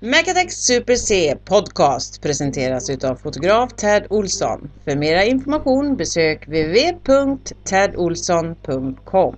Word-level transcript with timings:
Megatech 0.00 0.50
Super 0.50 0.96
C 0.96 1.34
Podcast 1.44 2.20
presenteras 2.22 2.90
utav 2.90 3.16
fotograf 3.16 3.72
Ted 3.76 4.06
Olsson. 4.10 4.70
För 4.84 4.96
mera 4.96 5.24
information 5.24 5.96
besök 5.96 6.46
www.tedolsson.com. 6.46 9.36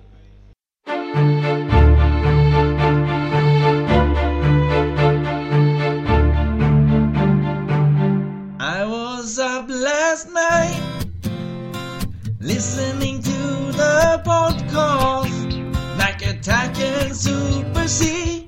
I 8.59 8.85
was 8.85 9.39
up 9.39 9.65
last 9.69 10.29
night 10.29 11.05
listening 12.39 13.21
to 13.23 13.31
the 13.77 14.21
podcast 14.25 15.97
Mac 15.97 16.21
Attack 16.21 16.79
and 16.79 17.15
Super 17.15 17.87
C 17.87 18.40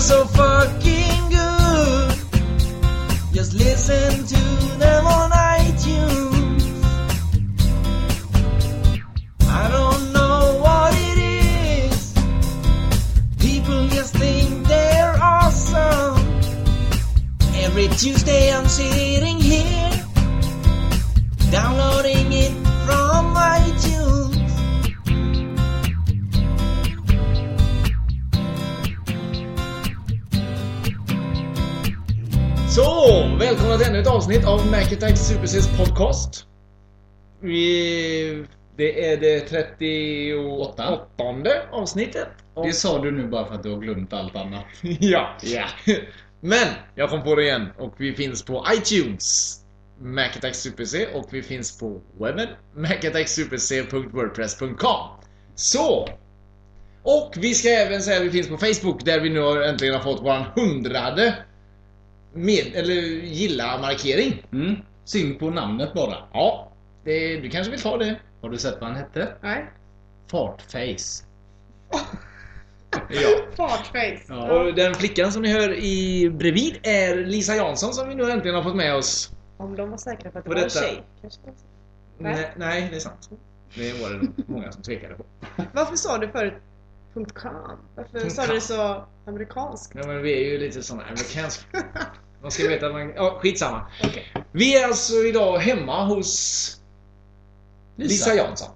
Are 0.00 0.02
so 0.02 0.24
fucking 0.24 1.28
good. 1.28 2.14
Just 3.34 3.52
listen 3.52 4.24
to 4.34 4.44
them 4.78 5.06
on 5.06 5.30
iTunes. 5.30 6.64
I 9.46 9.68
don't 9.68 10.12
know 10.14 10.58
what 10.64 10.94
it 10.94 11.18
is. 11.18 12.14
People 13.40 13.88
just 13.88 14.14
think 14.14 14.66
they're 14.68 15.18
awesome. 15.20 16.16
Every 17.56 17.88
Tuesday 17.88 18.54
I'm 18.54 18.68
sitting 18.68 19.38
here 19.38 20.06
downloading 21.50 22.19
Så, 32.74 32.82
välkomna 33.40 33.78
till 33.78 33.88
ännu 33.88 33.98
ett 33.98 34.06
avsnitt 34.06 34.44
av 34.44 34.66
Macattack 34.70 35.18
Super 35.18 35.46
Cs 35.46 35.68
podcast. 35.78 36.46
Vi, 37.40 38.44
det 38.76 39.12
är 39.12 39.16
det 39.16 39.40
38 39.40 41.00
avsnittet. 41.72 42.28
Och- 42.54 42.66
Det 42.66 42.72
sa 42.72 43.02
du 43.02 43.10
nu 43.10 43.26
bara 43.26 43.46
för 43.46 43.54
att 43.54 43.62
du 43.62 43.70
har 43.70 43.78
glömt 43.80 44.12
allt 44.12 44.36
annat. 44.36 44.64
ja. 44.82 45.36
ja. 45.42 45.64
Men, 46.40 46.66
jag 46.94 47.10
kom 47.10 47.22
på 47.22 47.34
det 47.34 47.42
igen 47.42 47.66
och 47.78 47.94
vi 47.96 48.14
finns 48.14 48.42
på 48.44 48.64
iTunes. 48.74 49.56
Macattack 50.00 50.54
Super 50.54 50.84
C 50.84 51.06
och 51.14 51.28
vi 51.30 51.42
finns 51.42 51.78
på 51.78 52.00
webben 52.20 52.48
macattacksuperc.wordpress.com 52.76 55.06
Så! 55.54 56.08
Och 57.02 57.32
vi 57.36 57.54
ska 57.54 57.68
även 57.68 58.02
säga 58.02 58.16
att 58.20 58.26
vi 58.26 58.30
finns 58.30 58.48
på 58.48 58.58
Facebook 58.58 59.04
där 59.04 59.20
vi 59.20 59.30
nu 59.30 59.40
har 59.40 59.60
äntligen 59.62 59.94
har 59.94 60.02
fått 60.02 60.22
våran 60.22 60.44
hundrade 60.56 61.34
med, 62.32 62.74
eller 62.74 62.94
gilla-markering. 63.24 64.46
Mm. 64.52 64.74
Synd 65.04 65.38
på 65.38 65.50
namnet 65.50 65.94
bara. 65.94 66.16
Ja, 66.32 66.72
det, 67.04 67.36
du 67.40 67.50
kanske 67.50 67.70
vill 67.70 67.80
ta 67.80 67.96
det? 67.96 68.16
Har 68.42 68.48
du 68.50 68.58
sett 68.58 68.74
vad 68.80 68.90
han 68.90 68.98
hette? 68.98 69.28
Nej. 69.42 69.70
Fartface. 70.30 71.24
Ja. 71.90 72.00
Fartface. 73.56 74.22
Ja. 74.28 74.52
Och 74.52 74.74
den 74.74 74.94
flickan 74.94 75.32
som 75.32 75.42
ni 75.42 75.52
hör 75.52 75.74
i 75.74 76.30
bredvid 76.30 76.78
är 76.82 77.16
Lisa 77.16 77.54
Jansson 77.56 77.94
som 77.94 78.08
vi 78.08 78.14
nu 78.14 78.30
äntligen 78.30 78.54
har 78.54 78.62
fått 78.62 78.76
med 78.76 78.94
oss. 78.94 79.30
Om 79.56 79.76
de 79.76 79.90
var 79.90 79.98
säkra 79.98 80.30
på 80.30 80.38
att 80.38 80.44
det 80.44 80.50
På 80.50 80.54
var 80.54 80.62
en 80.62 80.68
detta. 80.68 80.80
tjej. 80.80 81.02
Kanske. 81.20 81.40
Nej. 82.18 82.52
Nej, 82.56 82.88
det 82.90 82.96
är 82.96 83.00
sant. 83.00 83.30
Det 83.74 83.92
var 84.02 84.10
det 84.10 84.42
många 84.46 84.72
som 84.72 84.82
tvekade 84.82 85.14
på. 85.14 85.24
Varför 85.72 85.96
sa 85.96 86.18
du 86.18 86.28
förut 86.28 86.54
.com? 87.14 87.78
Varför 87.96 88.28
sa 88.28 88.46
du 88.46 88.54
det 88.54 88.60
så 88.60 89.04
amerikanskt? 89.26 89.92
Ja, 89.94 90.06
men 90.06 90.22
vi 90.22 90.32
är 90.46 90.50
ju 90.52 90.58
lite 90.58 90.82
såna 90.82 91.02
amerikanska. 91.02 91.66
Man 92.42 92.50
ska 92.50 92.68
veta 92.68 92.86
att 92.86 92.92
man... 92.92 93.12
Ja, 93.16 93.38
skitsamma. 93.42 93.86
Okej. 94.04 94.32
Vi 94.52 94.76
är 94.82 94.86
alltså 94.86 95.14
idag 95.14 95.58
hemma 95.58 96.04
hos 96.04 96.80
Lisa, 97.96 98.34
Jansson. 98.34 98.68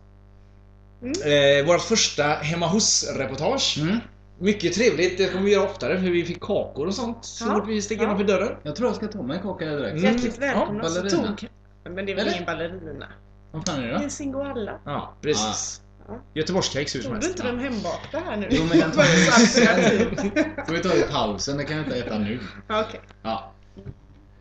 Mm. 1.03 1.61
Eh, 1.61 1.67
vårt 1.67 1.81
första 1.81 2.23
hemma 2.23 2.67
hos-reportage. 2.67 3.79
Mm. 3.81 3.99
Mycket 4.39 4.73
trevligt, 4.75 5.19
det 5.19 5.27
kommer 5.33 5.45
vi 5.45 5.53
göra 5.53 5.65
oftare 5.65 6.01
för 6.01 6.11
vi 6.11 6.25
fick 6.25 6.41
kakor 6.41 6.87
och 6.87 6.95
sånt 6.95 7.25
så 7.25 7.45
Ja. 7.47 7.55
fort 7.55 7.69
vi 7.69 7.83
steg 7.83 7.99
Ja. 7.99 8.03
innanför 8.05 8.25
dörren. 8.25 8.57
Jag 8.63 8.77
tror 8.77 8.89
jag 8.89 8.97
ska 8.97 9.07
ta 9.07 9.23
mig 9.23 9.37
en 9.37 9.43
kaka 9.43 9.65
direkt. 9.65 9.99
Mm. 9.99 10.05
Hjärtligt 10.13 10.39
välkomna 10.39 10.85
Ja, 10.85 10.91
ballerina. 10.91 11.37
tog... 11.37 11.49
Men 11.95 12.07
det 12.07 12.13
är 12.13 12.17
väl 12.17 12.29
ingen 12.29 12.45
ballerina? 12.45 13.07
Vad 13.53 13.67
fan 13.67 13.79
är 13.79 13.83
det 13.83 13.89
Det 13.89 13.95
är 13.95 13.99
då? 13.99 14.05
en 14.05 14.11
singoalla. 14.11 14.79
Ja, 14.85 15.15
precis. 15.23 15.83
Ja. 16.09 16.21
Göteborgskex 16.35 16.95
hur 16.97 17.01
som 17.01 17.13
Tog 17.13 17.21
du 17.21 17.27
helst. 17.27 17.39
inte 17.41 17.53
den 17.53 17.61
hembakta 17.61 18.19
här 18.19 18.37
nu? 18.37 18.47
Jo, 18.51 18.63
men 18.71 18.79
den 18.79 18.91
tar 18.93 19.03
så 19.03 19.71
alternativ. 19.71 20.19
får 20.67 20.73
vi 20.73 20.79
ta 20.81 20.95
i 20.95 21.03
pausen, 21.03 21.57
det 21.57 21.65
kan 21.65 21.77
jag 21.77 21.87
inte 21.87 21.99
äta 21.99 22.19
nu. 22.19 22.39
Okej. 22.69 23.01
Ja. 23.23 23.51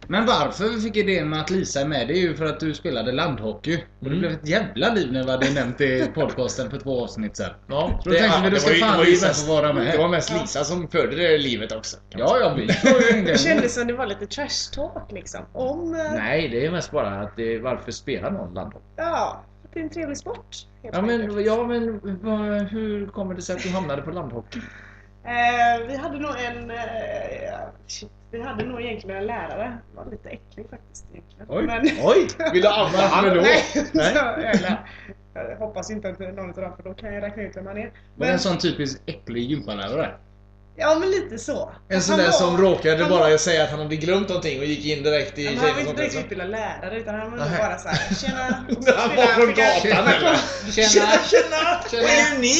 Men 0.07 0.25
varför 0.25 0.69
vi 0.69 0.81
fick 0.81 0.95
idén 0.97 1.29
med 1.29 1.41
att 1.41 1.49
Lisa 1.49 1.81
är 1.81 1.85
med, 1.87 2.07
det 2.07 2.13
är 2.13 2.21
ju 2.21 2.35
för 2.35 2.45
att 2.45 2.59
du 2.59 2.73
spelade 2.73 3.11
landhockey. 3.11 3.75
Och 3.75 3.81
det 3.99 4.07
Mm. 4.07 4.19
blev 4.19 4.31
ett 4.31 4.47
jävla 4.47 4.93
liv 4.93 5.11
när 5.13 5.23
vi 5.23 5.31
hade 5.31 5.49
nämnt 5.53 5.77
det 5.77 5.97
i 5.99 6.05
podcasten 6.15 6.69
för 6.69 6.79
två 6.79 7.03
avsnitt 7.03 7.37
sen. 7.37 7.49
Ja, 7.67 8.01
Då 8.05 8.11
tänkte 8.11 8.39
vi, 8.43 8.49
det 8.49 8.55
då 8.55 8.59
ska 8.61 8.73
ju- 8.73 8.79
fan 8.79 8.99
det 8.99 9.05
ju 9.05 9.11
Lisa 9.11 9.27
mest- 9.27 9.45
få 9.47 9.53
vara 9.53 9.73
med. 9.73 9.91
Det 9.93 9.97
var 9.97 10.07
mest 10.09 10.31
Lisa 10.41 10.63
som 10.63 10.87
förde 10.87 11.15
det 11.15 11.37
livet 11.37 11.71
också. 11.71 11.97
Ja, 12.09 12.37
ja, 12.41 12.53
vi 12.53 12.61
ju 12.61 12.67
Det 13.25 13.39
kändes 13.39 13.73
som 13.75 13.87
det 13.87 13.93
var 13.93 14.05
lite 14.05 14.25
trash 14.27 14.71
talk 14.75 15.11
liksom. 15.11 15.41
Om... 15.53 15.95
eh, 15.95 16.11
Nej, 16.15 16.49
det 16.49 16.65
är 16.65 16.71
mest 16.71 16.91
bara 16.91 17.21
att 17.21 17.35
det, 17.37 17.59
varför 17.59 17.91
spelar 17.91 18.31
någon 18.31 18.53
landhockey? 18.53 18.85
Ja, 18.95 19.43
det 19.73 19.79
är 19.79 19.83
en 19.83 19.89
trevlig 19.89 20.17
sport. 20.17 20.55
Ja 20.91 21.01
men, 21.01 21.43
ja, 21.43 21.67
men 21.67 22.01
hur 22.67 23.07
kommer 23.07 23.35
det 23.35 23.41
sig 23.41 23.55
att 23.55 23.63
du 23.63 23.69
hamnade 23.69 24.01
på 24.01 24.11
landhockey? 24.11 24.59
Eh, 25.25 25.87
vi 25.87 25.95
hade 25.95 26.19
nog 26.19 26.31
en... 26.39 26.71
Eh, 26.71 26.77
shit, 27.87 28.11
vi 28.31 28.41
hade 28.41 28.65
nog 28.65 28.81
egentligen 28.81 29.17
en 29.17 29.25
lärare. 29.27 29.77
Det 29.91 29.97
var 29.97 30.11
lite 30.11 30.29
äcklig 30.29 30.69
faktiskt 30.69 31.05
egentligen. 31.11 31.45
Oj, 31.49 31.63
Men, 31.65 31.81
oj! 32.03 32.27
Vill 32.53 32.61
du 32.61 32.67
Varför 32.67 32.97
han? 32.97 33.35
då? 33.35 33.41
Nej, 33.41 33.63
Nej. 33.93 34.15
Så, 34.15 34.19
eller, 34.19 34.85
jag 35.33 35.57
hoppas 35.57 35.91
inte 35.91 36.09
att 36.09 36.19
någon 36.19 36.39
av 36.49 36.55
dem, 36.55 36.75
för 36.75 36.83
då 36.83 36.93
kan 36.93 37.13
jag 37.13 37.23
räkna 37.23 37.43
ut 37.43 37.57
vem 37.57 37.67
han 37.67 37.77
är. 37.77 37.91
Var 38.15 38.25
det 38.25 38.33
en 38.33 38.39
sån 38.39 38.57
typisk 38.57 39.01
äcklig 39.05 39.43
gympalärare? 39.43 40.15
Ja 40.75 40.99
men 40.99 41.11
lite 41.11 41.37
så. 41.37 41.71
En 41.89 42.01
sån 42.01 42.11
Han 42.11 42.19
där 42.19 42.25
var- 42.25 42.37
som 42.37 42.57
råkade 42.57 43.05
bara 43.05 43.29
var- 43.29 43.37
säga 43.37 43.63
att 43.63 43.69
han 43.69 43.79
hade 43.79 43.95
glömt 43.95 44.27
någonting 44.29 44.59
och 44.59 44.65
gick 44.65 44.85
in 44.85 45.03
direkt 45.03 45.37
i 45.39 45.43
Ja, 45.45 45.51
han 45.57 45.73
var 45.73 45.79
inte 45.81 45.93
direkt 45.93 46.15
utbildad 46.15 46.49
lärare 46.49 46.99
utan 46.99 47.15
han 47.15 47.31
var 47.31 47.37
bara 47.37 47.77
såhär 47.77 48.15
Tjena! 48.15 48.65
och 48.69 48.85
Han 48.97 49.09
så 49.09 49.15
var 49.15 49.25
från 49.25 49.47
gatan, 49.53 50.07
eller? 50.07 50.37
Tjena! 50.71 50.89
Tjena! 50.89 51.11
Tjena. 51.29 51.81
Vad 51.91 52.01
gör 52.01 52.39
ni? 52.39 52.53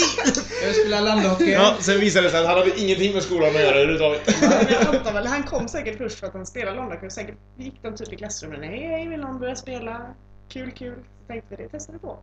Jag 0.66 0.76
spelar 0.76 1.02
landhockey. 1.02 1.52
Ja, 1.52 1.76
sen 1.80 2.00
visade 2.00 2.26
det 2.28 2.32
sig 2.32 2.40
att 2.42 2.48
han 2.48 2.58
hade 2.58 2.80
ingenting 2.82 3.14
med 3.14 3.24
skolan 3.24 3.50
att 3.56 3.62
göra 3.62 3.76
överhuvudtaget. 3.76 5.14
Väl, 5.14 5.28
han 5.28 5.44
kom 5.44 5.68
säkert 5.68 5.98
först 5.98 6.20
för 6.20 6.28
att 6.28 6.34
han 6.34 6.46
spelade 6.46 6.78
London 6.78 7.12
Säkert 7.12 7.36
gick 7.58 7.74
de 7.82 7.96
typ 7.96 8.14
i 8.14 8.16
klassrummen. 8.16 8.64
Hej, 8.64 8.88
hej, 8.88 9.08
vill 9.08 9.20
någon 9.20 9.40
börja 9.40 9.56
spela? 9.56 10.02
Kul, 10.50 10.72
kul. 10.72 10.96
Så 11.22 11.28
tänkte 11.28 11.56
vi 11.56 11.64
det 11.64 11.70
testar 11.72 11.94
vi 11.94 12.00
på. 12.00 12.18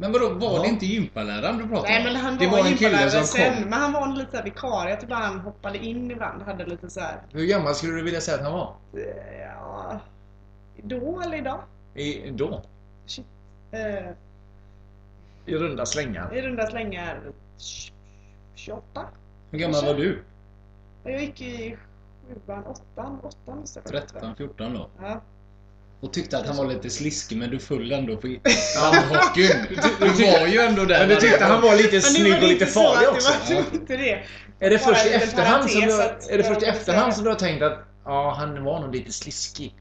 Men 0.00 0.12
vadå, 0.12 0.28
var 0.34 0.56
Ja. 0.56 0.62
det 0.62 0.68
inte 0.68 0.86
gympaläraren 0.86 1.58
du 1.58 1.68
pratade 1.68 1.88
Nej 1.88 1.98
om? 1.98 2.04
men 2.12 2.16
han 2.22 2.36
det 2.38 2.46
var, 2.46 2.52
var 2.52 2.58
en 2.58 2.64
kille 2.64 2.74
gympalärare 2.90 3.10
som 3.10 3.24
sen. 3.24 3.54
kom. 3.54 3.62
Men 3.70 3.80
han 3.80 3.92
var 3.92 4.16
lite 4.16 4.30
såhär 4.30 4.44
vikarie. 4.44 4.98
Bara 5.08 5.18
han 5.18 5.40
hoppade 5.40 5.78
in 5.78 6.10
ibland. 6.10 6.42
Hade 6.42 6.66
lite 6.66 6.90
såhär, 6.90 7.20
Hur 7.32 7.46
gammal 7.46 7.74
skulle 7.74 7.92
du 7.94 8.02
vilja 8.02 8.20
säga 8.20 8.36
att 8.36 8.42
han 8.44 8.52
var? 8.52 8.74
eh, 8.94 9.40
ja... 9.40 10.00
Då 10.82 11.20
eller 11.20 11.36
idag? 11.38 11.60
I, 11.94 12.30
då? 12.30 12.62
Shit. 13.06 13.26
Eh, 13.70 14.10
I 15.46 15.54
runda 15.56 15.86
slängar. 15.86 16.34
I 16.34 16.42
runda 16.42 16.66
slängar 16.66 17.20
28. 18.54 19.06
Hur 19.50 19.58
gammal 19.58 19.84
var 19.86 19.94
du? 19.94 20.22
Jag 21.04 21.20
gick 21.22 21.40
i 21.40 21.76
sjuan, 22.46 22.64
åttan, 22.66 23.20
åttan 23.22 23.58
måste 23.58 23.80
jag 23.84 23.92
faktiskt 23.92 24.14
13, 24.14 24.36
14 24.36 24.74
då? 24.74 24.88
Ja. 25.02 25.20
Och 26.00 26.12
tyckte 26.12 26.38
att 26.38 26.46
han 26.46 26.56
var 26.56 26.66
lite 26.66 26.90
sliskig 26.90 27.38
men 27.38 27.50
du 27.50 27.58
föll 27.58 27.92
ändå 27.92 28.16
på 28.16 28.26
landhockeyn. 28.26 29.66
Du 30.00 30.06
var 30.24 30.46
ju 30.46 30.58
ändå 30.60 30.84
där. 30.84 30.98
Men 31.00 31.08
du 31.08 31.16
tyckte 31.16 31.44
han 31.44 31.60
var 31.62 31.76
lite 31.76 32.00
snygg 32.00 32.34
och 32.42 32.48
lite 32.48 32.66
farlig 32.66 33.06
att 33.06 33.12
också? 33.12 33.32
Det 33.48 33.54
var 33.54 33.64
inte 33.72 33.96
det. 33.96 34.22
Är 34.60 34.70
det 34.70 34.78
först 34.78 35.06
i 35.06 35.08
efterhand 35.08 35.70
som 35.70 35.80
du, 35.80 36.02
att- 36.02 36.30
är 36.30 36.38
det 36.38 36.44
först 36.44 36.62
i 36.62 36.66
efterhand 36.66 37.14
som 37.14 37.24
du 37.24 37.30
har 37.30 37.36
tänkt 37.36 37.62
att 37.62 37.78
ja, 38.04 38.34
han 38.38 38.64
var 38.64 38.80
nog 38.80 38.94
lite 38.94 39.12
sliskig? 39.12 39.74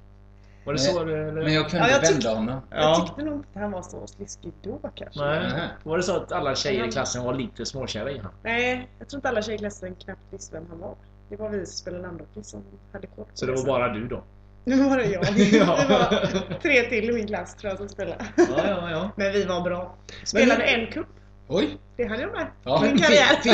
Var 0.66 0.74
det 0.74 0.80
så? 0.80 1.02
Eller? 1.02 1.32
Men 1.32 1.54
jag 1.54 1.70
kunde 1.70 1.88
Ja, 1.90 1.94
jag 2.04 2.12
vända 2.12 2.30
honom. 2.36 2.62
Jag 2.70 2.80
Ja. 2.84 3.06
tyckte 3.08 3.22
nog 3.24 3.36
inte 3.36 3.60
han 3.60 3.72
var 3.72 3.82
så 3.82 4.08
sliskig 4.08 4.54
då 4.64 4.80
kanske. 4.96 5.20
Nej. 5.20 5.52
Var 5.84 5.98
det 5.98 6.04
så 6.04 6.16
att 6.16 6.32
alla 6.32 6.56
tjejer 6.56 6.88
i 6.88 6.92
klassen 6.92 7.24
var 7.24 7.34
lite 7.34 7.66
småkära 7.66 8.12
i 8.12 8.18
honom? 8.18 8.32
Nej, 8.44 8.88
jag 9.00 9.10
tror 9.10 9.18
inte 9.18 9.30
alla 9.30 9.42
tjejer 9.42 9.56
i 9.58 9.60
klassen 9.60 9.96
knappt 9.96 10.22
visste 10.32 10.56
vem 10.56 10.66
han 10.70 10.80
var. 10.80 10.96
Det 11.30 11.36
var 11.36 11.50
vi 11.50 11.66
som 11.66 11.76
spelade 11.78 12.04
landhockey 12.04 12.44
som 12.44 12.64
hade 12.94 13.08
koll 13.08 13.26
Så 13.34 13.46
det 13.46 13.52
var 13.54 13.66
bara 13.66 13.94
du 13.94 14.08
då? 14.08 14.24
Nu 14.64 14.90
var 14.90 14.98
det 14.98 15.06
jag. 15.06 15.24
Ja. 15.38 15.78
Det 15.88 16.34
var 16.50 16.60
tre 16.62 16.82
till 16.82 17.10
i 17.10 17.14
min 17.14 17.28
klass 17.28 17.56
tror 17.56 17.70
jag 17.70 17.78
som 17.78 17.90
spelade. 17.90 18.26
Ja, 18.38 18.44
ja, 18.68 18.92
ja. 18.92 19.10
Men 19.16 19.32
vi 19.34 19.46
var 19.46 19.62
bra. 19.62 19.96
Spelade 20.24 20.58
Men- 20.66 20.80
en 20.86 20.92
cup. 20.92 21.08
Oj! 21.48 21.78
Det 21.98 22.06
hann 22.06 22.20
jag 22.20 22.32
med. 22.32 22.48
Ja. 22.64 22.82
Min 22.82 22.98
karriär. 22.98 23.42
Fin, 23.44 23.54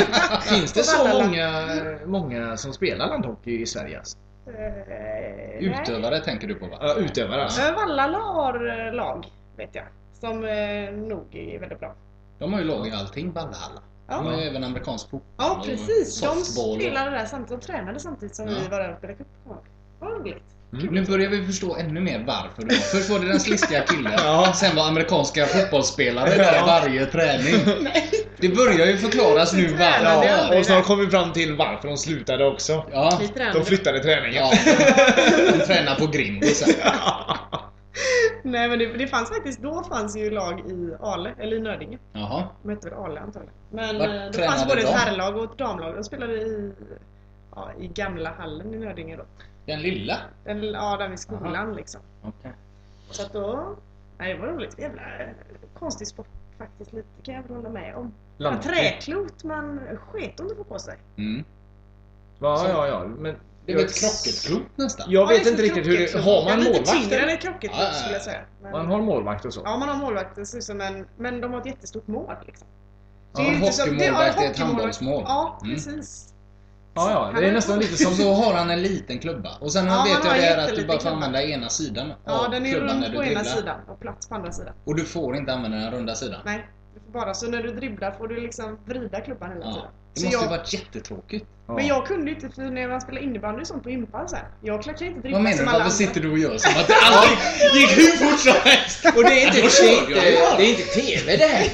finns 0.58 0.72
det 0.72 0.82
så 0.82 1.04
Vallala. 1.04 1.24
många, 1.26 1.98
många 2.06 2.56
som 2.56 2.72
spelar 2.72 3.08
landhockey 3.08 3.60
i 3.62 3.66
Sverige? 3.66 3.98
Alltså? 3.98 4.18
Eh, 4.46 4.52
nej. 4.88 5.58
Utövare 5.60 6.20
tänker 6.20 6.48
du 6.48 6.54
på 6.54 6.66
va? 6.66 6.76
Ja, 6.80 6.94
utövare 6.94 7.42
alltså. 7.44 7.62
Eh, 7.62 7.74
Vallala 7.74 8.18
har 8.18 8.86
eh, 8.86 8.94
lag, 8.94 9.26
vet 9.56 9.74
jag. 9.74 9.84
Som 10.20 10.40
nog 11.08 11.34
är 11.36 11.58
väldigt 11.60 11.80
bra. 11.80 11.94
De 12.38 12.52
har 12.52 12.60
ju 12.60 12.66
lag 12.66 12.86
i 12.88 12.92
allting, 12.92 13.32
Valhalla. 13.32 13.80
De 14.08 14.26
har 14.26 14.32
ju 14.40 14.42
även 14.48 14.64
amerikansk 14.64 15.10
fotboll 15.10 15.30
Ja, 15.38 15.62
precis. 15.64 16.20
De 16.20 16.36
spelade 16.36 17.10
där 17.10 17.24
samtidigt. 17.24 17.60
De 17.62 17.66
tränade 17.72 18.00
samtidigt 18.00 18.36
som 18.36 18.48
Ja. 18.48 18.54
vi 18.62 18.68
var 18.68 18.78
där 18.80 18.92
och 18.92 18.98
spelade 18.98 19.18
cup. 19.18 19.26
Vad 19.98 20.10
roligt. 20.12 20.55
Nu 20.70 21.04
börjar 21.04 21.30
vi 21.30 21.46
förstå 21.46 21.76
ännu 21.76 22.00
mer 22.00 22.24
varför 22.26 22.62
det 22.62 22.74
var. 22.74 22.80
Först 22.80 23.10
var 23.10 23.18
det 23.18 23.28
den 23.28 23.40
sliskiga 23.40 23.82
killen, 23.82 24.12
Ja. 24.18 24.52
sen 24.54 24.76
var 24.76 24.88
amerikanska 24.88 25.46
fotbollsspelare 25.46 26.30
där 26.30 26.66
varje 26.66 27.06
träning. 27.06 27.54
Det 28.38 28.48
börjar 28.48 28.86
ju 28.86 28.96
förklaras 28.96 29.52
nu 29.52 29.68
tränade 29.68 30.16
varför. 30.16 30.54
Ja, 30.54 30.58
och 30.58 30.66
snart 30.66 30.84
kom 30.84 30.98
vi 30.98 31.06
fram 31.06 31.32
till 31.32 31.56
varför 31.56 31.88
de 31.88 31.96
slutade 31.96 32.46
också. 32.46 32.84
Ja, 32.92 33.20
tränade. 33.34 33.58
De 33.58 33.64
flyttade 33.64 33.98
träningen. 34.02 34.34
ja. 34.34 34.52
De 35.52 35.64
tränar 35.66 35.94
på 35.94 36.06
grind 36.06 36.42
och 36.42 36.48
sen. 36.48 36.74
Nej 38.42 38.68
men 38.68 38.78
det, 38.78 38.86
det 38.86 39.06
fanns 39.06 39.28
faktiskt, 39.28 39.62
då 39.62 39.84
fanns 39.84 40.16
ju 40.16 40.30
lag 40.30 40.60
i 40.60 40.94
Ale, 41.00 41.34
eller 41.40 41.56
i 41.56 41.60
Nödinge. 41.60 41.98
Jaha. 42.12 42.42
De 42.62 42.70
hette 42.70 42.90
väl 42.90 42.98
Ale 42.98 43.20
antagligen. 43.20 43.54
Men 43.72 43.98
Vart 43.98 44.08
eh, 44.08 44.12
det 44.14 44.32
tränade 44.32 44.52
fanns 44.58 44.66
både 44.68 44.80
ett 44.82 44.88
herrlag 44.90 45.36
och 45.36 45.44
ett 45.44 45.58
damlag. 45.58 45.94
De 45.94 46.04
spelade 46.04 46.32
i, 46.34 46.72
ja, 47.54 47.70
i 47.80 47.86
gamla 47.86 48.30
hallen 48.38 48.74
i 48.74 48.78
Nödinge 48.78 49.16
då. 49.16 49.24
Den 49.66 49.80
lilla? 49.82 50.16
Den, 50.44 50.64
ja, 50.64 50.96
där 50.96 51.08
vid 51.08 51.18
skolan 51.18 51.74
liksom. 51.74 52.00
Okej. 52.22 52.52
Så 53.10 53.22
att 53.22 53.32
då, 53.32 53.76
nej 54.18 54.34
det 54.34 54.40
var 54.40 54.48
roligt. 54.48 54.78
Jävla 54.78 55.02
konstig 55.78 56.06
sport 56.08 56.26
faktiskt 56.58 56.92
lite 56.92 57.08
kan 57.22 57.34
jag 57.34 57.42
väl 57.42 57.56
hålla 57.56 57.68
med 57.68 57.96
om. 57.96 58.14
Ja, 58.38 58.60
träklot 58.62 59.44
man 59.44 59.80
sket 60.12 60.40
inte 60.40 60.54
få 60.54 60.64
på 60.64 60.78
sig. 60.78 60.98
Mm. 61.16 61.44
Ja, 62.38 62.68
ja, 62.68 62.86
ja. 62.86 63.04
Men 63.06 63.36
Det 63.66 63.72
är 63.72 63.76
väl 63.76 63.84
ett 63.86 63.94
krocketklot 64.00 64.62
nästan? 64.76 65.06
Jag 65.10 65.22
Ja, 65.22 65.26
vet 65.28 65.46
är 65.46 65.50
inte 65.50 65.62
riktigt 65.62 65.86
hur 65.86 65.98
det... 65.98 66.20
Har 66.20 66.44
man 66.44 66.50
Ja, 66.52 66.56
Lite 66.56 66.70
målvakt? 66.70 67.10
tyngre 67.10 67.30
än 67.30 67.38
krocketklot 67.38 67.80
Ja, 67.80 67.92
skulle 67.92 68.12
jag 68.14 68.22
säga. 68.22 68.40
Men, 68.62 68.72
Man 68.72 68.86
har 68.86 69.00
målvakt 69.02 69.44
och 69.44 69.54
så? 69.54 69.60
Ja, 69.64 69.76
man 69.76 69.88
har 69.88 69.96
målvakt. 69.96 70.36
Det 70.36 70.46
ser 70.46 70.58
ut 70.58 70.64
som 70.64 70.80
en, 70.80 71.06
men 71.16 71.40
de 71.40 71.52
har 71.52 71.60
ett 71.60 71.66
jättestort 71.66 72.06
mål 72.06 72.34
liksom. 72.46 72.66
Ja, 73.32 73.40
en 73.44 73.60
det- 73.60 73.66
ja, 73.66 73.72
hockeymålvakt 73.72 74.40
är 74.40 74.50
ett 74.50 74.58
handbollsmål. 74.58 75.22
Ja, 75.26 75.60
Mm. 75.64 75.78
Ja, 76.96 77.30
ja. 77.34 77.40
Det 77.40 77.46
är 77.48 77.52
nästan 77.52 77.78
lite 77.84 77.96
Som 77.96 78.14
så 78.14 78.32
har 78.34 78.54
han 78.54 78.70
en 78.70 78.82
liten 78.82 79.18
klubba. 79.18 79.50
Och 79.60 79.72
sen 79.72 79.86
Ja, 79.86 79.92
han 79.92 80.08
vet 80.08 80.24
jag 80.24 80.34
det 80.36 80.46
är 80.46 80.58
att 80.68 80.76
du 80.76 80.86
bara 80.86 80.98
får 81.00 81.08
använda 81.10 81.42
ena 81.42 81.68
sidan 81.68 82.12
Ja, 82.24 82.48
den 82.50 82.66
är 82.66 82.74
rund 82.80 83.14
på 83.14 83.24
ena 83.24 83.44
sidan 83.44 83.80
och 83.88 84.00
plats 84.00 84.28
på 84.28 84.34
andra 84.34 84.52
sidan. 84.52 84.74
Och 84.84 84.96
du 84.96 85.04
får 85.04 85.36
inte 85.36 85.52
använda 85.52 85.76
den 85.76 85.90
runda 85.90 86.14
sidan. 86.14 86.40
Nej, 86.44 86.66
du 86.94 87.00
får 87.00 87.12
bara 87.20 87.34
så 87.34 87.46
när 87.50 87.62
du 87.62 87.72
dribblar 87.72 88.10
får 88.10 88.28
du 88.28 88.40
liksom 88.40 88.78
vrida 88.86 89.20
klubban 89.20 89.48
hela 89.52 89.64
Ja. 89.64 89.72
tiden. 89.74 89.88
Det 90.14 90.20
Så 90.20 90.26
måste 90.26 90.44
jag, 90.44 90.50
varit 90.50 90.72
jättetråkigt. 90.72 91.46
Men 91.68 91.86
jag 91.86 92.06
kunde 92.06 92.30
inte 92.30 92.48
för 92.48 92.62
när 92.62 92.88
man 92.88 93.00
spelar 93.00 93.20
innebandy 93.22 93.60
och 93.62 93.66
sånt 93.66 93.82
på 93.82 93.90
gympar 93.90 94.26
så 94.26 94.36
här. 94.36 94.44
Jag 94.62 94.82
klarar 94.82 95.02
inte 95.02 95.20
dribbla 95.20 95.38
Vad 95.38 95.42
menar 95.42 95.56
du? 95.58 95.64
Varför 95.64 95.78
andra. 95.80 95.90
sitter 95.90 96.20
du 96.20 96.30
och 96.32 96.38
gör 96.38 96.58
som 96.58 96.80
att 96.80 96.86
det 96.88 96.94
alltid 97.04 97.36
gick 97.80 97.90
hur 97.98 98.10
fort 98.30 98.40
som 98.40 98.52
helst? 98.70 99.04
Och 99.16 99.22
det 99.24 99.42
är 99.42 99.46
inte, 99.46 99.60
det 99.82 100.08
ju. 100.08 100.14
det 100.56 100.64
är 100.64 100.70
inte 100.70 100.82
TV 100.82 101.36
det 101.36 101.44
här! 101.44 101.70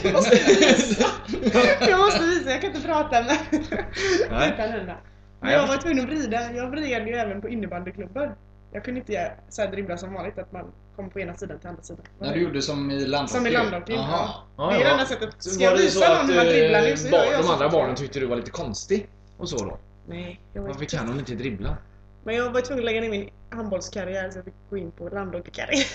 jag 1.90 2.00
måste 2.00 2.22
visa, 2.24 2.50
jag 2.50 2.60
kan 2.60 2.70
inte 2.74 2.86
prata 2.88 3.22
med 3.22 3.36
utan 3.52 4.70
händerna. 4.70 4.96
Men 5.42 5.50
Nej, 5.50 5.60
jag 5.60 5.66
var 5.66 5.76
tvungen 5.76 6.04
att 6.04 6.10
vrida, 6.10 6.52
jag 6.52 6.70
vred 6.70 7.08
ju 7.08 7.14
även 7.14 7.40
på 7.40 7.48
innebandyklubbor. 7.48 8.36
Jag 8.72 8.84
kunde 8.84 9.00
inte 9.00 9.12
göra 9.12 9.32
så 9.48 9.62
här 9.62 9.70
dribbla 9.70 9.96
som 9.96 10.14
vanligt, 10.14 10.38
att 10.38 10.52
man 10.52 10.72
kommer 10.96 11.08
på 11.08 11.20
ena 11.20 11.34
sidan 11.34 11.58
till 11.58 11.68
andra 11.68 11.82
sidan. 11.82 12.04
När 12.18 12.34
du 12.34 12.40
gjorde 12.40 12.62
som 12.62 12.90
i 12.90 13.06
landhockey? 13.06 13.38
Som 13.38 13.46
i 13.46 13.50
landhockey, 13.50 13.92
ja. 13.92 14.46
Det 14.56 14.62
är 14.62 14.84
det 14.84 14.90
enda 14.90 15.06
sättet. 15.06 15.34
Ska 15.38 15.64
var 15.64 15.72
jag 15.72 15.78
visa 15.78 16.08
någon 16.08 16.16
att 16.16 16.30
hur 16.30 16.36
man 16.36 16.46
dribblar 16.46 16.82
nu 16.82 16.96
så 16.96 17.06
eh, 17.06 17.12
gör 17.12 17.32
jag 17.32 17.44
de 17.44 17.50
andra 17.50 17.68
barnen 17.68 17.96
tyckte 17.96 18.20
du 18.20 18.26
var 18.26 18.36
lite 18.36 18.50
konstig? 18.50 19.08
Och 19.38 19.48
så 19.48 19.56
då? 19.56 19.78
Nej, 20.08 20.40
jag 20.52 20.62
var 20.62 20.68
Varför 20.68 20.84
kan 20.84 21.06
de 21.08 21.18
inte 21.18 21.34
dribbla? 21.34 21.76
Men 22.24 22.34
jag 22.34 22.50
var 22.50 22.60
tvungen 22.60 22.78
att 22.82 22.84
lägga 22.84 23.00
ner 23.00 23.08
min 23.10 23.30
handbollskarriär 23.50 24.30
så 24.30 24.38
jag 24.38 24.44
fick 24.44 24.54
gå 24.70 24.76
in 24.76 24.92
på 24.92 25.08
landhockeykarriär. 25.08 25.86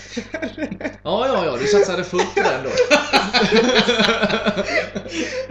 Ja, 1.02 1.26
ja, 1.26 1.44
ja, 1.44 1.56
du 1.56 1.66
satsade 1.66 2.04
fullt 2.04 2.34
på 2.34 2.40
den 2.40 2.64
då. 2.64 2.70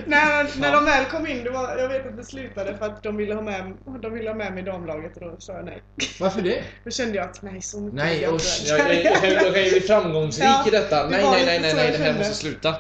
när, 0.06 0.60
när 0.60 0.72
de 0.72 0.86
väl 0.86 1.06
kom 1.06 1.28
in, 1.28 1.44
det 1.44 1.50
var, 1.50 1.78
jag 1.78 1.90
vet 1.90 2.08
att 2.08 2.18
det 2.18 2.24
slutade 2.24 2.78
för 2.78 2.86
att 2.86 3.04
de 3.04 3.18
ville 3.18 3.34
ha 3.34 3.42
med, 3.42 3.74
de 4.02 4.14
ville 4.14 4.30
ha 4.30 4.36
med 4.36 4.54
mig 4.54 4.64
i 4.64 4.66
damlaget 4.66 5.18
och 5.18 5.22
då 5.32 5.36
sa 5.40 5.54
jag 5.54 5.66
nej. 5.66 5.82
Varför 6.20 6.42
det? 6.42 6.64
Då 6.84 6.90
kände 6.92 7.16
jag 7.16 7.30
att 7.30 7.42
nej, 7.42 7.62
så 7.62 7.80
mycket 7.80 7.96
Nej, 7.96 8.22
jag 8.22 8.36
usch. 8.36 8.60
inte. 8.62 8.72
Jag, 8.72 8.96
jag, 8.96 9.26
jag, 9.34 9.56
jag 9.56 9.64
ju 9.66 9.72
bli 9.72 9.82
framgångsrik 9.82 10.46
Ja, 10.48 10.64
i 10.68 10.70
detta. 10.72 11.04
det 11.04 11.10
Nej, 11.10 11.24
var 11.24 11.32
nej, 11.32 11.40
lite 11.40 11.52
nej, 11.52 11.62
nej, 11.62 11.72
så 11.72 11.78
nej, 11.78 11.86
jag 11.86 11.94
det 11.94 11.98
här 11.98 12.06
kände. 12.06 12.20
måste 12.20 12.36
sluta. 12.36 12.76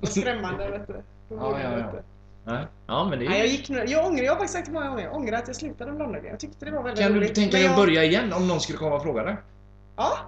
Och 0.00 0.08
skrämmande 0.08 0.70
vet 0.70 0.86
du. 0.86 0.92
Då 0.92 1.02
Ja, 1.36 1.58
ja, 1.62 1.70
jag 1.70 1.72
ja. 1.80 1.84
inte. 1.86 2.02
Nej. 2.48 2.66
Ja, 2.86 3.04
men 3.10 3.18
det 3.18 3.24
Nej, 3.28 3.38
jag 3.38 3.46
är 3.46 3.50
gick 3.50 3.68
nu, 3.68 3.84
jag 3.86 4.06
ångrar, 4.06 4.24
jag 4.24 4.32
har 4.32 4.36
faktiskt 4.38 4.54
sagt 4.58 4.68
många 4.68 4.88
gånger, 4.88 5.04
jag 5.04 5.14
ångrar 5.14 5.38
att 5.38 5.46
jag 5.46 5.56
slutade 5.56 5.90
med 5.90 5.98
landlaget. 6.00 6.30
Jag 6.30 6.40
tyckte 6.40 6.64
det 6.64 6.70
var 6.70 6.82
väldigt 6.82 7.02
Kan 7.04 7.12
du 7.12 7.18
roligt. 7.18 7.34
tänka 7.34 7.56
Men 7.56 7.60
dig 7.62 7.70
att 7.70 7.76
jag- 7.78 7.86
börja 7.86 8.04
igen 8.04 8.32
om 8.32 8.48
någon 8.48 8.60
skulle 8.60 8.78
komma 8.78 8.96
och 8.96 9.02
fråga 9.02 9.22
dig? 9.24 9.36
Ja. 9.96 10.18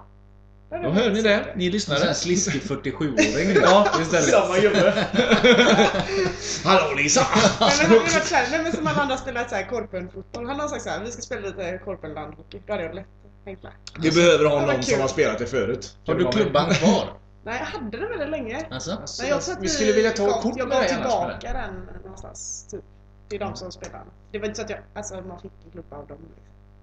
Då 0.70 0.76
hör 0.90 1.10
ni 1.10 1.22
det, 1.22 1.46
ni 1.56 1.66
En 1.66 1.72
lyssnare. 1.72 1.98
här 2.04 2.12
sliskig 2.12 2.62
47-åring 2.62 3.48
nu. 3.48 3.60
Ja, 3.62 3.86
istället. 4.00 4.24
Samma 4.24 4.58
gubbe. 4.58 5.06
Hallå 6.64 6.94
Lisa! 6.96 7.26
Men 7.34 7.68
han 7.68 7.70
hade 7.78 7.98
varit 7.98 8.10
såhär, 8.26 8.48
nej 8.50 8.62
men 8.62 8.72
som 8.72 8.86
alla 8.86 9.02
andra 9.02 9.16
spelat 9.16 9.50
såhär 9.50 9.66
korpenfotboll. 9.68 10.46
Han 10.46 10.60
har 10.60 10.68
sagt 10.68 10.82
såhär, 10.82 11.00
vi 11.04 11.10
ska 11.10 11.22
spela 11.22 11.40
lite 11.46 11.80
korpenlandhockey. 11.84 12.60
Då 12.66 12.72
hade 12.72 12.84
jag 12.84 12.94
lätt 12.94 13.06
hängt 13.46 13.62
med. 13.62 13.72
Vi 14.00 14.10
behöver 14.10 14.44
ha 14.44 14.66
någon 14.66 14.82
som 14.82 15.00
har 15.00 15.08
spelat 15.08 15.38
det 15.38 15.46
förut. 15.46 15.96
Har 16.06 16.14
du 16.14 16.24
klubban 16.32 16.70
kvar? 16.70 17.04
Nej, 17.44 17.58
jag 17.58 17.66
hade 17.66 17.98
den 17.98 18.08
väldigt 18.08 18.30
länge. 18.30 18.66
Alltså? 18.70 18.90
Men 19.20 19.28
jag 19.28 19.42
tror 19.42 19.54
att 19.56 19.62
Vi 19.62 19.68
skulle 19.68 19.92
vilja 19.92 20.10
ta 20.10 20.40
kort 20.40 20.54
Jag 20.56 20.68
med 20.68 20.76
gav 20.78 20.84
tillbaka 20.88 21.52
den 21.52 21.88
någonstans. 22.02 22.66
Typ. 22.70 22.84
Det 23.28 23.36
är 23.36 23.40
de 23.40 23.56
som 23.56 23.72
spelar. 23.72 24.04
Det 24.32 24.38
var 24.38 24.46
inte 24.46 24.56
så 24.56 24.64
att 24.64 24.70
jag, 24.70 24.78
alltså 24.94 25.14
man 25.20 25.40
fick 25.40 25.52
en 25.64 25.70
klubba 25.70 25.96
av 25.96 26.06
dem. 26.06 26.18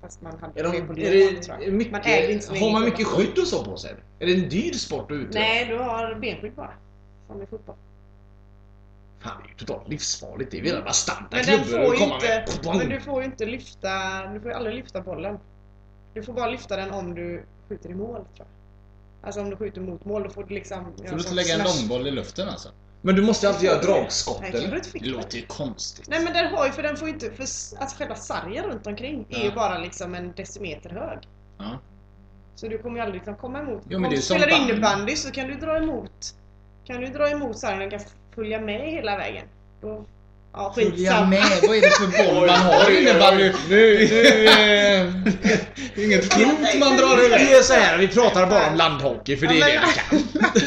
Fast 0.01 0.21
man 0.21 0.39
hade 0.42 0.59
Är, 0.59 0.63
det 0.63 0.71
de, 0.71 0.88
på 0.88 0.94
är 0.94 1.25
lån, 1.25 1.36
det 1.36 1.42
tror 1.44 1.57
jag. 1.63 1.74
mycket, 1.74 1.92
Man 1.92 2.01
ägde 2.06 2.33
inte 2.33 2.59
har 2.59 2.71
man 2.71 2.83
mycket 2.86 3.07
skydd 3.07 3.38
och 3.39 3.48
så 3.48 3.65
på 3.65 3.77
sig? 3.77 3.95
Är 4.19 4.25
det 4.25 4.33
en 4.33 4.50
dyr 4.50 4.74
sport 4.74 5.12
att 5.12 5.15
utöva? 5.15 5.39
Nej, 5.45 5.65
du 5.65 5.77
har 5.77 6.15
benskydd 6.15 6.54
bara. 6.54 6.74
Som 7.27 7.42
i 7.42 7.45
fotboll. 7.45 7.75
Fan, 9.19 9.31
det 9.42 9.48
är 9.48 9.50
ju 9.50 9.56
totalt 9.56 9.88
livsfarligt. 9.88 10.51
Det 10.51 10.59
är 10.59 10.63
väl 10.63 10.83
bastanta 10.83 11.27
Men 11.31 11.45
den 11.45 11.63
klubbor 11.63 11.83
får 11.86 11.94
att 11.94 12.00
ju 12.00 12.04
komma 12.04 12.15
inte, 12.15 12.69
med. 12.69 12.77
men 12.77 12.89
du 12.89 13.00
får 13.01 13.21
ju 13.21 13.25
inte 13.25 13.45
lyfta, 13.45 13.89
du 14.33 14.39
får 14.39 14.51
ju 14.51 14.57
aldrig 14.57 14.75
lyfta 14.75 15.01
bollen. 15.01 15.39
Du 16.13 16.24
får 16.24 16.33
bara 16.33 16.50
lyfta 16.50 16.75
den 16.77 16.92
om 16.92 17.15
du 17.15 17.44
skjuter 17.69 17.89
i 17.89 17.94
mål 17.95 18.15
tror 18.15 18.27
jag. 18.38 18.48
Alltså 19.21 19.41
om 19.41 19.49
du 19.49 19.55
skjuter 19.55 19.81
mot 19.81 20.05
mål 20.05 20.23
då 20.23 20.29
får 20.29 20.43
du 20.43 20.53
liksom... 20.55 20.85
Får 20.97 21.03
du 21.15 21.17
inte 21.17 21.33
lägga 21.33 21.53
en 21.53 21.63
långboll 21.63 22.07
i 22.07 22.11
luften 22.11 22.49
alltså? 22.49 22.69
Men 23.01 23.15
du 23.15 23.21
måste 23.21 23.49
alltid 23.49 23.69
göra 23.69 23.81
dragskott 23.81 24.41
Nej, 24.41 24.49
eller? 24.55 24.81
du 24.93 24.99
Det 24.99 25.05
låter 25.05 25.37
ju 25.37 25.45
konstigt. 25.45 26.07
Nej 26.09 26.23
men 26.23 26.33
den 26.33 26.45
har 26.55 26.65
ju, 26.65 26.71
för 26.71 26.83
den 26.83 26.97
får 26.97 27.07
ju 27.07 27.13
inte, 27.13 27.31
för 27.31 27.41
alltså 27.43 27.97
själva 27.97 28.15
sargen 28.15 28.65
runt 28.65 28.87
omkring 28.87 29.25
är 29.29 29.39
ju 29.39 29.45
Ja. 29.45 29.55
bara 29.55 29.77
liksom 29.77 30.15
en 30.15 30.31
decimeter 30.31 30.89
hög. 30.89 31.19
Ja. 31.57 31.79
Så 32.55 32.67
du 32.67 32.77
kommer 32.77 32.95
ju 32.95 33.01
aldrig 33.01 33.19
liksom 33.19 33.35
komma 33.35 33.59
emot. 33.59 33.83
Jo, 33.89 33.99
men 33.99 34.03
Om 34.05 34.09
det 34.09 34.15
är 34.15 34.17
du 34.17 34.21
som 34.21 34.37
spelar 34.37 34.57
band. 34.57 34.69
innebandy 34.69 35.15
så 35.15 35.31
kan 35.31 35.47
du 35.47 35.55
dra 35.55 35.77
emot 35.77 36.35
Kan 36.85 37.01
du 37.01 37.07
dra 37.07 37.29
emot 37.29 37.57
sargen 37.57 37.81
och 37.81 37.91
kan 37.91 37.99
följa 38.35 38.59
med 38.61 38.91
hela 38.91 39.17
vägen. 39.17 39.45
Då, 39.81 40.05
ja, 40.95 41.25
med, 41.25 41.44
vad 41.68 41.75
är 41.77 41.81
det 41.81 41.89
för 41.89 42.33
boll 42.33 42.47
man 42.47 42.56
har 42.59 42.99
innebandy? 43.02 43.44
Nu, 43.44 43.54
nu, 43.69 44.07
Det 45.95 46.02
är 46.02 46.06
inget 46.06 46.30
klot 46.30 46.80
man 46.80 46.97
drar 46.97 47.18
vi 47.18 47.26
iväg. 47.26 47.49
gör 47.52 47.61
så 47.61 47.73
här, 47.73 47.97
vi 47.97 48.07
pratar 48.07 48.45
bara 48.47 48.68
om 48.69 48.76
landhockey 48.76 49.37
för 49.37 49.47
det 49.47 49.61
är 49.61 49.66
det 49.66 49.81
vi 50.11 50.18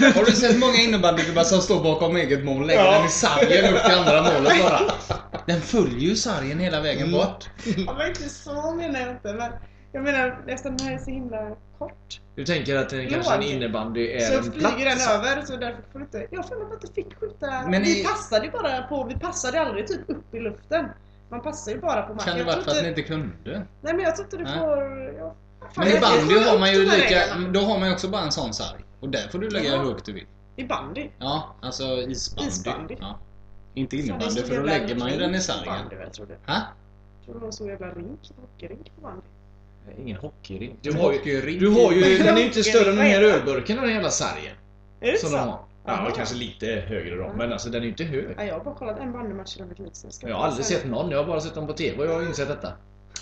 kan. 0.01 0.13
Har 0.15 0.25
du 0.25 0.33
sett 0.33 0.59
många 0.59 0.77
innebandyklubbar 0.77 1.45
som 1.45 1.61
står 1.61 1.83
bakom 1.83 2.17
eget 2.17 2.45
mål 2.45 2.61
och 2.61 2.67
lägger 2.67 2.85
Ja. 2.85 2.93
den 2.93 3.07
i 3.07 3.11
sargen 3.11 3.75
upp 3.75 3.83
till 3.85 3.95
andra 3.95 4.23
målet 4.23 4.63
bara? 4.63 4.81
Den 5.47 5.61
följer 5.61 5.99
ju 6.11 6.17
sargen 6.17 6.59
hela 6.61 6.81
vägen 6.81 7.01
Mm. 7.09 7.13
bort. 7.13 7.45
Ja, 7.87 7.95
men 7.99 8.09
inte 8.09 8.29
så 8.29 8.75
menar 8.75 9.01
jag 9.01 9.11
inte. 9.11 9.33
Men 9.33 9.51
jag 9.93 10.03
menar 10.03 10.45
eftersom 10.47 10.77
den 10.77 10.87
här 10.87 10.95
är 10.95 10.99
så 10.99 11.11
himla 11.11 11.57
kort. 11.79 12.21
Du 12.35 12.45
tänker 12.45 12.77
att 12.77 12.93
en, 12.93 13.09
kanske 13.09 13.35
en 13.35 13.43
innebandy 13.43 14.11
är 14.13 14.21
Så 14.21 14.37
en 14.39 14.43
flyger 14.45 14.59
platt 14.61 14.79
den 14.79 14.99
sak. 14.99 15.15
över 15.27 15.43
så 15.43 15.57
därför 15.57 15.83
får 15.93 15.99
du 15.99 16.05
inte... 16.05 16.27
Jag 16.31 16.45
mig 16.59 16.67
att 16.67 16.85
inte 16.85 16.95
fick 16.95 17.15
skjuta. 17.21 17.47
Men 17.69 17.83
vi 17.83 18.01
i- 18.01 18.05
passade 18.05 18.45
ju 18.47 18.51
bara 18.53 18.83
på... 18.83 19.05
Vi 19.05 19.15
passade 19.19 19.61
aldrig 19.61 19.87
typ 19.87 20.01
upp 20.11 20.35
i 20.35 20.41
luften. 20.41 20.87
Man 21.29 21.41
passar 21.43 21.73
ju 21.73 21.81
bara 21.81 22.03
på 22.03 22.15
marken. 22.15 22.29
Kan 22.29 22.39
det 22.39 22.45
vara 22.45 22.55
tror 22.55 22.65
för 22.65 22.71
att 22.71 22.83
ni 22.83 22.89
inte 22.89 23.03
kunde? 23.03 23.67
Nej 23.83 23.95
men 23.95 24.01
jag 24.01 24.17
tror 24.17 24.27
inte 24.27 24.37
du 24.37 24.45
får... 24.47 24.83
Ja. 25.19 25.35
Fan, 25.61 25.85
Men 25.85 25.89
i 25.97 26.01
bandy 26.01 26.39
har 26.51 26.59
man 26.59 26.73
ju 26.73 26.79
lika, 26.85 27.21
då 27.53 27.61
har 27.61 27.79
man 27.79 27.89
ju 27.89 27.95
också 27.95 28.09
bara 28.09 28.23
en 28.23 28.33
sån 28.33 28.53
sarg. 28.55 28.85
Och 29.01 29.09
där 29.09 29.29
får 29.33 29.39
du 29.39 29.51
lägga 29.51 29.71
hur 29.71 29.85
högt 29.85 30.05
du 30.07 30.13
vill. 30.13 30.27
I 30.57 30.65
bandy. 30.65 31.09
Ja, 31.19 31.55
alltså 31.61 31.85
isbandy. 31.85 32.49
Isbandy. 32.49 32.97
Ja. 33.01 33.19
Inte 33.75 33.97
det 33.97 34.03
innebandy 34.03 34.31
så 34.35 34.47
för 34.47 34.57
då 34.57 34.63
lägger 34.67 34.95
man 34.97 35.11
ju 35.13 35.19
den 35.19 35.35
i 35.35 35.41
sargen. 35.41 35.65
bandy, 35.67 35.97
Jag 35.97 36.13
trodde. 36.13 36.35
Ha? 36.47 36.55
Jag 36.55 37.25
trodde 37.25 37.39
det 37.41 37.45
var 37.45 37.53
så 37.53 37.67
jävla 37.67 37.87
rink, 37.91 38.21
hockeyrink 38.41 38.93
på 38.97 39.01
bandy. 39.01 39.23
Ingen 39.99 40.17
hockeyrink. 40.17 40.79
Du 40.83 40.93
har 40.93 41.13
ju- 41.13 41.59
du 41.59 41.69
har 41.69 41.93
ju, 41.93 42.19
den 42.19 42.35
är 42.37 42.41
ju 42.41 42.47
inte 42.47 42.63
större 42.65 42.91
än 42.91 42.97
den 42.97 43.07
här 43.07 43.23
ölburken 43.23 43.77
den 43.77 43.91
jävla 43.91 44.11
sargen. 44.11 44.57
Är 45.01 45.13
det 45.13 45.19
Som 45.19 45.31
så? 45.31 45.37
de 45.37 45.49
har. 45.49 45.59
Ja, 45.87 46.11
kanske 46.17 46.35
lite 46.35 46.67
högre 46.67 47.17
då, 47.17 47.33
men 47.37 47.53
alltså 47.53 47.69
den 47.71 47.81
är 47.81 47.85
ju 47.85 47.91
inte 47.91 48.05
hög. 48.05 48.35
Ja, 48.39 48.45
jag 48.45 48.55
har 48.55 48.65
bara 48.65 48.75
kollat 48.75 48.99
en 49.01 49.13
bandymatch 49.13 49.57
i 49.57 49.63
mitt 49.63 49.79
liv. 49.79 49.89
Jag 50.23 50.37
har 50.37 50.45
aldrig 50.45 50.67
sett 50.67 50.87
någon, 50.87 51.11
jag 51.11 51.19
har 51.19 51.25
bara 51.27 51.41
sett 51.41 51.55
dem 51.55 51.67
på 51.67 51.73
TV 51.73 51.99
och 51.99 52.07
jag 52.11 52.15
har 52.15 52.23
insett 52.23 52.49
detta. 52.49 52.73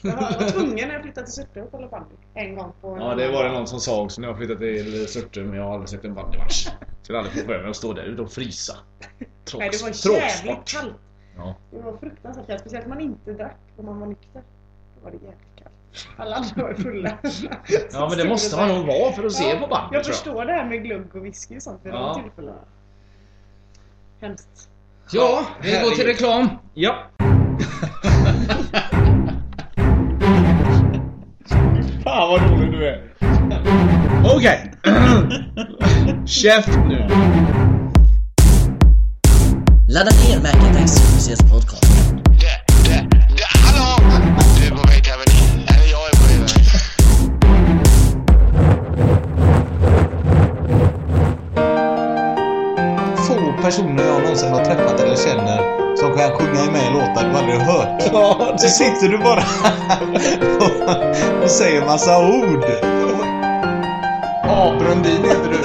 Jag 0.02 0.16
var, 0.16 0.22
jag 0.22 0.40
var 0.40 0.48
tvungen 0.52 0.88
när 0.88 0.94
jag 0.94 1.02
flyttade 1.02 1.26
till 1.26 1.34
Surte 1.34 1.62
att 1.62 1.70
kolla 1.70 1.88
bandy. 1.88 2.14
En 2.34 2.54
gång 2.56 2.72
på 2.80 2.88
en 2.88 3.00
Ja, 3.02 3.14
det 3.14 3.28
var 3.32 3.44
det 3.44 3.52
någon 3.52 3.66
som 3.66 3.80
sa 3.80 4.02
också 4.02 4.20
när 4.20 4.28
jag 4.28 4.36
flyttade 4.36 4.60
till 4.60 5.08
Surte, 5.08 5.40
men 5.40 5.56
jag 5.56 5.64
har 5.64 5.72
aldrig 5.74 5.88
sett 5.88 6.04
en 6.04 6.14
bandymatch. 6.14 6.68
Skulle 7.02 7.18
aldrig 7.18 7.34
få 7.34 7.40
för 7.52 7.60
mig 7.60 7.70
att 7.70 7.76
stå 7.76 7.92
där 7.92 8.02
ute 8.04 8.22
och 8.22 8.32
frysa. 8.32 8.76
Tråks, 9.44 9.58
Nej, 9.58 9.70
det 9.70 10.08
var 10.10 10.16
jävligt 10.18 10.64
kallt. 10.68 10.94
Ja. 11.36 11.54
Det 11.70 11.80
var 11.82 11.96
fruktansvärt 11.96 12.46
kallt. 12.46 12.60
Speciellt 12.60 12.84
om 12.84 12.90
man 12.90 13.00
inte 13.00 13.32
drack 13.32 13.56
och 13.76 13.84
man 13.84 14.00
var 14.00 14.06
nykter. 14.06 14.42
Då 14.96 15.04
var 15.04 15.10
det 15.10 15.16
jävligt. 15.16 15.47
Alla 16.16 16.36
andra 16.36 16.62
var 16.62 16.74
fulla. 16.74 17.18
ja, 17.92 18.06
men 18.08 18.18
det 18.18 18.24
måste 18.28 18.56
man 18.56 18.68
nog 18.68 18.86
vara 18.86 19.12
för 19.12 19.26
att 19.26 19.32
se 19.32 19.54
på 19.60 19.66
bandy 19.66 19.72
Jag 19.72 19.90
tror 19.90 19.94
jag. 19.94 20.06
förstår 20.06 20.44
det 20.44 20.52
här 20.52 20.64
med 20.64 20.82
glugg 20.84 21.16
och 21.16 21.24
whisky 21.24 21.56
och 21.56 21.62
sånt 21.62 21.80
vid 21.84 21.92
Ja. 21.92 22.12
de 22.16 22.22
tillfällena. 22.22 22.58
Hemskt. 24.20 24.68
Ja, 25.12 25.42
Vi 25.62 25.70
går 25.72 25.90
till 25.90 26.06
reklam. 26.06 26.48
Ja. 26.74 26.94
Fan 32.04 32.28
vad 32.28 32.50
rolig 32.50 32.72
du 32.72 32.88
är. 32.88 33.02
Okej. 34.36 34.72
Käft 36.26 36.68
nu. 36.88 37.08
Ladda 39.88 40.10
ner 40.10 40.36
Macattack 40.42 40.88
Supersets 40.88 41.42
podcast. 41.52 41.84
Personer 53.68 54.04
jag 54.04 54.22
någonsin 54.22 54.52
har 54.52 54.64
träffat 54.64 55.00
eller 55.00 55.16
känner 55.16 55.58
som 55.96 56.16
kan 56.16 56.30
sjunga 56.30 56.70
med 56.72 56.82
i 56.82 56.90
låtar 56.94 57.28
du 57.28 57.38
aldrig 57.38 57.58
hört. 57.58 58.02
Ja, 58.12 58.54
Så 58.58 58.68
sitter 58.68 59.08
du 59.08 59.18
bara 59.18 59.44
och, 60.60 61.42
och 61.42 61.50
säger 61.50 61.86
massa 61.86 62.18
ord. 62.18 62.64
Ja, 64.42 64.74
Brundin 64.78 65.24
heter 65.24 65.50
du. 65.50 65.58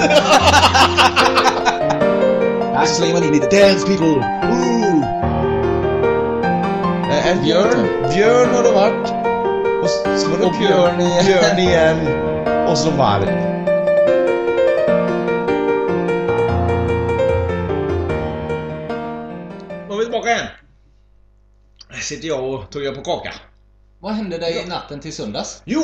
Här 2.74 2.86
slänger 2.86 3.14
man 3.14 3.24
in 3.24 3.32
lite 3.32 3.60
dance 3.60 3.86
people. 3.86 4.06
Ooh. 4.52 5.04
Eh, 7.10 7.42
Björn. 7.42 7.88
Björn 8.14 8.54
har 8.54 8.62
det 8.62 8.72
varit. 8.72 9.12
Och 9.82 9.90
så 10.20 10.30
var 10.30 10.38
det 10.38 10.44
Och 10.44 10.52
Björn 10.58 11.00
igen. 11.00 11.24
Björn 11.26 11.58
igen. 11.58 12.08
Och 12.68 12.78
så 12.78 12.90
varg. 12.90 13.53
Sitter 22.04 22.28
jag 22.28 22.44
och 22.44 22.70
tuggar 22.70 22.92
på 22.94 23.02
kaka. 23.02 23.32
Vad 24.00 24.12
hände 24.12 24.38
dig 24.38 24.64
natten 24.68 25.00
till 25.00 25.12
söndags? 25.12 25.62
Jo! 25.64 25.82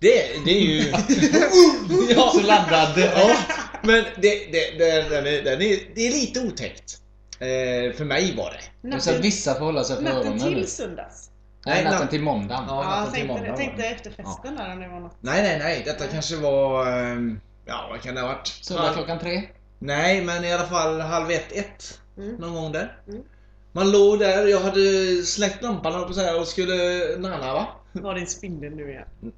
Det, 0.00 0.44
det 0.44 0.50
är 0.50 0.60
ju... 0.60 0.80
ja, 2.14 2.30
Så 2.34 2.40
laddad. 2.40 2.98
ja, 2.98 3.36
men 3.82 4.04
det, 4.16 4.52
det, 4.52 4.78
det, 4.78 5.08
den 5.08 5.26
är, 5.26 5.42
den 5.42 5.62
är, 5.62 5.78
det 5.94 6.06
är 6.06 6.10
lite 6.12 6.40
otäckt. 6.40 6.98
Eh, 7.40 7.96
för 7.96 8.04
mig 8.04 8.34
var 8.36 8.60
det. 8.82 9.00
Sa 9.00 9.10
att 9.10 9.20
vissa 9.24 9.54
får 9.54 9.64
hålla 9.64 9.84
sig 9.84 9.96
för 9.96 10.02
natten 10.02 10.18
öronen. 10.26 10.38
till 10.54 10.66
söndags. 10.66 11.30
Nej, 11.66 11.74
Nej, 11.74 11.84
natten 11.84 12.00
natt- 12.06 12.10
till 12.10 12.22
måndagen. 12.22 12.64
Ja, 12.68 12.74
Ja, 12.84 12.90
natten 12.90 13.04
jag 13.04 13.04
till 13.06 13.12
tänkte, 13.14 13.32
måndag 13.32 13.46
jag 13.46 13.52
var 13.52 13.58
tänkte 13.58 13.82
det. 13.82 13.88
efter 13.88 14.10
festen 14.10 14.56
där 14.56 14.72
om 14.72 14.80
det 14.80 14.88
var 14.88 15.00
något. 15.00 15.16
Nej, 15.20 15.42
nej, 15.42 15.58
nej. 15.58 15.82
Detta 15.84 16.06
kanske 16.06 16.36
var... 16.36 16.86
ehm, 16.92 17.40
Ja, 17.66 17.86
vad 17.90 18.02
kan 18.02 18.14
det 18.14 18.20
ha 18.20 18.28
varit? 18.28 18.46
Söndag 18.46 18.92
klockan 18.94 19.18
tre. 19.18 19.42
Nej, 19.78 20.22
men 20.24 20.44
i 20.44 20.52
alla 20.52 20.66
fall 20.66 21.00
halv 21.00 21.30
ett, 21.30 21.52
ett. 21.52 22.00
Mm. 22.18 22.34
Någon 22.34 22.54
gång 22.54 22.72
där. 22.72 22.96
Mm. 23.08 23.22
Man 23.78 23.90
låg 23.90 24.18
där, 24.18 24.46
jag 24.46 24.60
hade 24.60 24.82
släckt 25.22 25.62
lampan 25.62 25.92
på 25.92 25.98
att 26.08 26.14
säga 26.14 26.36
och 26.36 26.46
skulle 26.48 26.74
nanna 27.18 27.52
va? 27.54 27.66
Var 27.92 28.14
din 28.14 28.26
spindel 28.26 28.76
nu 28.76 28.90
igen? 28.90 29.32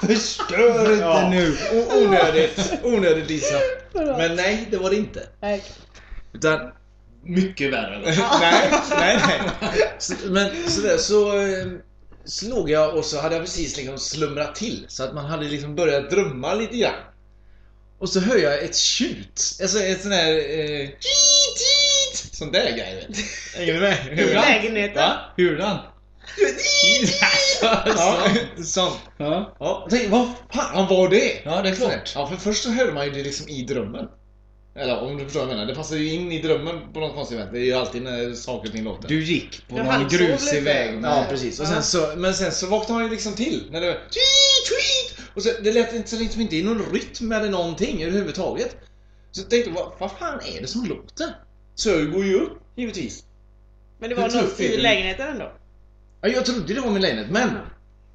Förstör 0.06 0.92
inte 0.92 1.04
Ja. 1.04 1.28
nu! 1.30 1.56
O- 1.72 2.02
onödigt, 2.04 2.72
onödigt 2.82 3.28
Lisa. 3.30 3.58
Men 3.92 4.36
nej, 4.36 4.68
det 4.70 4.76
var 4.76 4.90
det 4.90 4.96
inte. 4.96 5.28
Nej. 5.40 5.64
Utan, 6.32 6.70
Mycket 7.22 7.72
värre. 7.72 7.98
nej, 8.40 8.70
nej, 8.90 9.18
nej. 9.60 9.92
Så, 9.98 10.14
men 10.30 10.50
sådär 10.70 10.96
så, 10.96 11.38
eh, 11.40 11.66
så 12.24 12.48
låg 12.48 12.70
jag 12.70 12.96
och 12.96 13.04
så 13.04 13.20
hade 13.20 13.34
jag 13.34 13.44
precis 13.44 13.76
liksom 13.76 13.98
slumrat 13.98 14.54
till. 14.54 14.84
Så 14.88 15.04
att 15.04 15.14
man 15.14 15.24
hade 15.24 15.44
liksom 15.44 15.74
börjat 15.74 16.10
drömma 16.10 16.54
lite 16.54 16.76
grann. 16.76 16.94
Och 17.98 18.08
så 18.08 18.20
hör 18.20 18.36
jag 18.36 18.64
ett 18.64 18.76
tjut. 18.76 19.58
Alltså 19.62 19.80
ett 19.80 20.02
sånt 20.02 20.14
här... 20.14 20.32
Eh, 20.32 20.88
tjit, 20.88 21.58
tjit, 21.58 22.34
sånt 22.34 22.52
där 22.52 22.70
grej 22.70 22.94
vet 22.94 23.16
du. 23.16 23.22
Hänger 23.58 23.74
du 23.74 23.80
med? 23.80 24.18
I 24.18 24.34
lägenheten? 24.34 24.94
Va? 25.02 25.16
Hurdan? 25.36 25.78
Ja, 27.60 28.28
sånt. 28.64 28.98
Ja. 29.16 29.56
Ja, 29.60 29.86
tänkte, 29.90 30.08
vad 30.08 30.28
fan 30.52 30.88
var 30.88 31.08
det? 31.08 31.42
Ja, 31.44 31.62
det 31.62 31.68
är 31.68 31.74
klart. 31.74 32.12
Ja, 32.14 32.26
för 32.26 32.36
först 32.36 32.62
så 32.62 32.70
hörde 32.70 32.92
man 32.92 33.04
ju 33.04 33.10
det 33.10 33.22
liksom 33.22 33.48
i 33.48 33.62
drömmen. 33.62 34.06
Eller 34.78 35.00
om 35.00 35.18
du 35.18 35.24
förstår 35.24 35.40
vad 35.40 35.48
jag 35.48 35.54
menar. 35.54 35.66
Det 35.66 35.74
passar 35.74 35.96
ju 35.96 36.12
in 36.12 36.32
i 36.32 36.42
drömmen 36.42 36.92
på 36.92 37.00
något 37.00 37.14
konstigt 37.14 37.38
sätt. 37.38 37.48
Det 37.52 37.58
är 37.58 37.64
ju 37.64 37.72
alltid 37.72 38.02
när 38.02 38.34
saker 38.34 38.68
och 38.68 38.74
ting 38.74 38.84
låter. 38.84 39.08
Du 39.08 39.24
gick 39.24 39.68
på 39.68 39.76
Du 39.76 39.82
någon 39.82 40.08
grusig 40.08 40.62
väg. 40.62 41.00
Ja, 41.02 41.26
precis. 41.28 41.60
Och 41.60 41.66
sen 41.66 41.82
så, 41.82 42.12
men 42.16 42.34
sen 42.34 42.52
så 42.52 42.66
vaknade 42.66 43.00
han 43.00 43.04
ju 43.04 43.10
liksom 43.10 43.34
till. 43.34 43.68
När 43.70 43.80
det 43.80 43.86
var 43.86 43.94
tweet, 43.94 44.66
tweet. 44.68 45.28
Och 45.34 45.42
så, 45.42 45.50
det 45.62 45.72
lät 45.72 45.94
inte, 45.94 46.10
så 46.10 46.16
liksom 46.16 46.40
inte 46.40 46.56
i 46.56 46.62
någon 46.62 46.92
rytm 46.92 47.32
eller 47.32 47.50
någonting 47.50 48.02
överhuvudtaget. 48.02 48.76
Så 49.30 49.40
jag 49.40 49.50
tänkte, 49.50 49.70
vad, 49.70 49.92
vad 49.98 50.10
fan 50.12 50.40
är 50.56 50.60
det 50.60 50.66
som 50.66 50.84
låter? 50.84 51.36
Så 51.74 51.90
jag 51.90 52.12
går 52.12 52.24
ju 52.24 52.34
upp, 52.34 52.58
givetvis. 52.76 53.24
Men 53.98 54.10
det 54.10 54.16
var 54.16 54.22
något 54.22 54.60
i 54.60 54.76
lägenheten 54.76 55.28
ändå? 55.28 55.52
Ja, 56.20 56.28
jag 56.28 56.46
trodde 56.46 56.74
det 56.74 56.80
var 56.80 56.90
min 56.90 57.02
lägenhet, 57.02 57.30
men 57.30 57.50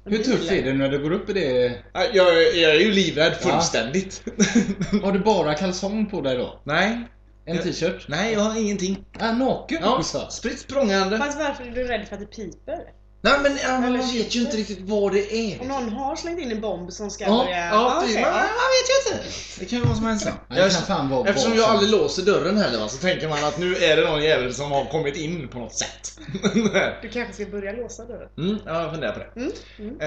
Hur 0.06 0.18
tufft 0.18 0.50
är 0.50 0.62
det 0.62 0.72
när 0.72 0.88
du 0.88 1.02
går 1.02 1.12
upp 1.12 1.30
i 1.30 1.32
det? 1.32 1.78
ja, 1.92 2.04
jag, 2.12 2.34
jag 2.56 2.74
är 2.74 2.80
ju 2.80 2.92
livrädd 2.92 3.32
Ja. 3.42 3.50
fullständigt. 3.50 4.22
Har 5.02 5.12
du 5.12 5.18
bara 5.18 5.54
kalsong 5.54 6.06
på 6.06 6.20
dig 6.20 6.36
då? 6.36 6.60
Nej, 6.64 6.98
En 7.46 7.56
Ja. 7.56 7.62
t-shirt? 7.62 8.06
nej 8.08 8.32
jag 8.32 8.40
har 8.40 8.60
ingenting. 8.60 9.04
Ja, 9.18 9.32
naken 9.32 9.78
Ja, 9.82 10.02
spritt 10.30 10.58
språngande. 10.58 11.18
Fast 11.18 11.38
varför 11.38 11.64
är 11.64 11.70
du 11.70 11.84
rädd 11.84 12.08
för 12.08 12.14
att 12.14 12.20
det 12.20 12.26
piper? 12.26 12.78
Nej 13.24 13.38
men 13.42 13.56
ja, 13.62 13.68
Eller 13.68 13.80
man 13.80 13.92
vet 13.92 14.14
ju 14.14 14.22
shit. 14.30 14.34
inte 14.34 14.56
riktigt 14.56 14.80
vad 14.80 15.12
det 15.12 15.34
är. 15.34 15.60
Om 15.60 15.68
någon 15.68 15.88
har 15.88 16.16
slängt 16.16 16.40
in 16.40 16.52
en 16.52 16.60
bomb 16.60 16.92
som 16.92 17.10
ska 17.10 17.24
Ja, 17.24 17.44
börja... 17.44 17.66
ja, 17.66 17.96
Ah, 17.96 18.00
precis. 18.00 18.16
okej, 18.16 18.24
Man, 18.24 18.32
ja. 18.34 18.40
man 18.40 18.48
vet 18.48 18.90
ju 18.90 19.12
inte. 19.12 19.28
Det 19.58 19.64
kan 19.64 19.78
ju 19.78 19.84
vara 19.84 19.96
som 19.96 20.06
helst. 20.06 20.26
Ja, 20.48 20.54
det 20.64 20.70
kan 20.70 20.70
fan 20.70 21.08
vara 21.10 21.28
Eftersom 21.28 21.54
jag 21.56 21.64
aldrig 21.70 21.90
låser 21.90 22.22
dörren 22.22 22.56
heller 22.56 22.78
va, 22.80 22.88
så 22.88 22.96
tänker 22.98 23.28
man 23.28 23.44
att 23.44 23.58
nu 23.58 23.76
är 23.76 23.96
det 23.96 24.02
någon 24.10 24.22
jävel 24.22 24.54
som 24.54 24.72
har 24.72 24.84
kommit 24.84 25.16
in 25.16 25.48
på 25.48 25.58
något 25.58 25.74
sätt. 25.74 26.18
Du 27.02 27.08
kanske 27.08 27.32
ska 27.32 27.46
börja 27.46 27.72
låsa 27.72 28.04
dörren? 28.04 28.28
mm, 28.38 28.58
ja, 28.66 28.82
jag 28.82 28.90
funderar 28.90 29.12
på 29.12 29.18
det. 29.18 29.40
Mm. 29.40 29.52
Mm. 29.78 30.00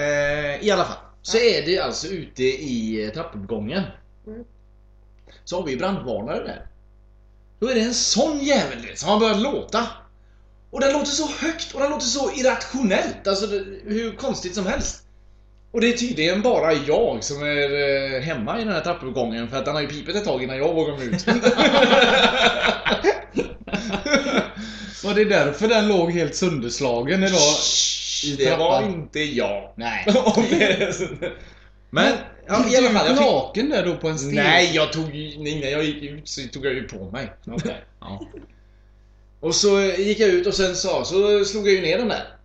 Eh, 0.54 0.66
I 0.66 0.70
alla 0.70 0.84
fall, 0.84 0.96
så 1.22 1.36
är 1.38 1.66
det 1.66 1.78
alltså 1.78 2.06
ute 2.06 2.42
i 2.42 3.04
eh, 3.06 3.12
trappuppgången. 3.12 3.82
Mm. 4.26 4.44
Så 5.44 5.56
har 5.60 5.66
vi 5.66 5.76
brandvarnare 5.76 6.44
där. 6.44 6.66
Då 7.60 7.68
är 7.68 7.74
det 7.74 7.80
en 7.80 7.94
sån 7.94 8.38
jävel 8.38 8.78
som 8.94 9.08
har 9.08 9.20
börjat 9.20 9.40
låta. 9.40 9.86
Och 10.70 10.80
den 10.80 10.92
låter 10.92 11.10
så 11.10 11.26
högt 11.26 11.74
och 11.74 11.80
den 11.80 11.90
låter 11.90 12.06
så 12.06 12.32
irrationellt. 12.32 13.26
Alltså 13.26 13.46
hur 13.84 14.16
konstigt 14.16 14.54
som 14.54 14.66
helst. 14.66 15.02
Och 15.72 15.80
det 15.80 15.88
är 15.88 15.96
tydligen 15.96 16.42
bara 16.42 16.72
jag 16.72 17.24
som 17.24 17.42
är 17.42 18.14
eh, 18.16 18.20
hemma 18.20 18.60
i 18.60 18.64
den 18.64 18.72
här 18.72 18.80
trappuppgången 18.80 19.48
för 19.48 19.56
att 19.56 19.64
den 19.64 19.74
har 19.74 19.82
ju 19.82 19.88
pipet 19.88 20.16
ett 20.16 20.24
tag 20.24 20.42
innan 20.42 20.58
jag 20.58 20.74
vågar 20.74 20.96
mig 20.96 21.06
ut. 21.06 21.26
Var 25.04 25.14
det 25.14 25.24
därför 25.24 25.68
den 25.68 25.88
låg 25.88 26.12
helt 26.12 26.34
sönderslagen 26.34 27.24
idag? 27.24 27.54
I 28.24 28.36
det 28.36 28.56
var 28.56 28.82
inte 28.82 29.20
jag. 29.20 29.72
Nej. 29.76 30.04
Är. 30.60 30.94
Men 31.90 32.12
ja, 32.46 32.68
i 32.68 32.76
alla 32.76 32.90
fall. 32.90 33.06
Jag 33.06 33.16
fick... 33.16 33.26
naken 33.26 33.70
där 33.70 33.86
då 33.86 33.96
på 33.96 34.08
en 34.08 34.18
steg? 34.18 34.34
Nej, 34.34 34.70
jag 34.74 34.92
tog 34.92 35.14
ju, 35.14 35.32
innan 35.32 35.70
jag 35.70 35.84
gick 35.84 36.02
ut 36.02 36.28
så 36.28 36.40
tog 36.52 36.66
jag 36.66 36.74
ju 36.74 36.82
på 36.82 37.10
mig. 37.10 37.32
Okej. 37.46 37.84
Ja. 38.00 38.20
Och 39.40 39.54
så 39.54 39.80
gick 39.80 40.20
jag 40.20 40.28
ut 40.28 40.46
och 40.46 40.54
sen 40.54 40.76
så, 40.76 41.04
så 41.04 41.44
slog 41.44 41.68
jag 41.68 41.74
ju 41.74 41.80
ner 41.80 41.98
den 41.98 42.08
där 42.08 42.38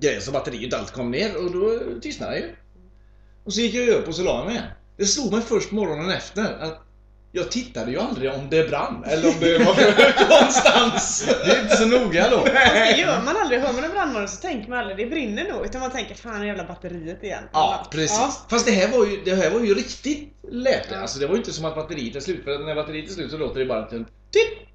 grejen 0.00 0.22
så 0.22 0.32
batteriet 0.32 0.74
allt 0.74 0.90
kom 0.90 1.10
ner 1.10 1.36
och 1.36 1.52
då 1.52 1.78
tystnade 2.00 2.32
det 2.32 2.38
ju. 2.38 2.56
Och 3.44 3.52
så 3.52 3.60
gick 3.60 3.74
jag 3.74 3.88
upp 3.88 4.08
och 4.08 4.14
så 4.14 4.22
la 4.22 4.36
jag 4.38 4.46
mig 4.46 4.54
igen. 4.54 4.66
Det 4.96 5.06
slog 5.06 5.32
mig 5.32 5.40
först 5.40 5.70
morgonen 5.70 6.10
efter 6.10 6.62
att 6.62 6.84
jag 7.32 7.50
tittade 7.50 7.90
ju 7.90 7.98
aldrig 7.98 8.32
om 8.32 8.50
det 8.50 8.68
brann 8.68 9.04
eller 9.04 9.28
om 9.28 9.34
det 9.40 9.58
var 9.58 9.74
högt 9.74 10.30
någonstans. 10.30 11.28
Det 11.44 11.52
är 11.52 11.62
inte 11.62 11.76
så 11.76 11.86
noga 11.86 12.30
då. 12.30 12.44
Det 12.44 12.96
gör 12.98 13.22
man 13.24 13.36
aldrig. 13.36 13.60
Hör 13.60 13.72
man 13.72 13.84
en 13.84 13.90
brandvarnare 13.90 14.28
så 14.28 14.40
tänker 14.40 14.70
man 14.70 14.78
aldrig 14.78 14.96
det 14.96 15.06
brinner 15.06 15.52
nog. 15.52 15.66
Utan 15.66 15.80
man 15.80 15.90
tänker 15.90 16.14
fan 16.14 16.46
jävla 16.46 16.64
batteriet 16.64 17.22
igen. 17.22 17.44
Ja, 17.52 17.86
precis. 17.90 18.18
Ja. 18.18 18.46
Fast 18.50 18.66
det 18.66 18.72
här 18.72 18.98
var 18.98 19.06
ju, 19.06 19.24
det 19.24 19.34
här 19.34 19.50
var 19.50 19.60
ju 19.60 19.74
riktigt 19.74 20.34
läte. 20.50 20.88
Ja. 20.90 21.00
Alltså 21.00 21.18
det 21.18 21.26
var 21.26 21.34
ju 21.34 21.38
inte 21.38 21.52
som 21.52 21.64
att 21.64 21.74
batteriet 21.74 22.16
är 22.16 22.20
slut. 22.20 22.44
För 22.44 22.58
när 22.58 22.74
batteriet 22.74 23.10
är 23.10 23.14
slut 23.14 23.30
så 23.30 23.36
låter 23.36 23.60
det 23.60 23.66
bara 23.66 23.86
en 23.86 24.04
titt. 24.04 24.67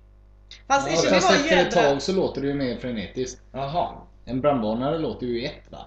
Fast 0.68 0.88
Ja, 0.92 1.02
det 1.02 1.10
fast 1.10 1.30
var 1.30 1.36
efter 1.36 1.58
ett 1.58 1.76
jädra... 1.76 1.90
tag 1.90 2.02
så 2.02 2.12
låter 2.12 2.42
det 2.42 2.48
ju 2.48 2.54
mer 2.54 2.78
frenetiskt. 2.78 3.42
Jaha. 3.52 3.90
En 4.26 4.42
brandvarnare 4.42 4.98
låter 5.00 5.26
ju 5.28 5.42
i 5.42 5.46
ett 5.46 5.72
va? 5.72 5.86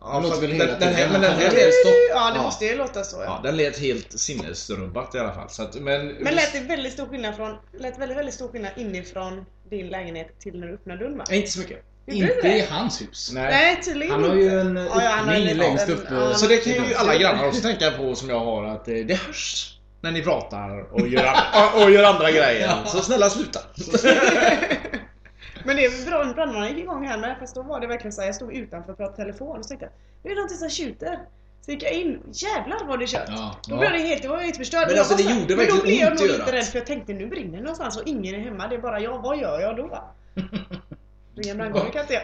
Ja, 0.00 0.20
den, 0.40 0.50
hela 0.52 0.78
den 0.78 0.94
här, 0.94 1.08
men 1.12 1.20
den 1.20 1.32
här 1.32 1.42
Ja, 1.44 1.50
lät. 1.50 1.74
Ja, 2.10 2.30
det 2.30 2.36
Ja. 2.36 2.42
måste 2.42 2.64
ju 2.64 2.76
låta 2.76 3.02
så 3.04 3.16
ja, 3.16 3.24
ja. 3.24 3.40
den 3.42 3.56
lät 3.56 3.78
helt 3.78 4.20
sinnesrubbat 4.20 5.14
i 5.14 5.18
alla 5.18 5.32
fall. 5.34 5.50
Så 5.50 5.62
att, 5.62 5.74
men, 5.74 6.06
Men 6.08 6.34
lät 6.34 6.52
det 6.52 6.60
väldigt 6.60 6.92
stor 6.92 7.06
skillnad 7.06 7.36
från... 7.36 7.56
Lät 7.78 7.98
väldigt, 7.98 8.18
väldigt 8.18 8.34
stor 8.34 8.48
skillnad 8.48 8.70
inifrån 8.76 9.44
din 9.70 9.88
lägenhet 9.88 10.40
till 10.40 10.60
när 10.60 10.66
du 10.66 10.74
öppnade 10.74 10.98
dörren 11.04 11.18
va? 11.18 11.24
Inte 11.30 11.50
så 11.50 11.58
mycket. 11.58 11.84
Inte 12.06 12.34
det? 12.42 12.58
i 12.58 12.66
hans 12.70 13.02
hus. 13.02 13.30
Nej. 13.34 13.50
Nej, 13.50 13.82
tydligen 13.82 14.12
Han 14.12 14.24
har 14.24 14.34
ju 14.34 14.48
en 14.60 14.76
Ja, 14.76 14.84
ja, 15.02 15.08
han 15.08 15.28
har 15.28 15.34
öppning 15.34 15.50
en 15.50 15.56
längst 15.56 15.88
uppe. 15.88 16.14
ja, 16.14 16.34
Så 16.34 16.46
det 16.46 16.56
kan 16.56 16.72
ju 16.72 16.78
Ja. 16.92 16.98
alla 16.98 17.16
grannar 17.16 17.46
också 17.48 17.60
tänka 17.62 17.90
på 17.90 18.14
som 18.14 18.28
jag 18.30 18.40
har 18.40 18.64
att 18.64 18.88
eh, 18.88 18.94
det 18.94 19.14
hörs 19.14 19.73
när 20.04 20.12
ni 20.12 20.22
pratar 20.22 20.92
och 20.92 21.08
gör, 21.08 21.24
andra, 21.24 21.74
och 21.84 21.90
gör 21.90 22.04
andra 22.04 22.30
grejer. 22.30 22.84
Så 22.86 22.98
snälla 22.98 23.30
sluta. 23.30 23.60
Men 25.64 25.76
det 25.76 25.84
är 25.84 26.06
bra, 26.06 26.24
brandvarnaren 26.24 26.68
gick 26.68 26.84
igång 26.84 27.06
här 27.06 27.18
med 27.18 27.36
fast 27.40 27.54
då 27.54 27.62
var 27.62 27.80
det 27.80 27.86
verkligen 27.86 28.12
så 28.12 28.20
här, 28.20 28.28
jag 28.28 28.34
stod 28.34 28.52
utanför 28.54 28.92
och 28.92 28.98
pratade 28.98 29.16
telefon 29.16 29.58
och 29.58 29.64
så 29.64 29.68
tänkte 29.68 29.84
jag, 29.86 29.92
det 30.22 30.28
är 30.28 30.34
någonting 30.34 30.58
som 30.58 30.70
tjuter. 30.70 31.18
Så 31.64 31.70
gick 31.70 31.82
jag 31.82 31.92
in, 31.92 32.20
jävlar 32.32 32.86
vad 32.86 32.98
det 32.98 33.06
kött! 33.06 33.24
Ja, 33.26 33.56
Då 33.68 33.74
ja. 33.74 33.78
blev 33.78 33.92
det 33.92 33.98
helt, 33.98 34.22
det 34.22 34.28
var 34.28 34.38
helt 34.38 34.56
förstörd. 34.56 34.88
Men 34.88 34.98
alltså, 34.98 35.14
det 35.16 35.22
gjorde 35.22 35.56
Men 35.56 35.66
då 35.68 35.82
blev 35.82 35.94
jag 35.94 36.18
nog 36.18 36.28
lite 36.28 36.52
rädd 36.52 36.64
för 36.64 36.78
jag 36.78 36.86
tänkte 36.86 37.12
nu 37.12 37.26
brinner 37.26 37.56
det 37.56 37.62
någonstans 37.62 37.96
och 37.96 38.02
ingen 38.06 38.34
är 38.34 38.38
hemma. 38.38 38.68
Det 38.68 38.74
är 38.74 38.80
bara 38.80 39.00
jag, 39.00 39.22
vad 39.22 39.38
gör 39.38 39.60
jag 39.60 39.76
då? 39.76 40.04
va? 41.36 41.42
Ringa 41.42 41.50
en 41.52 41.56
brandkår 41.58 41.92
kan 41.92 42.00
inte 42.02 42.14
jag. 42.14 42.22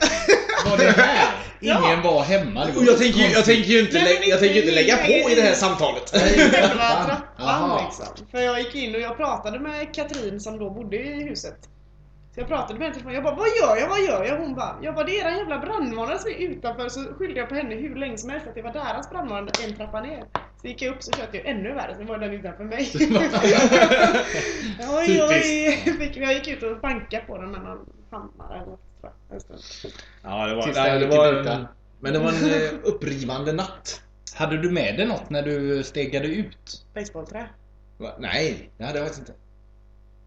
Var 0.71 0.77
det 0.79 0.91
här? 1.03 1.29
Ja. 1.63 1.87
Ingen 1.87 2.03
var 2.03 2.23
hemma. 2.23 2.65
Det 2.67 2.73
var 2.73 2.79
Och 2.81 2.87
jag 2.87 2.99
tänker, 2.99 3.19
ju- 3.21 3.33
jag 3.33 3.45
tänker 3.45 3.71
ju 3.71 3.81
inte, 3.81 3.99
Nej, 3.99 4.19
lä- 4.21 4.27
jag 4.27 4.39
tänker 4.41 4.57
inte 4.63 4.75
lägga 4.75 4.97
på 4.97 5.31
i 5.31 5.35
det 5.35 5.43
här 5.43 5.55
samtalet. 5.55 6.07
Trappan. 6.67 7.85
liksom. 7.85 8.27
För 8.31 8.39
jag 8.39 8.59
gick 8.59 8.75
in 8.75 8.95
och 8.95 9.01
jag 9.01 9.17
pratade 9.17 9.59
med 9.61 9.95
Katrin 9.95 10.41
som 10.41 10.59
då 10.59 10.71
bodde 10.71 10.97
i 10.97 11.23
huset. 11.29 11.55
Så 12.35 12.41
jag 12.41 12.49
pratade 12.49 12.75
med 12.79 12.83
henne 12.83 12.95
telefon. 12.95 13.13
Jag 13.15 13.23
bara, 13.23 13.35
vad 13.35 13.49
gör 13.49 13.77
jag? 13.81 13.89
Vad 13.89 14.01
gör 14.01 14.25
jag? 14.25 14.39
Hon 14.39 14.55
bara, 14.55 14.77
jag 14.83 14.95
bara, 14.95 15.05
det 15.05 15.21
är 15.21 15.29
en 15.29 15.37
jävla 15.39 15.59
brandvarnare 15.59 16.19
som 16.19 16.31
är 16.31 16.35
utanför. 16.35 16.89
Så 16.89 17.01
skyllde 17.19 17.41
jag 17.41 17.49
på 17.49 17.55
henne 17.55 17.75
hur 17.75 17.95
länge 17.95 18.19
som 18.19 18.31
helst 18.31 18.47
att 18.47 18.55
det 18.55 18.63
var 18.63 18.73
deras 18.73 19.11
brandvarnare 19.11 19.51
en 19.65 19.77
trappa 19.77 20.01
ner. 20.01 20.25
Så 20.61 20.67
gick 20.69 20.83
jag 20.83 20.95
upp 20.95 21.03
så 21.03 21.13
köpte 21.13 21.37
jag 21.37 21.47
ännu 21.47 21.73
värre, 21.75 21.95
så 21.99 22.05
var 22.05 22.19
den 22.19 22.33
utanför 22.33 22.65
mig. 22.65 22.91
oj, 24.99 25.23
oj. 25.23 26.11
Jag 26.17 26.33
gick 26.35 26.49
ut 26.49 26.63
och 26.63 26.81
bankade 26.81 27.23
på 27.27 27.39
den 27.39 27.51
med 27.51 27.61
någon 27.63 27.79
hammare 28.11 28.63
eller 28.63 28.77
Ja, 30.23 30.47
det 30.47 30.55
var, 30.55 30.73
nej, 30.75 31.01
det 31.01 31.07
var 31.07 31.67
Men 32.01 32.13
det 32.13 32.19
var 32.19 32.29
en 32.29 32.45
eh, 32.45 32.71
upprivande 32.83 33.53
natt. 33.53 34.03
Hade 34.35 34.57
du 34.57 34.71
med 34.71 34.97
dig 34.97 35.07
något 35.07 35.31
när 35.31 35.43
du 35.43 35.83
stegade 35.83 36.27
ut? 36.27 36.87
Basebollträ. 36.95 37.49
Va? 37.99 38.15
Nej, 38.19 38.71
det 38.77 38.85
hade 38.85 38.99
jag 38.99 39.07
faktiskt 39.07 39.29
inte. 39.29 39.41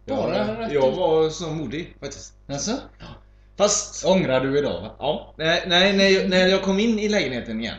Bara 0.06 0.38
jag, 0.38 0.60
rätt 0.60 0.72
jag 0.72 0.92
var 0.92 1.30
så 1.30 1.50
modig 1.50 1.96
faktiskt. 2.00 2.36
Alltså? 2.48 2.80
Fast, 3.58 4.06
Ångrar 4.06 4.40
du 4.40 4.58
idag 4.58 4.82
va? 4.82 4.96
ja, 5.00 5.34
nej, 5.38 5.64
nej 5.68 5.98
när, 5.98 6.08
jag, 6.10 6.30
när 6.30 6.48
jag 6.48 6.64
kom 6.64 6.80
in 6.80 7.00
i 7.00 7.10
lägenheten 7.10 7.62
igen 7.62 7.78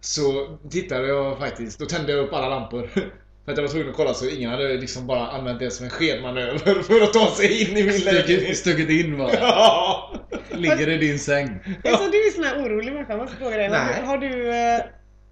så 0.00 0.58
tittade 0.70 1.08
jag 1.08 1.38
faktiskt, 1.38 1.78
då 1.78 1.86
tände 1.86 2.12
jag 2.12 2.24
upp 2.24 2.32
alla 2.32 2.48
lampor. 2.48 2.90
För 3.46 3.52
att 3.52 3.58
jag 3.58 3.62
var 3.64 3.70
tvungen 3.70 3.88
att 3.90 3.96
kolla 3.96 4.14
så 4.14 4.28
ingen 4.28 4.50
hade 4.50 4.68
liksom 4.76 5.06
bara 5.06 5.26
använt 5.28 5.58
det 5.58 5.70
som 5.70 5.84
en 5.84 5.90
skedmanöver 5.90 6.82
för 6.82 7.00
att 7.00 7.12
ta 7.12 7.26
sig 7.26 7.62
in 7.62 7.76
i 7.76 7.82
min 7.82 8.00
lägenhet. 8.00 8.56
stuckit 8.56 8.90
in 8.90 9.18
bara. 9.18 9.32
Ja. 9.32 10.14
Ligger 10.50 10.88
i 10.88 10.98
din 10.98 11.18
säng. 11.18 11.48
Alltså 11.84 12.10
du 12.10 12.26
är 12.26 12.30
sån 12.30 12.44
här 12.44 12.64
orolig 12.64 12.92
människa, 12.92 13.12
jag 13.12 13.18
måste 13.18 13.36
fråga 13.36 13.56
dig. 13.56 13.68
Har 13.68 13.78
Nej. 13.78 13.94
du, 14.00 14.06
har 14.06 14.18
du 14.18 14.48
eh, 14.48 14.80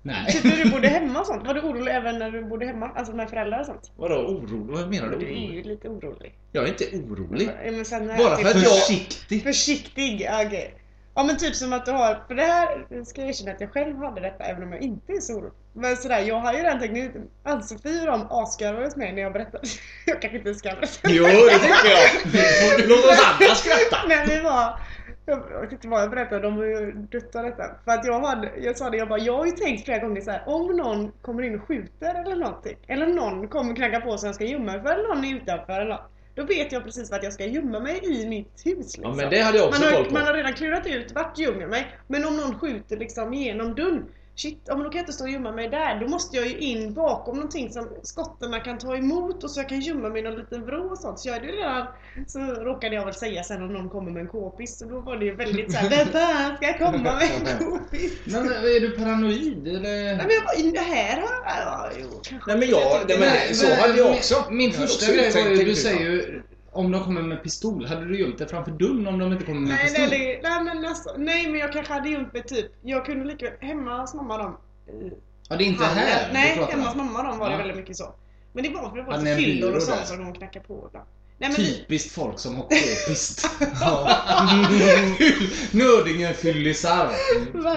Nej. 0.02 0.26
typ 0.32 0.44
när 0.44 0.64
du 0.64 0.70
bodde 0.70 0.88
hemma 0.88 1.20
och 1.20 1.26
sånt, 1.26 1.46
var 1.46 1.54
du 1.54 1.60
orolig 1.60 1.92
även 1.94 2.18
när 2.18 2.30
du 2.30 2.44
bodde 2.44 2.66
hemma? 2.66 2.90
Alltså 2.96 3.12
med 3.16 3.30
föräldrar 3.30 3.60
och 3.60 3.66
sånt? 3.66 3.92
Vadå 3.96 4.14
orolig? 4.14 4.76
Vad 4.76 4.90
menar 4.90 5.08
du? 5.08 5.18
Du 5.18 5.26
är 5.26 5.52
ju 5.52 5.62
lite 5.62 5.88
orolig. 5.88 6.34
Jag 6.52 6.64
är 6.64 6.68
inte 6.68 6.84
orolig. 6.96 7.50
Men 7.64 7.84
sen 7.84 8.06
Bara 8.06 8.36
typ- 8.36 8.46
för 8.46 8.56
att 8.58 8.62
jag... 8.62 8.72
Försiktig. 8.72 9.42
Försiktig, 9.42 10.20
ja, 10.20 10.42
okej. 10.46 10.74
Ja 11.14 11.24
men 11.24 11.36
typ 11.36 11.54
som 11.54 11.72
att 11.72 11.86
du 11.86 11.92
har, 11.92 12.24
för 12.28 12.34
det 12.34 12.42
här 12.42 13.04
ska 13.04 13.20
jag 13.20 13.30
erkänna 13.30 13.52
att 13.52 13.60
jag 13.60 13.72
själv 13.72 13.96
hade 13.96 14.20
detta 14.20 14.44
även 14.44 14.62
om 14.62 14.72
jag 14.72 14.80
inte 14.82 15.12
är 15.12 15.20
så 15.20 15.32
orolig. 15.32 15.52
Men 15.76 15.96
sådär, 15.96 16.20
jag 16.20 16.40
har 16.40 16.52
ju 16.52 16.58
redan 16.58 16.80
tänkt 16.80 17.16
Ann-Sofie 17.42 18.00
och 18.00 18.06
de 18.06 18.26
asgarvade 18.30 18.90
med 18.96 19.14
när 19.14 19.22
jag 19.22 19.32
berättade. 19.32 19.68
Jag 20.06 20.22
kanske 20.22 20.38
inte 20.38 20.54
ska 20.54 20.68
berätta. 20.68 21.08
Jo, 21.08 21.24
det 21.24 21.58
tycker 21.58 21.90
jag. 21.90 22.88
Låt 22.88 23.04
oss 23.04 23.32
andra 23.32 23.54
skratta. 23.54 23.98
Nej 24.08 24.26
vi 24.28 24.40
var, 24.40 24.80
jag 25.26 25.60
vet 25.60 25.72
inte 25.72 25.88
vad 25.88 26.02
jag 26.02 26.10
berättade, 26.10 26.42
de 26.42 26.56
var 26.56 26.64
ju 26.64 26.92
dött 26.92 27.36
av 27.36 27.42
detta. 27.42 27.64
För 27.84 27.92
att 27.92 28.06
jag 28.06 28.20
hade, 28.20 28.52
jag 28.56 28.76
sa 28.78 28.90
det, 28.90 28.96
jag 28.96 29.08
bara, 29.08 29.18
jag 29.18 29.36
har 29.36 29.46
ju 29.46 29.52
tänkt 29.52 29.84
flera 29.84 29.98
gånger 29.98 30.20
så 30.20 30.30
här, 30.30 30.42
om 30.46 30.76
någon 30.76 31.12
kommer 31.22 31.42
in 31.42 31.54
och 31.54 31.68
skjuter 31.68 32.14
eller 32.14 32.36
någonting. 32.36 32.76
Eller 32.86 33.06
någon 33.06 33.48
kommer 33.48 33.76
knacka 33.76 34.00
på 34.00 34.18
så 34.18 34.26
jag 34.26 34.34
ska 34.34 34.44
gömma 34.44 34.72
mig 34.72 34.82
för, 34.82 34.92
eller 34.92 35.14
någon 35.14 35.24
är 35.24 35.34
utanför 35.34 35.80
eller 35.80 35.90
något. 35.90 36.10
Då 36.34 36.44
vet 36.44 36.72
jag 36.72 36.84
precis 36.84 37.10
vart 37.10 37.22
jag 37.22 37.32
ska 37.32 37.44
gömma 37.44 37.80
mig 37.80 38.00
i 38.02 38.26
mitt 38.26 38.62
hus 38.64 38.76
liksom. 38.76 39.02
Ja, 39.02 39.14
men 39.14 39.30
det 39.30 39.40
hade 39.40 39.58
jag 39.58 39.68
också 39.68 39.80
man, 39.80 39.92
har, 39.92 39.96
koll 39.96 40.06
på. 40.06 40.12
man 40.12 40.22
har 40.22 40.34
redan 40.34 40.52
klurat 40.52 40.86
ut 40.86 41.12
vart 41.14 41.38
jag 41.38 41.52
gömmer 41.52 41.66
mig. 41.66 41.86
Men 42.06 42.24
om 42.24 42.36
någon 42.36 42.58
skjuter 42.58 42.96
liksom 42.96 43.34
genom 43.34 43.74
dörren. 43.74 44.04
Shit, 44.36 44.60
ja, 44.66 44.74
men 44.74 44.84
då 44.84 44.90
kan 44.90 44.98
jag 44.98 45.02
inte 45.02 45.12
stå 45.12 45.24
och 45.24 45.30
gömma 45.30 45.52
mig 45.52 45.68
där. 45.68 46.00
Då 46.00 46.08
måste 46.08 46.36
jag 46.36 46.46
ju 46.46 46.58
in 46.58 46.94
bakom 46.94 47.36
någonting 47.36 47.70
som 47.72 47.88
skottarna 48.02 48.60
kan 48.60 48.78
ta 48.78 48.96
emot 48.96 49.44
och 49.44 49.50
så 49.50 49.60
jag 49.60 49.68
kan 49.68 49.80
gömma 49.80 50.08
mig 50.08 50.20
i 50.20 50.22
någon 50.24 50.34
liten 50.38 50.64
vrå 50.66 50.90
och 50.90 50.98
sånt. 50.98 51.18
Så 51.20 51.28
jag 51.28 51.34
hade 51.34 51.46
ju 51.46 51.52
redan, 51.52 51.86
så 52.26 52.38
råkade 52.40 52.94
jag 52.94 53.04
väl 53.04 53.14
säga 53.14 53.42
sen 53.44 53.62
om 53.62 53.72
någon 53.72 53.88
kommer 53.90 54.10
med 54.10 54.20
en 54.20 54.28
k-pist. 54.28 54.78
Så 54.78 54.84
då 54.84 55.00
var 55.00 55.16
det 55.16 55.24
ju 55.24 55.34
väldigt 55.34 55.72
såhär, 55.72 55.90
vem 55.90 56.06
fan 56.08 56.56
ska 56.56 56.78
komma 56.78 56.98
med 56.98 57.22
en 57.22 57.58
k-pist? 57.70 58.18
Men 58.24 58.46
är 58.48 58.80
du 58.80 58.90
paranoid 58.90 59.68
eller? 59.68 59.80
Nej 59.82 60.16
men 60.16 60.30
jag 60.34 60.44
bara, 60.44 60.54
"In- 60.56 60.72
det 60.72 60.80
här 60.80 61.20
har 61.20 61.28
ja, 61.46 61.90
jo, 62.00 62.08
kanske. 62.22 62.50
Nej 62.50 62.60
men 62.60 62.68
jag, 62.68 63.04
nej, 63.08 63.18
men, 63.48 63.54
så 63.54 63.74
hade 63.74 63.98
jag 63.98 64.10
också. 64.10 64.44
Min 64.50 64.70
Jag 64.70 64.76
hade 64.76 64.88
första 64.88 65.12
grej 65.12 65.30
var 65.44 65.50
ju, 65.50 65.64
du 65.64 65.74
säger 65.74 66.00
ju 66.10 66.42
om 66.74 66.92
de 66.92 67.04
kommer 67.04 67.22
med 67.22 67.42
pistol, 67.42 67.86
hade 67.86 68.04
du 68.04 68.18
gömt 68.20 68.38
dig 68.38 68.48
framför 68.48 68.70
dörren 68.72 69.06
om 69.06 69.18
de 69.18 69.32
inte 69.32 69.44
kommer 69.44 69.60
med 69.60 69.68
Nej, 69.68 69.84
pistol? 69.84 70.08
nej, 70.10 70.40
nej, 70.42 70.42
nej, 70.42 70.64
men 70.74 70.84
alltså, 70.84 71.14
nej 71.18 71.48
men 71.48 71.60
jag 71.60 71.72
kanske 71.72 71.92
hade 71.92 72.08
gömt 72.08 72.32
mig 72.32 72.42
typ, 72.42 72.66
jag 72.82 73.06
kunde 73.06 73.24
lika 73.24 73.50
väl, 73.50 73.54
hemma 73.60 74.00
hos 74.00 74.14
mamma 74.14 74.38
dem. 74.38 74.56
i 74.88 75.10
Ja, 75.48 75.56
det 75.56 75.64
är 75.64 75.66
inte 75.66 75.84
hallen. 75.84 75.98
här 76.04 76.30
Nej, 76.32 76.58
hemma 76.70 76.84
hos 76.84 76.94
mamma 76.96 77.22
dem 77.22 77.38
var 77.38 77.46
det 77.46 77.52
Ja. 77.52 77.58
väldigt 77.58 77.76
mycket 77.76 77.96
så. 77.96 78.14
Men 78.52 78.64
det 78.64 78.70
var 78.70 78.90
för 78.90 78.96
det 78.96 79.02
var 79.02 79.12
Hade 79.12 79.30
en 79.30 79.36
fyllor 79.36 79.76
och 79.76 79.82
sånt 79.82 80.06
som 80.06 80.18
de 80.24 80.32
knackade 80.32 80.64
på 80.66 80.84
ibland. 80.88 81.06
Nej 81.38 81.50
men 81.50 81.56
Typiskt 81.56 82.12
folk 82.14 82.38
som 82.38 82.54
har 82.56 82.62
k-pist. 82.62 83.48
Nördingen-fyllisar. 85.72 87.10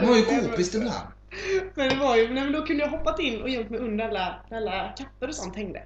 De 0.01 0.07
har 0.07 0.15
ju 0.17 0.23
k-pist 0.23 0.75
ibland. 0.75 1.07
Men 1.75 1.89
det 1.89 1.95
var 1.95 2.15
ju, 2.15 2.33
nej, 2.33 2.43
men 2.43 2.53
då 2.53 2.65
kunde 2.65 2.83
jag 2.83 2.89
hoppat 2.91 3.19
in 3.19 3.41
och 3.41 3.49
gömt 3.49 3.69
mig 3.69 3.79
under 3.79 4.07
alla, 4.07 4.35
alla 4.51 4.93
kappor 4.97 5.27
och 5.27 5.35
sånt 5.35 5.55
hängde. 5.55 5.83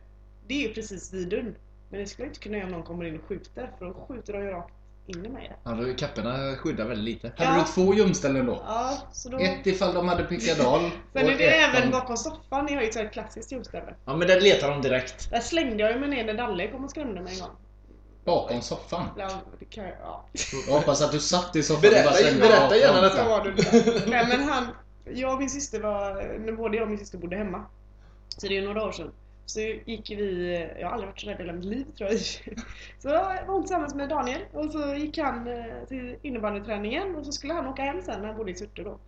Det 0.48 0.54
är 0.64 0.68
ju 0.68 0.74
precis 0.74 1.14
vid 1.14 1.30
dörren. 1.30 1.56
Men 1.92 2.00
det 2.00 2.06
skulle 2.06 2.26
jag 2.26 2.30
inte 2.32 2.40
kunna 2.40 2.58
göra 2.58 2.66
om 2.66 2.72
någon 2.72 2.84
kommer 2.84 3.06
in 3.06 3.20
och 3.20 3.26
skjuter, 3.28 3.72
för 3.80 3.86
då 3.86 3.94
skjuter 4.08 4.34
de 4.34 4.40
ju 4.44 4.50
rakt 4.50 4.74
in 5.08 5.26
i 5.26 5.30
mig. 5.30 5.52
Ja, 5.64 5.72
då- 5.72 5.94
kapporna 5.98 6.56
skyddar 6.56 6.86
väldigt 6.86 7.06
lite. 7.06 7.32
Hade 7.44 7.58
Ja. 7.60 7.66
du 7.76 7.84
två 7.84 7.94
gömställen 7.94 8.46
då? 8.46 8.62
Ja, 8.68 8.98
så 9.14 9.30
då... 9.30 9.38
Ett 9.40 9.68
ifall 9.68 9.94
de 9.94 10.08
hade 10.08 10.24
pickadall 10.24 10.82
Sen 11.14 11.26
är 11.30 11.38
det 11.38 11.44
även 11.56 11.84
om- 11.84 11.92
bakom 11.92 12.18
soffan, 12.18 12.66
ni 12.66 12.74
har 12.74 12.82
ju 12.82 12.88
ett 12.88 12.94
sånt 12.94 13.06
här 13.06 13.14
klassiskt 13.14 13.52
gömställe. 13.52 13.96
Ja 14.06 14.16
men 14.16 14.28
där 14.28 14.42
letar 14.42 14.70
de 14.70 14.82
direkt. 14.82 15.30
Där 15.32 15.40
slängde 15.40 15.84
jag 15.84 15.92
ju 15.92 16.00
mig 16.00 16.10
ner 16.10 16.26
när 16.26 16.34
Dalle 16.34 16.68
kom 16.72 16.84
och 16.84 16.90
skrämde 16.92 17.22
mig 17.22 17.34
en 17.34 17.40
gång. 17.40 17.56
bakom 18.26 18.62
soffan. 18.62 19.06
Ja, 19.18 19.30
det 19.60 19.66
kan 19.66 19.84
jag, 19.84 19.94
ja. 20.02 20.26
Jag 20.68 20.74
hoppas 20.74 21.02
att 21.02 21.12
du 21.12 21.20
satt 21.20 21.56
i 21.56 21.64
soffan 21.64 21.82
Berätta- 21.82 22.00
och 22.00 22.06
bara 22.06 22.14
slängde 22.14 22.40
berätta 22.40 22.62
bakom. 22.62 22.78
gärna 22.78 23.02
detta. 23.02 23.24
Så 23.24 23.30
var 23.30 23.44
det. 23.46 24.10
Nej 24.10 24.26
men 24.30 24.44
han, 24.50 24.68
jag 25.14 25.34
och 25.34 25.40
min 25.40 25.50
syster 25.50 25.80
var, 25.82 26.52
både 26.58 26.78
jag 26.78 26.84
och 26.84 26.90
min 26.90 27.00
syster 27.00 27.18
bodde 27.18 27.36
hemma. 27.36 27.66
Så 28.38 28.48
det 28.48 28.58
är 28.58 28.62
ju 28.62 28.68
några 28.68 28.84
år 28.84 28.92
sedan. 28.92 29.12
Så 29.54 29.60
gick 29.60 30.10
vi, 30.10 30.58
jag 30.80 30.88
har 30.88 30.94
aldrig 30.94 31.10
varit 31.10 31.20
så 31.20 31.28
rädd 31.28 31.40
i 31.40 31.44
hela 31.44 31.54
mitt 31.54 31.66
liv 31.66 31.86
tror 31.98 32.10
jag. 32.10 32.20
Så 33.00 33.10
jag 33.10 33.24
var 33.24 33.46
hon 33.48 33.62
tillsammans 33.62 33.96
med 33.96 34.10
Daniel 34.10 34.42
och 34.54 34.72
så 34.72 34.96
gick 34.96 35.18
han 35.18 35.48
eh, 35.48 35.86
till 35.88 36.16
innebandyträningen 36.22 37.16
och 37.16 37.26
så 37.26 37.32
skulle 37.32 37.54
han 37.54 37.68
åka 37.68 37.82
hem 37.82 38.02
sen 38.02 38.22
när 38.22 38.28
han 38.28 38.38
bodde 38.38 38.52
i 38.52 38.56
Surte 38.56 38.84
då. 38.84 39.00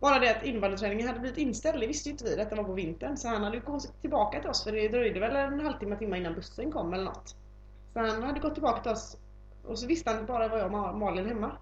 Bara 0.00 0.18
det 0.18 0.36
att 0.36 0.44
innebandyträningen 0.44 1.06
hade 1.06 1.20
blivit 1.20 1.38
inställd, 1.38 1.80
det 1.80 1.86
visste 1.86 2.08
ju 2.08 2.12
inte 2.12 2.24
vi, 2.24 2.36
detta 2.36 2.56
var 2.56 2.64
på 2.64 2.72
vintern. 2.72 3.16
Så 3.16 3.28
han 3.28 3.42
hade 3.42 3.56
ju 3.56 3.62
gått 3.62 4.00
tillbaka 4.00 4.40
till 4.40 4.50
oss 4.50 4.64
för 4.64 4.72
det 4.72 4.88
dröjde 4.88 5.20
väl 5.20 5.36
en 5.36 5.60
halvtimme, 5.60 5.96
timme 5.96 6.16
innan 6.18 6.34
bussen 6.34 6.72
kom 6.72 6.92
eller 6.92 7.04
något. 7.04 7.36
Så 7.92 8.00
han 8.00 8.22
hade 8.22 8.40
gått 8.40 8.54
tillbaka 8.54 8.82
till 8.82 8.92
oss 8.92 9.18
och 9.64 9.78
så 9.78 9.86
visste 9.86 10.10
han 10.10 10.26
bara 10.26 10.48
var 10.48 10.58
jag 10.58 10.74
och 10.74 10.98
Malin 10.98 11.26
hemma. 11.26 11.56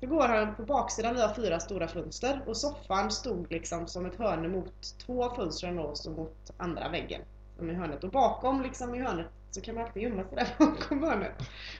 Så 0.00 0.06
går 0.06 0.28
han 0.28 0.54
på 0.54 0.62
baksidan, 0.62 1.14
vi 1.14 1.20
har 1.20 1.34
fyra 1.34 1.60
stora 1.60 1.88
fönster 1.88 2.40
och 2.46 2.56
soffan 2.56 3.10
stod 3.10 3.52
liksom 3.52 3.86
som 3.86 4.06
ett 4.06 4.18
hörn 4.18 4.52
mot 4.52 4.98
två 5.06 5.24
av 5.24 5.36
fönstren 5.36 5.78
och 5.78 5.98
så 5.98 6.10
mot 6.10 6.50
andra 6.56 6.88
väggen. 6.88 7.20
Som 7.56 7.70
i 7.70 7.74
hörnet. 7.74 8.04
Och 8.04 8.10
bakom 8.10 8.62
liksom 8.62 8.94
i 8.94 9.02
hörnet 9.02 9.26
så 9.50 9.60
kan 9.60 9.74
man 9.74 9.84
alltid 9.84 10.02
gömma 10.02 10.24
sig 10.24 10.36
där 10.36 10.48
bakom 10.58 11.02
hörnet. 11.02 11.32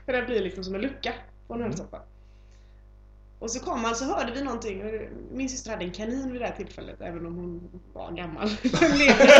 För 0.04 0.12
det 0.12 0.22
blir 0.22 0.42
liksom 0.42 0.64
som 0.64 0.74
en 0.74 0.80
lucka 0.80 1.12
på 1.46 1.54
en 1.54 1.62
hörnsoffa. 1.62 2.00
Och 3.38 3.50
så 3.50 3.60
kom 3.60 3.84
han 3.84 3.94
så 3.94 4.04
hörde 4.04 4.32
vi 4.32 4.42
någonting. 4.42 4.82
Min 5.32 5.48
syster 5.48 5.70
hade 5.70 5.84
en 5.84 5.92
kanin 5.92 6.32
vid 6.32 6.40
det 6.40 6.46
här 6.46 6.56
tillfället 6.56 7.00
även 7.00 7.26
om 7.26 7.36
hon 7.36 7.80
var 7.92 8.10
gammal. 8.12 8.48
Den 8.80 8.98
levde. 8.98 9.26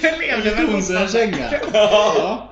Den 0.00 0.18
levde 0.18 0.54
väl 0.54 0.66
fortfarande. 0.66 1.60
Ja. 1.72 2.48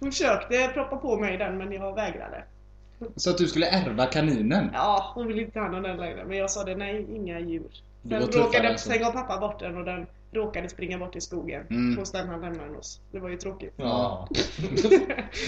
Hon 0.00 0.12
försökte 0.12 0.68
proppa 0.68 0.96
på 0.96 1.16
mig 1.16 1.38
den 1.38 1.58
men 1.58 1.72
jag 1.72 1.94
vägrade. 1.94 2.44
Så 3.16 3.30
att 3.30 3.38
du 3.38 3.48
skulle 3.48 3.66
ärva 3.66 4.06
kaninen? 4.06 4.70
Ja, 4.72 5.12
hon 5.14 5.26
ville 5.26 5.42
inte 5.42 5.60
ha 5.60 5.68
någon 5.68 5.82
den 5.82 5.96
längre. 5.96 6.24
Men 6.24 6.38
jag 6.38 6.50
sa 6.50 6.64
det, 6.64 6.74
nej, 6.74 7.06
inga 7.14 7.40
djur. 7.40 7.82
Sen 8.08 8.26
tuffare 8.26 8.44
råkade, 8.44 8.68
än 8.68 8.78
så. 8.78 8.88
sen 8.88 9.00
gav 9.00 9.12
pappa 9.12 9.38
bort 9.38 9.58
den 9.60 9.76
och 9.76 9.84
den 9.84 10.06
råkade 10.32 10.68
springa 10.68 10.98
bort 10.98 11.16
i 11.16 11.20
skogen. 11.20 11.66
Mm. 11.70 11.98
Hos 11.98 12.12
den 12.12 12.28
han 12.28 12.40
lämnade 12.40 12.74
hos. 12.74 13.00
Det 13.12 13.18
var 13.18 13.28
ju 13.28 13.36
tråkigt. 13.36 13.74
Ja. 13.76 14.28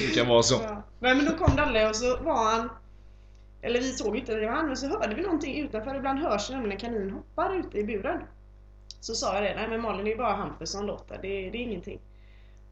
Det 0.09 0.15
kan 0.15 0.29
vara 0.29 0.43
så. 0.43 0.55
Ja. 0.63 0.83
Nej 0.99 1.15
men 1.15 1.25
då 1.25 1.33
kom 1.33 1.57
Dalle 1.57 1.89
och 1.89 1.97
så 1.97 2.17
var 2.17 2.51
han 2.51 2.69
Eller 3.63 3.81
vi 3.81 3.93
såg 3.93 4.17
inte 4.17 4.35
det 4.35 4.47
var 4.47 4.53
han 4.53 4.67
men 4.67 4.77
så 4.77 4.89
hörde 4.89 5.15
vi 5.15 5.23
någonting 5.23 5.59
utanför. 5.61 5.95
Ibland 5.95 6.19
hörs 6.19 6.49
det 6.49 6.55
nämligen 6.55 6.81
kaninen 6.81 7.11
hoppar 7.11 7.59
ute 7.59 7.79
i 7.79 7.85
buren. 7.85 8.21
Så 9.01 9.15
sa 9.15 9.35
jag 9.35 9.43
det, 9.43 9.55
nej 9.57 9.69
men 9.69 9.81
Malin 9.81 10.05
det 10.05 10.13
är 10.13 10.17
bara 10.17 10.33
Hampus 10.33 10.71
som 10.71 10.87
låter, 10.87 11.19
det, 11.23 11.29
det 11.29 11.59
är 11.59 11.63
ingenting. 11.63 12.01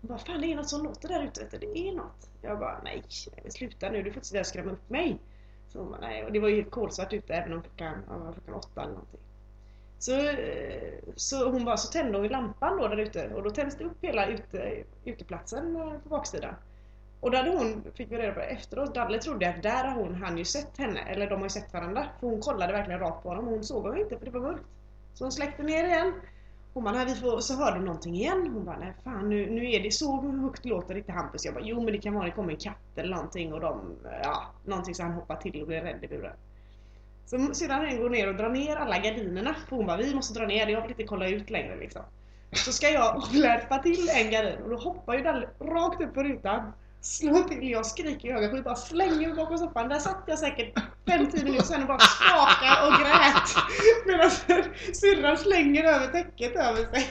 Vad 0.05 0.21
fan 0.21 0.41
det 0.41 0.53
är 0.53 0.57
något 0.57 0.69
som 0.69 0.85
låter 0.85 1.09
där 1.09 1.25
ute, 1.25 1.41
vet 1.41 1.51
du. 1.51 1.59
det 1.59 1.89
är 1.89 1.93
något. 1.93 2.31
Jag 2.41 2.59
bara, 2.59 2.81
nej 2.85 3.03
sluta 3.49 3.91
nu, 3.91 4.03
du 4.03 4.11
får 4.11 4.17
inte 4.17 4.29
sitta 4.29 4.41
och 4.41 4.47
skrämma 4.47 4.73
upp 4.73 4.91
mig. 4.91 5.19
Så 5.69 5.79
hon 5.79 5.91
bara, 5.91 6.01
nej 6.01 6.25
och 6.25 6.33
det 6.33 6.41
var 6.41 6.49
ju 6.49 6.65
kolsvart 6.65 7.13
ute 7.13 7.35
även 7.35 7.53
om 7.53 7.63
klockan, 7.63 8.03
ja, 8.09 8.19
var 8.19 8.33
klockan 8.33 8.55
åtta 8.55 8.83
eller 8.83 8.93
någonting. 8.93 9.21
Så, 9.99 10.19
eh, 10.19 10.93
så 11.17 11.51
hon 11.51 11.65
bara, 11.65 11.77
så 11.77 11.93
tände 11.93 12.19
hon 12.19 12.29
lampan 12.29 12.77
då 12.77 12.89
där 12.89 12.97
ute 12.97 13.35
och 13.35 13.43
då 13.43 13.51
tänds 13.51 13.77
det 13.77 13.85
upp 13.85 14.05
hela 14.05 14.27
ute, 14.27 14.85
uteplatsen 15.05 15.77
eh, 15.77 15.99
på 15.99 16.09
baksidan. 16.09 16.55
Och 17.21 17.31
då 17.31 17.37
hade 17.37 17.51
hon, 17.51 17.85
fick 17.95 18.13
vi 18.13 18.17
reda 18.17 18.33
på 18.33 18.41
det 18.41 18.47
efteråt, 18.47 18.95
Dalle 18.95 19.19
trodde 19.19 19.49
att 19.49 19.63
där 19.63 19.85
har 19.85 20.03
hon, 20.03 20.15
han 20.15 20.39
ju 20.39 20.45
sett 20.45 20.79
henne, 20.79 21.01
eller 21.01 21.31
de 21.31 21.35
har 21.35 21.43
ju 21.43 21.49
sett 21.51 21.73
varandra. 21.73 22.07
För 22.21 22.27
hon 22.27 22.41
kollade 22.41 22.73
verkligen 22.73 23.01
rakt 23.01 23.23
på 23.23 23.29
honom 23.29 23.45
och 23.45 23.53
hon 23.53 23.65
såg 23.65 23.83
honom 23.83 23.99
inte 23.99 24.19
för 24.19 24.25
det 24.25 24.31
var 24.31 24.41
mörkt. 24.41 24.65
Så 25.15 25.25
hon 25.25 25.33
släckte 25.33 25.63
ner 25.63 25.85
igen. 25.85 26.13
Hon 26.75 26.85
bara, 26.85 27.05
vi 27.05 27.15
får, 27.15 27.41
så 27.41 27.57
hörde 27.57 27.77
hon 27.77 27.85
någonting 27.85 28.15
igen. 28.15 28.51
Hon 28.55 28.65
bara, 28.65 28.79
nej 28.79 28.95
fan 29.05 29.29
nu, 29.29 29.51
nu 29.51 29.71
är 29.71 29.81
det 29.81 29.91
så 29.91 30.21
högt 30.21 30.65
låter 30.65 30.97
inte 30.97 31.13
Hampus. 31.13 31.45
Jag 31.45 31.55
bara, 31.55 31.65
jo 31.65 31.83
men 31.83 31.93
det 31.93 31.99
kan 31.99 32.15
vara 32.15 32.25
det 32.25 32.31
kommer 32.31 32.53
en 32.53 32.59
katt 32.59 32.77
eller 32.97 33.15
någonting 33.15 33.53
och 33.53 33.61
de, 33.61 33.97
ja, 34.23 34.43
någonting 34.65 34.95
så 34.95 35.03
han 35.03 35.13
hoppar 35.13 35.37
till 35.37 35.61
och 35.61 35.67
blir 35.67 35.81
rädd 35.81 36.05
i 36.05 36.09
buren. 36.09 36.37
Så 37.27 37.55
sedan 37.55 37.87
han 37.87 37.97
går 37.97 38.11
ner 38.11 38.29
och 38.29 38.35
drar 38.35 38.49
ner 38.49 38.77
alla 38.77 38.99
gardinerna. 38.99 39.55
För 39.69 39.77
hon 39.77 39.87
bara, 39.87 39.97
vi 39.97 40.15
måste 40.15 40.39
dra 40.39 40.47
ner 40.47 40.67
det, 40.67 40.73
jag 40.73 40.81
vill 40.83 40.91
inte 40.91 41.05
kolla 41.05 41.29
ut 41.29 41.51
längre 41.51 41.77
liksom. 41.77 42.03
Så 42.53 42.73
ska 42.73 42.89
jag 42.89 43.29
flärpa 43.31 43.79
till 43.79 44.09
en 44.09 44.31
gardin 44.31 44.63
och 44.63 44.71
då 44.71 44.77
hoppar 44.77 45.15
ju 45.15 45.23
Dalle 45.23 45.49
rakt 45.61 46.03
upp 46.03 46.15
på 46.15 46.23
rutan. 46.23 46.73
Slår 47.01 47.49
till, 47.49 47.71
jag 47.71 47.87
skriker 47.87 48.45
i 48.45 48.49
skit, 48.49 48.65
bara 48.65 48.77
slänger 48.77 49.29
mig 49.29 49.37
bakom 49.37 49.59
soffan. 49.59 49.89
Där 49.89 49.99
satt 49.99 50.25
jag 50.27 50.39
säkert 50.39 50.79
5-10 51.07 51.45
minuter 51.45 51.65
sen 51.65 51.81
och 51.83 51.89
bara 51.89 51.99
skakade 51.99 52.87
och 52.87 52.93
grät. 53.01 53.49
Medan 54.07 54.31
syrran 54.95 55.37
slänger 55.37 55.85
över 55.85 56.07
täcket 56.07 56.57
över 56.57 56.77
sig. 56.77 57.09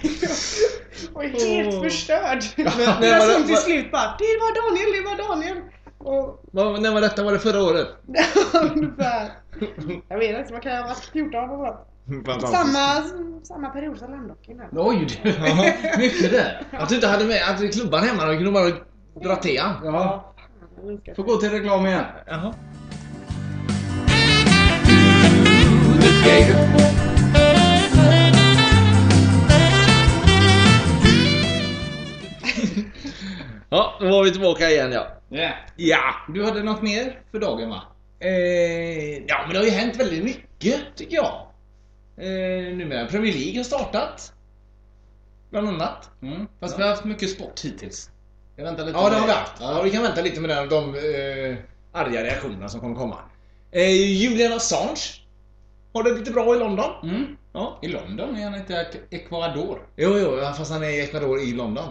Och 1.14 1.24
är 1.24 1.30
helt 1.30 1.74
Åh. 1.76 1.84
förstörd. 1.84 2.44
när 2.58 3.00
Medan 3.02 3.20
var 3.20 3.34
hon 3.34 3.42
det- 3.42 3.48
till 3.48 3.58
slut 3.58 3.92
bara, 3.92 4.16
det 4.20 4.38
var 4.40 4.70
Daniel, 4.70 5.04
det 5.04 5.10
var 5.10 5.30
Daniel. 5.30 5.58
Och 5.98 6.44
Vad- 6.52 6.82
När 6.82 6.94
var 6.94 7.02
detta? 7.02 7.24
Var 7.24 7.32
det 7.32 7.40
förra 7.40 7.64
året? 7.64 7.88
ungefär, 8.76 9.32
jag 10.10 10.18
vet 10.18 10.40
inte, 10.40 10.54
vad 10.54 10.62
kan 10.62 10.72
jag 10.72 10.82
ha 10.82 10.88
varit 10.88 11.10
14 11.14 11.50
och 11.50 11.58
så. 11.68 11.78
Fantastiskt. 12.26 12.54
Samma, 12.74 13.04
samma 13.44 13.70
period 13.70 13.98
som 13.98 14.12
Landhockey 14.12 14.54
här. 14.58 14.68
Oj, 14.72 15.08
du. 15.24 15.30
mycket 16.02 16.32
där. 16.32 16.62
Att 16.72 16.90
du 16.90 16.96
inte 16.96 17.08
hade 17.08 17.26
med 17.26 17.42
att 17.50 17.74
klubban 17.74 18.04
hemma, 18.04 18.26
du 18.26 18.36
kunde 18.38 18.52
bara 18.52 18.70
dra 19.24 19.36
till. 19.36 19.56
Ja, 19.56 20.34
får 21.16 21.24
gå 21.24 21.36
till 21.38 21.50
reklam 21.50 21.86
igen. 21.86 22.04
Jaha. 22.28 22.54
Ja, 33.70 33.98
då 34.00 34.10
var 34.10 34.24
vi 34.24 34.32
tillbaka 34.32 34.70
igen 34.70 34.92
ja. 34.92 35.08
Ja. 35.30 35.52
Ja! 35.76 36.00
Du 36.34 36.46
hade 36.46 36.64
något 36.64 36.82
mer 36.82 37.20
för 37.32 37.40
dagen 37.40 37.70
va? 37.70 37.82
Eh, 38.20 39.18
ja 39.28 39.42
men 39.44 39.50
det 39.54 39.58
har 39.58 39.66
ju 39.66 39.72
hänt 39.72 40.00
väldigt 40.00 40.24
mycket 40.24 40.80
tycker 40.96 41.16
jag. 41.16 41.48
Eh, 42.18 42.76
numera 42.78 43.06
Premier 43.06 43.34
League 43.34 43.60
har 43.60 43.64
startat. 43.64 44.34
Bland 45.50 45.68
annat. 45.68 46.10
Mm. 46.22 46.48
Fast 46.60 46.80
vi 46.80 46.84
har 46.84 46.90
haft 46.90 47.04
mycket 47.04 47.30
sport 47.30 47.60
hittills. 47.66 48.10
Jag 48.56 48.64
väntar 48.66 48.86
lite 48.86 48.98
Ja 48.98 49.10
det 49.10 49.16
har 49.16 49.28
vi 49.28 49.34
haft. 49.34 49.54
Ja, 49.60 49.78
Ja. 49.78 49.82
vi 49.84 49.90
kan 49.92 50.04
vänta 50.04 50.22
lite 50.22 50.42
med 50.42 50.50
den, 50.50 50.70
de 50.70 50.96
eh, 50.96 51.56
arga 51.92 52.24
reaktionerna 52.24 52.70
som 52.70 52.80
kommer 52.80 52.96
komma. 52.96 53.18
Eh, 53.72 53.92
Julian 54.12 54.54
Assange 54.54 55.00
har 55.94 56.04
det 56.04 56.14
lite 56.14 56.32
bra 56.32 56.56
i 56.56 56.60
London. 56.60 56.92
Mm. 57.04 57.38
Ja. 57.54 57.80
I 57.82 57.88
London 57.88 58.36
är 58.36 58.44
han 58.44 58.56
inte 58.56 58.88
Ecuador. 59.10 59.80
Jo, 59.96 60.18
jo, 60.18 60.40
fast 60.58 60.72
han 60.72 60.84
är 60.84 60.90
i 60.90 61.02
Ecuador 61.02 61.40
i 61.40 61.52
London. 61.54 61.90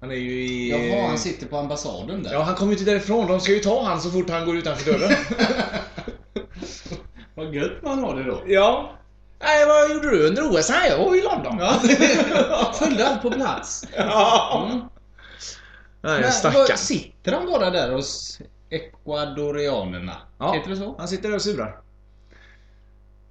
Han 0.00 0.10
är 0.10 0.14
ju 0.14 0.30
i... 0.44 0.70
Jaha, 0.90 1.08
han 1.08 1.18
sitter 1.18 1.46
på 1.46 1.56
ambassaden 1.58 2.22
där. 2.22 2.32
Ja, 2.32 2.42
han 2.42 2.54
kommer 2.54 2.72
ju 2.72 2.78
inte 2.78 2.90
därifrån. 2.90 3.26
De 3.26 3.40
ska 3.40 3.52
ju 3.52 3.58
ta 3.58 3.84
han 3.84 4.00
så 4.00 4.10
fort 4.10 4.30
han 4.30 4.46
går 4.46 4.56
utanför 4.56 4.92
dörren. 4.92 5.16
Vad 7.34 7.54
gött 7.54 7.82
man 7.82 7.98
har 7.98 8.16
det 8.16 8.24
då. 8.24 8.42
ja. 8.46 8.92
Nej, 9.40 9.66
vad 9.66 9.90
gjorde 9.90 10.10
du 10.10 10.26
under 10.26 10.42
OS? 10.42 10.70
Nej, 10.70 10.90
jag 10.90 10.98
var 10.98 11.16
i 11.16 11.22
London. 11.22 11.56
Ja. 11.58 11.80
Följde 12.78 13.08
allt 13.08 13.22
på 13.22 13.30
plats. 13.30 13.84
Ja. 13.96 14.68
Mm. 14.70 14.84
Nej, 16.00 16.32
stackarn. 16.32 16.76
Sitter 16.78 17.32
han 17.32 17.46
bara 17.46 17.70
där 17.70 17.92
hos 17.92 18.40
ecuadorianerna? 18.70 20.16
Ja. 20.38 20.52
Heter 20.52 20.70
det 20.70 20.76
så? 20.76 20.94
Han 20.98 21.08
sitter 21.08 21.28
där 21.28 21.36
och 21.36 21.42
surar. 21.42 21.80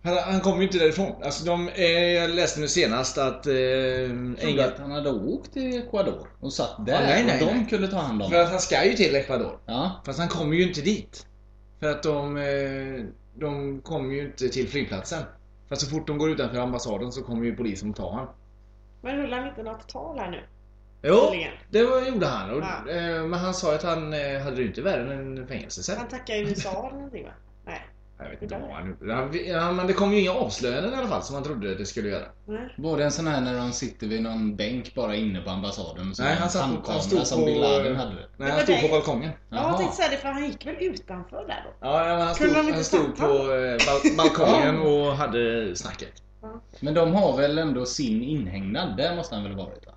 Han, 0.05 0.17
han 0.17 0.41
kommer 0.41 0.57
ju 0.57 0.63
inte 0.63 0.77
därifrån. 0.77 1.23
Alltså 1.23 1.45
de, 1.45 1.69
eh, 1.69 1.83
jag 2.13 2.29
läste 2.29 2.59
nu 2.59 2.67
senast 2.67 3.17
att... 3.17 3.47
Eh, 3.47 3.53
England, 3.53 4.59
att 4.59 4.79
han 4.79 4.91
hade 4.91 5.09
åkt 5.11 5.53
till 5.53 5.77
Ecuador 5.77 6.27
och 6.39 6.53
satt 6.53 6.85
där 6.85 6.93
Ja, 6.93 6.99
nej, 6.99 7.23
nej, 7.25 7.41
och 7.41 7.47
de 7.47 7.53
nej. 7.57 7.67
kunde 7.69 7.87
ta 7.87 7.97
hand 7.97 8.21
om 8.21 8.31
för 8.31 8.41
att 8.41 8.49
han 8.49 8.59
ska 8.59 8.85
ju 8.85 8.93
till 8.93 9.15
Ecuador. 9.15 9.59
Ja. 9.65 10.01
Fast 10.05 10.19
han 10.19 10.27
kommer 10.27 10.55
ju 10.55 10.63
inte 10.67 10.81
dit. 10.81 11.25
För 11.79 11.91
att 11.91 12.03
de, 12.03 12.37
eh, 12.37 13.05
de 13.35 13.81
kommer 13.81 14.13
ju 14.13 14.25
inte 14.25 14.49
till 14.49 14.67
flygplatsen. 14.67 15.23
För 15.69 15.75
så 15.75 15.87
fort 15.89 16.07
de 16.07 16.17
går 16.17 16.29
utanför 16.29 16.57
ambassaden 16.57 17.11
så 17.11 17.21
kommer 17.23 17.45
ju 17.45 17.55
polisen 17.55 17.89
och 17.89 17.95
tar 17.95 18.11
han. 18.11 18.27
Men 19.01 19.19
höll 19.21 19.33
han 19.33 19.47
inte 19.47 19.63
något 19.63 19.87
tal 19.89 20.19
här 20.19 20.31
nu? 20.31 20.39
Jo, 21.03 21.33
det 21.69 21.83
var, 21.83 22.01
gjorde 22.07 22.25
han. 22.25 22.49
Och, 22.51 22.61
Ja. 22.63 22.91
eh, 22.93 23.23
men 23.25 23.33
han 23.33 23.53
sa 23.53 23.75
att 23.75 23.83
han 23.83 24.13
eh, 24.13 24.41
hade 24.41 24.55
det 24.55 24.63
inte 24.63 24.81
värre 24.81 25.13
än 25.13 25.47
fängelse 25.47 25.83
sen. 25.83 25.97
Han 25.97 26.07
tackade 26.07 26.39
USA 26.39 26.69
eller 26.87 26.95
någonting 26.97 27.23
va? 27.23 27.31
Nej. 28.19 28.27
Jag 28.27 28.33
vet 28.33 28.41
inte 28.41 28.57
vad 28.67 28.71
han 28.77 28.87
gjorde. 28.89 29.13
Han- 29.13 29.45
Ja, 29.45 29.71
men 29.71 29.87
det 29.87 29.93
kom 29.93 30.13
ju 30.13 30.19
inga 30.21 30.31
avslöjanden 30.31 30.93
i 30.93 30.95
alla 30.97 31.07
fall 31.07 31.23
som 31.23 31.35
han 31.35 31.43
trodde 31.43 31.75
det 31.75 31.85
skulle 31.85 32.09
göra. 32.09 32.25
Nej. 32.45 32.73
Det 32.97 33.03
en 33.03 33.11
sån 33.11 33.27
här 33.27 33.41
när 33.41 33.57
han 33.59 33.73
sitter 33.73 34.07
vid 34.07 34.21
någon 34.23 34.55
bänk 34.55 34.95
bara 34.95 35.15
inne 35.15 35.41
på 35.41 35.49
ambassaden? 35.49 36.09
och 36.09 36.15
så 36.15 36.23
Nej, 36.23 36.35
han 36.35 36.49
satt- 36.49 36.61
han 36.61 36.69
handkamera 36.71 37.01
stod 37.01 37.27
som 37.27 37.39
på- 37.39 37.45
bin 37.45 37.61
Laden 37.61 37.95
hade. 37.95 38.15
Nej, 38.37 38.51
han 38.51 38.59
stod 38.61 38.81
på 38.81 38.87
balkongen. 38.87 39.31
Ja, 39.49 39.69
jag 39.69 39.77
tänkte 39.77 39.95
säga 39.97 40.09
det 40.09 40.17
för 40.17 40.27
han 40.29 40.45
gick 40.45 40.65
väl 40.65 40.75
utanför 40.79 41.37
där 41.47 41.63
då? 41.65 41.87
Ja, 41.87 42.07
ja, 42.07 42.15
men 42.17 42.25
han 42.25 42.35
stod, 42.35 42.49
han 42.49 42.73
han 42.73 42.83
stod 42.83 43.17
på 43.17 43.25
eh, 43.25 43.77
bal- 43.77 44.17
balkongen 44.17 44.79
och 44.79 45.15
hade 45.15 45.75
snacket. 45.75 46.09
Men 46.79 46.93
de 46.93 47.13
har 47.13 47.37
väl 47.37 47.57
ändå 47.57 47.85
sin 47.85 48.23
inhägnad? 48.23 48.97
Där 48.97 49.15
måste 49.15 49.35
han 49.35 49.43
väl 49.43 49.53
ha 49.53 49.65
varit 49.65 49.85
va? 49.85 49.91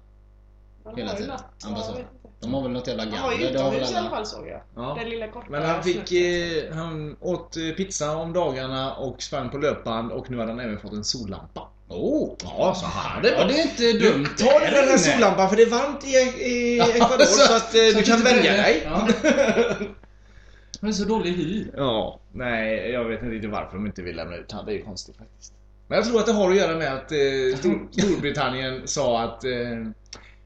Han 0.84 0.96
Hela 0.96 1.12
tiden. 1.12 1.30
något, 1.62 2.17
De 2.40 2.54
har 2.54 2.62
väl 2.62 2.70
något 2.70 2.86
jävla 2.86 3.02
Han 3.02 3.22
var 3.22 3.32
ju 3.32 3.38
galler? 3.38 3.52
det 3.52 3.58
utomhus 3.58 3.92
i 3.92 3.94
alla 3.96 4.10
fall 4.10 4.26
såg 4.26 4.48
jag. 4.48 4.60
Ja. 4.76 4.96
Den 5.00 5.10
lilla 5.10 5.28
korta 5.28 5.46
Men 5.50 5.62
han 5.62 5.82
fick, 5.82 6.12
eh, 6.12 6.74
han 6.74 7.16
åt 7.20 7.56
eh, 7.56 7.62
pizza 7.76 8.16
om 8.16 8.32
dagarna 8.32 8.94
och 8.94 9.22
sprang 9.22 9.50
på 9.50 9.58
löpband 9.58 10.12
och 10.12 10.30
nu 10.30 10.38
hade 10.38 10.50
han 10.52 10.60
även 10.60 10.78
fått 10.80 10.92
en 10.92 11.04
sollampa. 11.04 11.68
Oh! 11.88 12.34
Ja, 12.44 12.74
så 12.74 12.86
han 12.86 13.12
hade 13.12 13.28
Ja, 13.28 13.44
det 13.44 13.54
är 13.60 13.62
inte 13.62 13.92
dumt. 14.08 14.26
Ta 14.38 14.58
den 14.58 14.72
Där 14.72 14.96
sollampan 14.98 15.48
för 15.48 15.56
det 15.56 15.62
är 15.62 15.70
varmt 15.70 16.04
i, 16.04 16.08
i 16.44 16.78
Ecuador 16.80 17.24
så 17.24 17.54
att 17.56 17.74
eh, 17.74 17.80
du 17.96 18.02
kan 18.02 18.20
vänja 18.22 18.52
dig. 18.52 18.82
Ja. 18.84 19.08
Han 20.80 20.90
är 20.90 20.94
så 20.94 21.04
dålig 21.04 21.32
hy. 21.32 21.66
Ja, 21.76 22.20
nej 22.32 22.90
jag 22.90 23.04
vet 23.04 23.22
inte 23.22 23.34
riktigt 23.34 23.50
varför 23.50 23.76
de 23.76 23.86
inte 23.86 24.02
vill 24.02 24.16
lämna 24.16 24.36
ut 24.36 24.52
han. 24.52 24.64
Det 24.66 24.72
är 24.72 24.76
ju 24.76 24.82
konstigt 24.82 25.16
faktiskt. 25.16 25.52
Men 25.88 25.96
jag 25.96 26.06
tror 26.06 26.18
att 26.20 26.26
det 26.26 26.32
har 26.32 26.50
att 26.50 26.56
göra 26.56 26.76
med 26.78 26.94
att 26.94 27.12
eh, 27.12 27.18
Stor- 27.58 27.88
Storbritannien 28.00 28.82
sa 28.88 29.20
att 29.22 29.44
eh, 29.44 29.50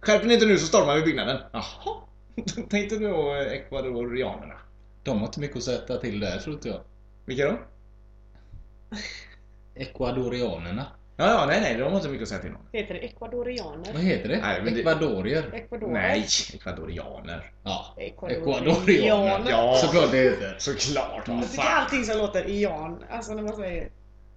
skärper 0.02 0.26
ni 0.26 0.34
inte 0.34 0.46
nu 0.46 0.58
så 0.58 0.66
stormar 0.66 0.94
vi 0.96 1.02
byggnaden. 1.02 1.38
Jaha. 1.52 1.94
Tänkte 2.70 2.98
då 2.98 3.32
ecuadorianerna. 3.34 4.54
De 5.02 5.18
har 5.18 5.26
inte 5.26 5.40
mycket 5.40 5.56
att 5.56 5.62
sätta 5.62 5.96
till 5.96 6.20
där 6.20 6.38
tror 6.38 6.54
inte 6.54 6.68
jag. 6.68 6.80
Vilka 7.24 7.44
då? 7.44 7.58
Ecuadorianerna. 9.74 10.86
Ja, 11.16 11.26
ja, 11.26 11.46
nej, 11.46 11.60
nej, 11.60 11.74
de 11.76 11.82
har 11.82 11.96
inte 11.96 12.08
mycket 12.08 12.22
att 12.22 12.28
säga 12.28 12.40
till 12.40 12.50
om. 12.50 12.66
Heter 12.72 12.94
det 12.94 13.00
ekvadorianer? 13.04 13.92
Vad 13.92 14.02
heter 14.02 14.28
det? 14.28 14.38
Nej, 14.42 14.62
men 14.64 14.74
det- 14.74 14.80
Ekvadorier. 14.80 15.50
Ecuador? 15.54 15.88
Nej, 15.88 16.26
ecuadorianer. 16.54 17.52
Ja. 17.64 17.94
Ecuadorianer. 17.98 18.70
Ecuadorianer. 18.70 19.50
Ja. 19.50 19.74
Såklart 19.76 20.10
det 20.10 20.16
heter. 20.16 20.56
Såklart, 20.58 21.28
vad 21.28 21.36
Jag 21.36 21.50
tycker 21.50 21.62
fan. 21.62 21.82
allting 21.82 22.04
som 22.04 22.18
låter 22.18 22.50
ian, 22.50 23.04
alltså 23.10 23.34
när 23.34 23.42
man 23.42 23.56
säger 23.56 23.90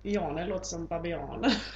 ianer 0.05 0.47
låter 0.47 0.65
som 0.65 0.85
babianer. 0.87 1.53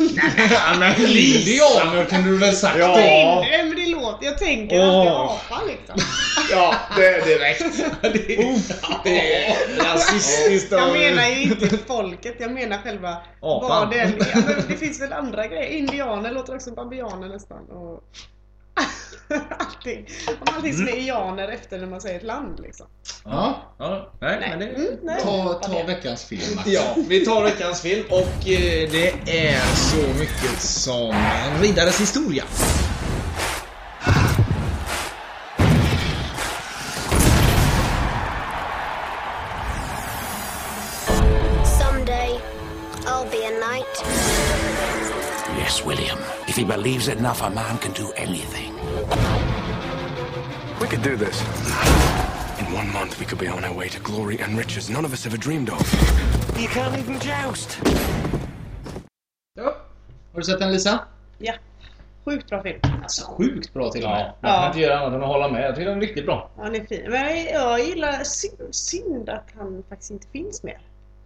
Ja, 0.51 0.75
men 0.79 0.95
Indianer 1.01 2.05
kunde 2.05 2.29
du 2.29 2.37
väl 2.37 2.55
sagt 2.55 2.79
Ja. 2.79 2.87
då? 2.87 2.93
Nej 2.95 3.63
men 3.65 3.75
det 3.75 3.85
låter, 3.85 4.25
jag 4.25 4.37
tänker 4.37 4.79
alltid 4.81 5.11
Åh. 5.11 5.31
apa 5.31 5.61
liksom. 5.67 5.95
Ja, 6.51 6.75
det 6.95 7.05
är 7.07 7.25
direkt. 7.25 7.61
Det 8.13 8.35
är, 8.35 8.53
det 9.03 9.45
är 9.45 9.83
rasistiskt. 9.83 10.71
Jag 10.71 10.93
menar 10.93 11.27
ju 11.27 11.41
inte 11.43 11.77
folket, 11.77 12.35
jag 12.39 12.51
menar 12.51 12.77
själva 12.77 13.17
Apan. 13.41 13.69
vad 13.69 13.91
den 13.91 13.99
är. 13.99 14.35
Men 14.47 14.63
det 14.67 14.75
finns 14.77 15.01
väl 15.01 15.13
andra 15.13 15.47
grejer. 15.47 15.69
Indianer 15.77 16.31
låter 16.31 16.55
också 16.55 16.65
som 16.65 16.75
babianer 16.75 17.27
nästan. 17.29 17.65
Och 17.69 18.03
allting. 19.57 20.07
Om 20.27 20.55
allting 20.55 20.73
som 20.73 20.87
är 20.87 20.97
ianer 20.97 21.47
efter 21.47 21.77
när 21.79 21.87
man 21.87 22.01
säger 22.01 22.19
ett 22.19 22.25
land 22.25 22.59
liksom. 22.59 22.87
Ja. 23.23 23.75
Ja, 23.79 24.11
nej, 24.21 24.37
Nej. 24.39 24.49
men 24.49 24.59
det... 24.59 24.65
Mm, 24.65 24.97
nej. 25.03 25.21
Ta, 25.23 25.53
ta 25.53 25.83
veckans 25.83 26.23
film 26.23 26.41
Max. 26.55 26.67
Ja, 26.69 26.95
vi 27.07 27.25
tar 27.25 27.43
veckans 27.43 27.81
film 27.81 28.05
och 28.09 28.49
eh, 28.49 28.89
det 28.91 29.09
är 29.25 29.75
så 29.75 30.19
mycket 30.19 30.61
som 30.61 31.11
en 31.11 31.61
riddares 31.61 32.01
historia. 32.01 32.43
Believes 46.89 47.07
enough, 47.07 47.43
a 47.43 47.49
man 47.49 47.77
can 47.77 47.91
do 47.93 48.11
anything. 48.15 48.73
We 50.81 50.87
could 50.87 51.03
do 51.03 51.15
this. 51.25 51.39
In 52.59 52.73
one 52.73 52.91
month, 52.91 53.19
we 53.19 53.25
could 53.25 53.37
be 53.39 53.47
on 53.47 53.63
our 53.63 53.73
way 53.77 53.89
to 53.89 53.99
glory 53.99 54.39
and 54.41 54.57
riches 54.57 54.89
none 54.89 55.05
of 55.05 55.13
us 55.13 55.25
ever 55.27 55.37
dreamed 55.37 55.69
of. 55.69 55.79
You 56.59 56.67
can't 56.67 56.97
even 56.97 57.19
joust. 57.19 57.79
Ja. 59.55 59.63
Har 60.33 60.39
du 60.39 60.43
sett 60.43 60.59
den 60.59 60.71
Lisa? 60.71 60.99
Ja. 61.37 61.53
Sjukt 62.25 62.49
bra 62.49 62.63
film. 62.63 62.79
Alltså 63.03 63.25
sjukt 63.31 63.73
bra 63.73 63.89
till 63.91 64.03
och 64.03 64.09
med. 64.09 64.33
Jag 64.41 64.55
kan 64.61 64.67
inte 64.67 64.79
göra 64.79 64.99
annat 64.99 65.13
än 65.13 65.21
att 65.21 65.27
hålla 65.27 65.49
med. 65.49 65.63
Jag 65.63 65.75
tycker 65.75 65.89
den 65.89 65.97
är 65.97 66.01
riktigt 66.01 66.25
bra. 66.25 66.49
Han 66.57 66.75
är 66.75 66.83
fin. 66.85 67.05
Men 67.09 67.43
jag 67.45 67.79
gillar 67.79 68.23
synd, 68.71 69.29
att 69.29 69.47
han 69.57 69.83
faktiskt 69.89 70.11
inte 70.11 70.27
finns 70.27 70.63
mer. 70.63 70.79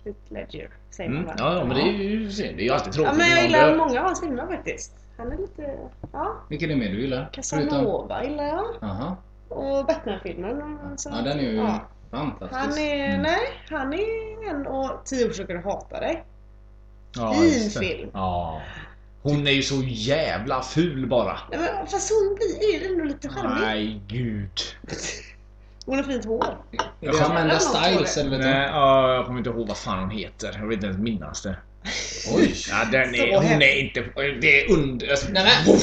Heath 0.05 0.19
Ledger, 0.29 0.69
säger 0.91 1.09
man 1.09 1.23
Mm. 1.23 1.27
va? 1.27 1.35
Ja, 1.37 1.57
ja, 1.59 1.65
men 1.65 1.77
det 1.77 1.81
är 1.83 2.09
ju 2.09 2.31
synd. 2.31 2.57
Det 2.57 2.63
är 2.63 2.65
ju 2.65 2.71
alltid 2.71 2.87
Ja, 2.93 2.93
tråkigt. 2.93 3.17
men 3.17 3.29
jag 3.29 3.43
gillar 3.43 3.75
många 3.77 3.99
av 3.99 4.05
hans 4.05 4.19
filmer 4.21 4.47
faktiskt. 4.47 4.95
Han 5.17 5.31
är 5.31 5.37
lite... 5.37 5.77
Ja. 6.11 6.35
Vilken 6.49 6.69
är 6.71 6.73
det 6.75 6.79
mer 6.79 6.89
du 6.89 7.01
gillar? 7.01 7.29
Casanova 7.33 8.23
gillar 8.23 8.43
jag. 8.43 8.65
Jaha. 8.81 9.15
Och 9.49 9.85
Batman-filmen. 9.85 10.79
Alltså. 10.91 11.09
Ja, 11.09 11.15
den 11.21 11.39
är 11.39 11.43
ju 11.43 11.55
Ja. 11.55 11.79
fantastisk. 12.11 12.53
Han 12.61 12.77
är... 12.77 13.05
Mm. 13.09 13.21
Nej, 13.21 13.39
han 13.69 13.93
är 13.93 14.49
en 14.49 14.67
och 14.67 15.05
tio 15.05 15.27
försöker 15.27 15.55
hata 15.55 15.99
dig. 15.99 16.23
Ja, 17.15 17.33
fin 17.33 17.69
film. 17.69 18.09
Ja. 18.13 18.61
Hon 19.21 19.47
är 19.47 19.51
ju 19.51 19.61
så 19.61 19.75
jävla 19.85 20.61
ful 20.61 21.07
bara. 21.07 21.37
Nej, 21.51 21.59
men 21.59 21.87
fast 21.87 22.11
hon 22.11 22.35
blir 22.35 22.91
ändå 22.91 23.03
lite 23.03 23.29
charmig. 23.29 23.61
Nej, 23.61 24.01
gud. 24.07 24.59
Hon 25.85 25.95
har 25.95 26.03
fint 26.03 26.25
hår. 26.25 26.57
Är 27.01 27.11
det 27.11 27.25
Amanda 27.25 27.59
Styles 27.59 28.17
eller 28.17 28.29
vet 28.29 28.41
du? 28.41 28.47
Nej, 28.47 28.69
ja, 28.71 29.13
jag 29.13 29.25
kommer 29.25 29.37
inte 29.37 29.49
ihåg 29.49 29.67
vad 29.67 29.77
fan 29.77 29.99
hon 29.99 30.09
heter. 30.09 30.55
Jag 30.59 30.67
vet 30.67 30.73
inte 30.73 30.85
ens 30.85 30.99
minnas 30.99 31.41
det. 31.41 31.55
Oj! 32.33 32.55
Ja, 32.69 32.85
den 32.91 33.15
är, 33.15 33.35
hon 33.35 33.61
är 33.61 33.75
inte... 33.79 34.01
Det 34.41 34.61
är 34.61 34.71
under... 34.71 35.09
Alltså, 35.09 35.27
Nej, 35.31 35.43
men-. 35.65 35.77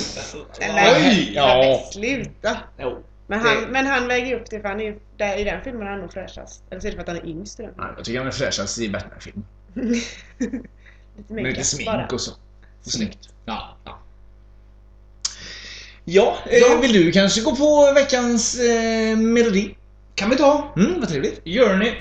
Nej, 0.74 1.02
men! 1.02 1.34
Ja. 1.34 1.88
Sluta! 1.92 2.58
Jo. 2.78 3.02
Men 3.26 3.40
han, 3.40 3.56
Det- 3.60 3.66
men 3.70 3.86
han 3.86 4.08
väger 4.08 4.36
upp 4.36 4.50
det 4.50 4.60
för 4.60 4.68
han 4.68 4.80
är, 4.80 4.96
där, 5.16 5.36
i 5.36 5.44
den 5.44 5.64
filmen 5.64 5.82
är 5.86 5.90
han 5.90 6.00
nog 6.00 6.12
fräschast. 6.12 6.62
Eller 6.70 6.80
så 6.80 6.86
är 6.86 6.90
det 6.90 6.96
för 6.96 7.02
att 7.02 7.08
han 7.08 7.16
är 7.16 7.26
yngst 7.26 7.60
i 7.60 7.62
den. 7.62 7.72
Nej, 7.76 7.86
Jag 7.96 8.04
tycker 8.04 8.18
han 8.18 8.28
är 8.28 8.32
fräschast 8.32 8.78
i 8.78 8.88
Batman-film. 8.88 9.44
lite 9.74 11.32
mer 11.32 11.42
Med 11.42 11.44
lite 11.52 11.64
smink 11.64 11.86
bara. 11.90 12.06
och 12.12 12.20
så. 12.20 12.30
Och 12.84 12.92
snyggt. 12.92 13.18
Ja, 13.44 13.76
ja. 13.84 13.98
Ja, 16.04 16.38
eh, 16.46 16.80
vill 16.80 16.92
du 16.92 17.12
kanske 17.12 17.40
gå 17.40 17.56
på 17.56 17.92
veckans 17.94 18.58
eh, 18.60 19.16
melodi? 19.16 19.74
Kan 20.14 20.30
vi 20.30 20.36
ta? 20.36 20.72
Mm, 20.76 21.00
vad 21.00 21.08
trevligt. 21.08 21.40
Journey. 21.44 21.92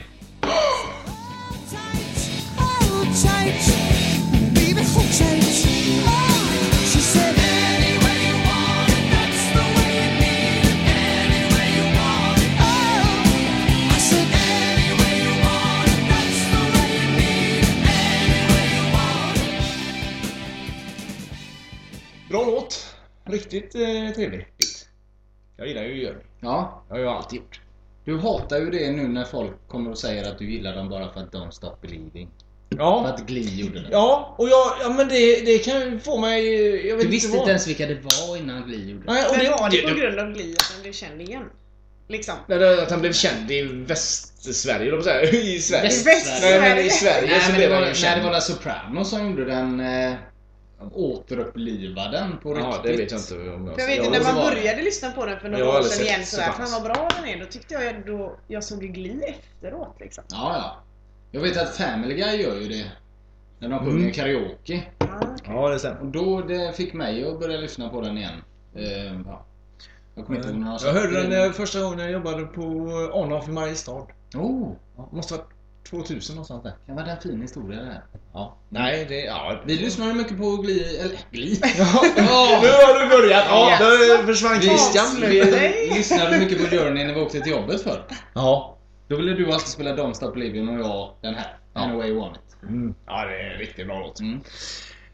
Bra 22.29 22.45
låt. 22.45 22.95
Riktigt 23.23 23.75
eh, 23.75 24.15
trevlig. 24.15 24.47
Jag 25.57 25.67
gillar 25.67 25.83
ju 25.83 26.05
Journey. 26.05 26.23
Ja. 26.39 26.83
Det 26.87 26.93
har 26.93 26.99
jag 27.01 27.13
alltid 27.13 27.39
gjort. 27.39 27.61
Du 28.05 28.17
hatar 28.17 28.59
ju 28.59 28.69
det 28.69 28.91
nu 28.91 29.07
när 29.07 29.23
folk 29.23 29.67
kommer 29.67 29.91
och 29.91 29.97
säger 29.97 30.31
att 30.31 30.37
du 30.37 30.51
gillar 30.51 30.75
dem 30.75 30.89
bara 30.89 31.13
för 31.13 31.19
att 31.19 31.33
Don't 31.33 31.51
Stop 31.51 31.75
Believing. 31.81 32.29
För 32.69 32.77
Ja. 32.77 33.07
att 33.07 33.25
Glee 33.25 33.55
gjorde 33.55 33.79
det. 33.81 33.87
Ja, 33.91 34.35
och 34.37 34.49
jag, 34.49 34.71
ja 34.81 34.89
men 34.89 35.07
det, 35.07 35.45
det 35.45 35.57
kan 35.59 35.81
ju 35.81 35.99
få 35.99 36.17
mig... 36.17 36.87
Jag 36.87 36.95
vet 36.95 37.05
Du 37.05 37.11
visste 37.11 37.29
vad. 37.29 37.37
inte 37.39 37.49
ens 37.49 37.67
vilka 37.67 37.85
det 37.85 37.97
var 38.03 38.37
innan 38.37 38.63
Glee 38.67 38.79
gjorde 38.91 39.05
det. 39.05 39.13
Nej, 39.13 39.25
och 39.25 39.31
Men 39.35 39.45
det, 39.45 39.51
var 39.51 39.69
det 39.69 39.81
på 39.81 39.89
det, 39.89 39.95
grund 39.95 40.19
av 40.19 40.33
Glee 40.33 40.55
att 40.59 40.71
han 40.73 40.81
blev 40.81 40.91
känd 40.93 41.21
igen? 41.21 41.43
Liksom. 42.07 42.35
det, 42.47 42.57
det, 42.57 42.83
att 42.83 42.91
han 42.91 43.01
blev 43.01 43.13
känd 43.13 43.51
i 43.51 43.61
Västsverige, 43.61 44.91
då 44.91 45.01
säga. 45.01 45.21
I 45.31 45.59
Sverige. 45.59 45.83
Västsverige. 45.83 46.59
Nej 46.59 46.75
men 46.75 46.85
i 46.85 46.89
Sverige 46.89 47.27
Nej, 47.27 47.39
så 47.41 47.51
men 47.51 47.59
det 47.61 47.67
blev 47.67 47.69
var, 47.69 47.75
han 47.75 47.83
ju 47.85 47.89
nej, 47.89 47.95
känd. 48.01 48.21
det 48.21 48.25
var 48.25 48.31
La 48.31 48.41
Soprano 48.41 49.05
som 49.05 49.29
gjorde 49.29 49.45
den... 49.45 49.79
Eh, 49.79 50.13
återupplivade 50.93 52.17
den 52.17 52.37
på 52.37 52.53
riktigt. 52.53 52.71
Ja, 52.73 52.81
det 52.83 52.97
vet 52.97 53.11
jag 53.11 53.19
inte 53.19 53.33
om 53.33 53.67
jag 53.67 53.75
För 53.75 53.81
jag 53.81 53.87
vet 53.87 53.97
inte, 53.97 54.09
när 54.09 54.19
det 54.19 54.33
man 54.33 54.35
började 54.53 54.81
lyssna 54.81 55.11
på 55.11 55.25
den 55.25 55.39
för 55.39 55.49
några 55.49 55.69
år 55.69 55.81
sedan 55.81 56.05
igen 56.05 56.25
sådär, 56.25 56.51
fan 56.57 56.71
vad 56.71 56.83
bra 56.83 57.09
den 57.15 57.25
är. 57.29 57.39
Då 57.39 57.45
tyckte 57.45 57.73
jag 57.73 58.05
då, 58.05 58.35
jag 58.47 58.63
såg 58.63 58.79
Glee 58.81 59.21
efteråt 59.27 59.95
liksom. 59.99 60.23
Ja, 60.27 60.53
ja. 60.57 60.83
Jag 61.31 61.41
vet 61.41 61.57
att 61.57 61.77
Family 61.77 62.15
Guy 62.15 62.41
gör 62.41 62.55
ju 62.55 62.67
det. 62.67 62.85
När 63.59 63.69
de 63.69 63.79
sjunger 63.79 63.99
Mm. 63.99 64.11
karaoke. 64.13 64.83
Ja, 65.47 65.69
det 65.69 65.79
stämmer. 65.79 65.99
Och 66.01 66.07
då 66.07 66.41
det 66.41 66.73
fick 66.77 66.93
mig 66.93 67.27
att 67.27 67.39
börja 67.39 67.57
lyssna 67.57 67.89
på 67.89 68.01
den 68.01 68.17
igen. 68.17 68.43
Eh, 68.75 69.21
ja. 69.25 69.45
Jag 70.15 70.25
kommer 70.25 70.39
inte 70.39 70.49
ihåg 70.49 70.57
när 70.59 70.85
Jag 70.85 70.93
hörde 70.93 71.27
den 71.27 71.53
första 71.53 71.81
gången 71.81 71.99
jag 71.99 72.11
jobbade 72.11 72.45
på 72.45 72.61
Arnulf 73.13 73.47
i 73.47 73.51
Mariestad. 73.51 74.07
Oh, 74.35 74.71
Ja, 74.97 75.09
måste 75.11 75.33
varit 75.33 75.47
2000 75.89 76.35
någonstans 76.35 76.63
där. 76.63 76.73
det 76.85 76.93
var 76.93 77.03
en 77.03 77.17
fin 77.21 77.41
historia 77.41 77.79
det 77.79 77.85
här. 77.85 78.03
Ja. 78.33 78.55
Nej, 78.69 79.05
det... 79.09 79.19
Ja, 79.25 79.61
Vi 79.65 79.75
lyssnade 79.77 80.13
mycket 80.13 80.37
på 80.37 80.55
Glee, 80.55 80.99
eller 81.01 81.17
Glee? 81.31 81.55
Ja, 81.77 82.01
nu 82.61 82.67
har 82.67 83.03
du 83.03 83.09
börjat! 83.09 83.45
Ja, 83.49 83.77
då 84.19 84.25
försvann 84.27 84.61
Christian. 84.61 85.05
vi 85.21 85.43
lyssnade 85.95 86.39
mycket 86.39 86.57
på 86.69 86.75
Journey 86.75 87.05
när 87.07 87.13
vi 87.13 87.21
åkte 87.21 87.39
till 87.39 87.51
jobbet 87.51 87.81
för. 87.81 88.05
Ja. 88.33 88.75
Då 89.09 89.15
ville 89.15 89.33
du 89.33 89.45
alltid 89.45 89.67
spela 89.67 89.95
Don't 89.95 90.13
Stop 90.13 90.31
Believing 90.31 90.69
och 90.69 90.79
jag 90.79 91.13
den 91.21 91.33
här. 91.33 91.57
Ja. 91.73 91.81
Anyway 91.81 92.09
You 92.09 92.19
Want 92.19 92.37
It. 92.37 92.63
Mm. 92.63 92.93
Ja, 93.05 93.25
det 93.25 93.41
är 93.41 93.51
en 93.53 93.57
riktigt 93.59 93.87
bra 93.87 93.99
låt. 93.99 94.19
Mm. 94.19 94.41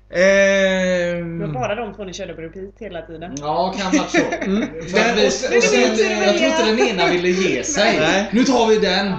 Ehm... 0.09 1.39
Det 1.39 1.45
var 1.45 1.53
bara 1.53 1.75
de 1.75 1.93
två 1.93 2.03
ni 2.03 2.13
körde 2.13 2.33
på 2.33 2.41
repeat 2.41 2.73
hela 2.79 3.01
tiden. 3.01 3.35
Ja, 3.37 3.73
kan 3.77 3.97
vara 3.97 4.07
så. 4.07 4.17
Mm. 4.41 4.61
Vi, 5.15 5.27
och 5.27 5.63
sen, 5.63 6.21
jag 6.23 6.37
tror 6.37 6.47
inte 6.47 6.65
den 6.65 6.79
ena 6.79 7.11
ville 7.11 7.29
ge 7.29 7.63
sig. 7.63 7.99
Nej. 7.99 8.29
Nu 8.31 8.43
tar 8.43 8.67
vi 8.69 8.77
den. 8.79 9.13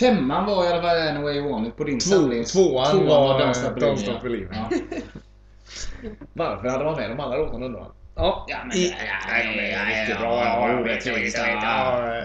Femman 0.00 0.46
var 0.46 0.64
i 0.64 0.68
alla 0.68 0.82
fall 0.82 1.08
Anyway 1.08 1.36
You 1.36 1.50
Want 1.50 1.76
på 1.76 1.84
din 1.84 2.00
Två, 2.00 2.10
samling. 2.10 2.44
tvåan 2.44 3.06
var 3.06 3.40
Don't 3.40 3.52
Stop 3.52 3.74
Believing. 3.74 3.96
Don't 3.96 4.02
Stop 4.02 4.22
Believing. 4.22 4.48
Ja. 4.52 4.70
Varför 6.32 6.68
hade 6.68 6.84
man 6.84 6.96
med 6.96 7.10
de 7.10 7.20
andra 7.20 7.36
låtarna 7.36 7.66
undrar 7.66 7.80
man? 7.80 7.92
Ja, 8.16 8.46
Ja, 8.48 8.56
men 8.64 8.76
i, 8.76 8.94
nej, 9.28 9.56
de 9.56 9.60
är 9.60 9.86
riktigt 9.86 10.14
ja, 10.14 10.20
bra. 10.20 10.44
Ja, 10.44 12.24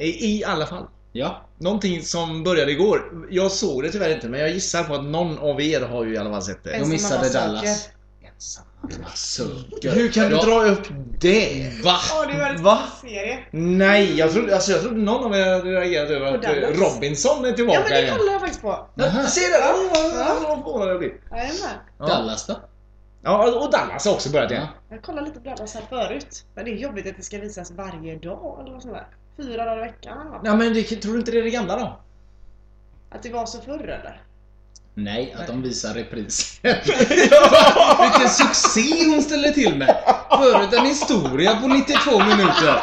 I, 0.00 0.36
I 0.38 0.44
alla 0.44 0.66
fall. 0.66 0.86
ja. 1.12 1.46
Någonting 1.58 2.02
som 2.02 2.42
började 2.44 2.72
igår. 2.72 3.26
Jag 3.30 3.50
såg 3.50 3.82
det 3.82 3.90
tyvärr 3.92 4.14
inte, 4.14 4.28
men 4.28 4.40
jag 4.40 4.50
gissar 4.50 4.84
på 4.84 4.94
att 4.94 5.04
någon 5.04 5.38
av 5.38 5.60
er 5.60 5.80
har 5.80 6.04
ju 6.04 6.14
i 6.14 6.18
alla 6.18 6.30
fall 6.30 6.42
sett 6.42 6.64
det. 6.64 6.76
Jag 6.78 6.88
missade. 6.88 7.28
Dallas. 7.32 7.88
Massaker. 9.02 9.90
Hur 9.94 10.12
kan 10.12 10.28
du 10.30 10.36
Ja. 10.36 10.42
dra 10.44 10.64
upp 10.64 10.86
det? 11.20 11.72
Va? 11.84 11.96
Ja, 12.10 12.26
det 12.26 12.38
var 12.38 12.46
en 12.46 12.62
Va? 12.62 12.78
serie. 13.02 13.38
Nej, 13.50 14.18
jag 14.18 14.32
trodde, 14.32 14.54
alltså 14.54 14.72
jag 14.72 14.80
trodde 14.80 14.96
någon 15.00 15.24
av 15.24 15.34
er 15.34 15.52
hade 15.52 15.70
reagerat 15.80 16.10
över 16.10 16.26
att 16.26 16.44
eh, 16.44 16.50
Dallas? 16.50 16.78
Robinson 16.94 17.44
är 17.44 17.48
Ja 17.48 17.54
tillbaka 17.56 17.80
men 17.80 17.88
det 17.90 18.02
igen. 18.02 18.16
kollar 18.18 18.32
jag 18.32 18.40
faktiskt 18.40 18.62
på. 18.62 18.86
Jaha. 18.94 19.26
Se 19.26 19.40
där! 19.40 19.72
Oh, 19.72 20.48
vad 20.48 20.64
förvånad 20.64 20.88
jag 20.88 20.98
blir. 20.98 21.12
Ja. 21.98 22.06
Dallas 22.06 22.46
då? 22.46 22.60
Ja, 23.22 23.52
och 23.64 23.70
Dallas 23.70 24.04
har 24.06 24.12
också 24.12 24.30
börjat 24.30 24.50
igen. 24.50 24.66
Jag 24.90 25.02
kollade 25.02 25.26
lite 25.26 25.40
på 25.40 25.48
Dallas 25.48 25.74
här 25.74 25.82
förut. 25.88 26.44
Men 26.54 26.64
det 26.64 26.70
är 26.70 26.76
jobbigt 26.76 27.06
att 27.06 27.16
det 27.16 27.22
ska 27.22 27.38
visas 27.38 27.70
varje 27.70 28.16
dag 28.16 28.58
eller 28.60 28.72
något 28.72 28.82
sånt 28.82 28.94
där. 28.94 29.06
Fyra 29.40 29.64
dagar 29.64 29.78
i 29.78 29.80
veckan. 29.80 30.40
Ja, 30.44 30.56
men 30.56 30.74
det, 30.74 30.82
tror 30.82 31.12
du 31.12 31.18
inte 31.18 31.30
det 31.30 31.38
är 31.38 31.42
det 31.42 31.50
gamla 31.50 31.76
då? 31.76 32.00
Att 33.10 33.22
det 33.22 33.30
var 33.30 33.46
så 33.46 33.60
förr 33.60 33.84
eller? 33.84 34.22
Nej, 34.94 35.36
att 35.38 35.46
de 35.46 35.62
visar 35.62 35.94
reprisen. 35.94 36.58
Vilken 38.02 38.28
succé 38.28 39.10
hon 39.10 39.22
ställer 39.22 39.50
till 39.50 39.76
med! 39.76 39.96
Förut 40.30 40.72
en 40.72 40.86
historia 40.86 41.60
på 41.60 41.66
92 41.68 42.18
minuter. 42.18 42.82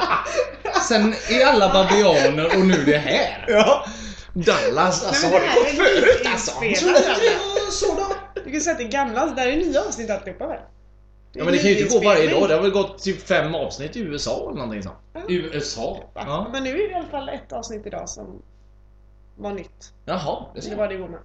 Sen 0.88 1.14
är 1.30 1.46
alla 1.46 1.74
babianer 1.74 2.58
och 2.58 2.66
nu 2.66 2.84
det 2.86 2.98
här. 2.98 3.46
Ja. 3.48 3.86
Dallas, 4.34 5.06
alltså 5.06 5.28
har 5.28 5.40
det 5.40 5.46
gått 5.46 5.88
förut 5.88 6.28
alltså? 6.32 6.52
Att 6.52 6.62
det 6.62 6.86
var 6.86 7.72
så 7.72 7.96
då. 7.96 8.16
Du 8.46 8.52
kan 8.52 8.62
säga 8.62 8.72
att 8.72 8.78
det 8.78 8.84
är 8.84 8.92
gamla, 8.92 9.26
det 9.26 9.36
där 9.36 9.48
är 9.48 9.58
nya 9.58 9.82
avsnitt 9.82 10.10
alltihopa 10.10 10.48
väl? 10.48 10.60
Ja 11.38 11.44
men 11.44 11.54
det 11.54 11.60
kan 11.60 11.70
ju 11.72 11.80
inte 11.80 11.98
gå 11.98 12.04
varje 12.06 12.32
dag. 12.32 12.50
Det 12.50 12.56
har 12.56 12.62
väl 12.62 12.72
gått 12.72 13.04
typ 13.04 13.28
fem 13.28 13.56
avsnitt 13.56 13.96
i 13.96 14.00
USA 14.00 14.42
eller 14.50 14.60
någonting 14.60 14.84
sånt. 14.84 14.98
USA? 15.28 16.04
Ja. 16.14 16.48
Men 16.52 16.64
nu 16.64 16.70
är 16.70 16.88
det 16.88 16.92
i 16.92 16.94
alla 16.94 17.08
fall 17.08 17.30
ett 17.30 17.54
avsnitt 17.54 17.86
idag 17.86 18.10
som 18.10 18.42
var 19.38 19.52
nytt. 19.54 19.94
Jaha, 20.06 20.46
det 20.54 20.60
Det 20.60 20.66
ser 20.66 20.76
var 20.76 20.88
det 20.88 20.94
igår 20.96 21.08
med. 21.08 21.20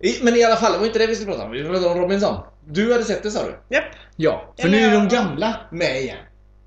I- 0.00 0.18
Men 0.24 0.36
i 0.36 0.44
alla 0.44 0.56
fall, 0.56 0.72
det 0.72 0.78
var 0.78 0.86
inte 0.86 0.98
det 0.98 1.06
vi 1.06 1.14
skulle 1.14 1.30
prata 1.32 1.44
om. 1.44 1.50
Vi 1.50 1.58
skulle 1.64 1.78
prata 1.78 1.90
om 1.92 1.98
Robinson. 2.00 2.36
Du 2.66 2.92
hade 2.92 3.04
sett 3.04 3.22
det 3.22 3.30
sa 3.30 3.40
du? 3.44 3.74
Japp. 3.76 3.84
Ja. 4.16 4.52
För 4.58 4.68
Eller 4.68 4.78
nu 4.78 4.84
är 4.84 4.92
de 4.92 5.08
gamla 5.08 5.56
med 5.70 6.00
igen. 6.00 6.16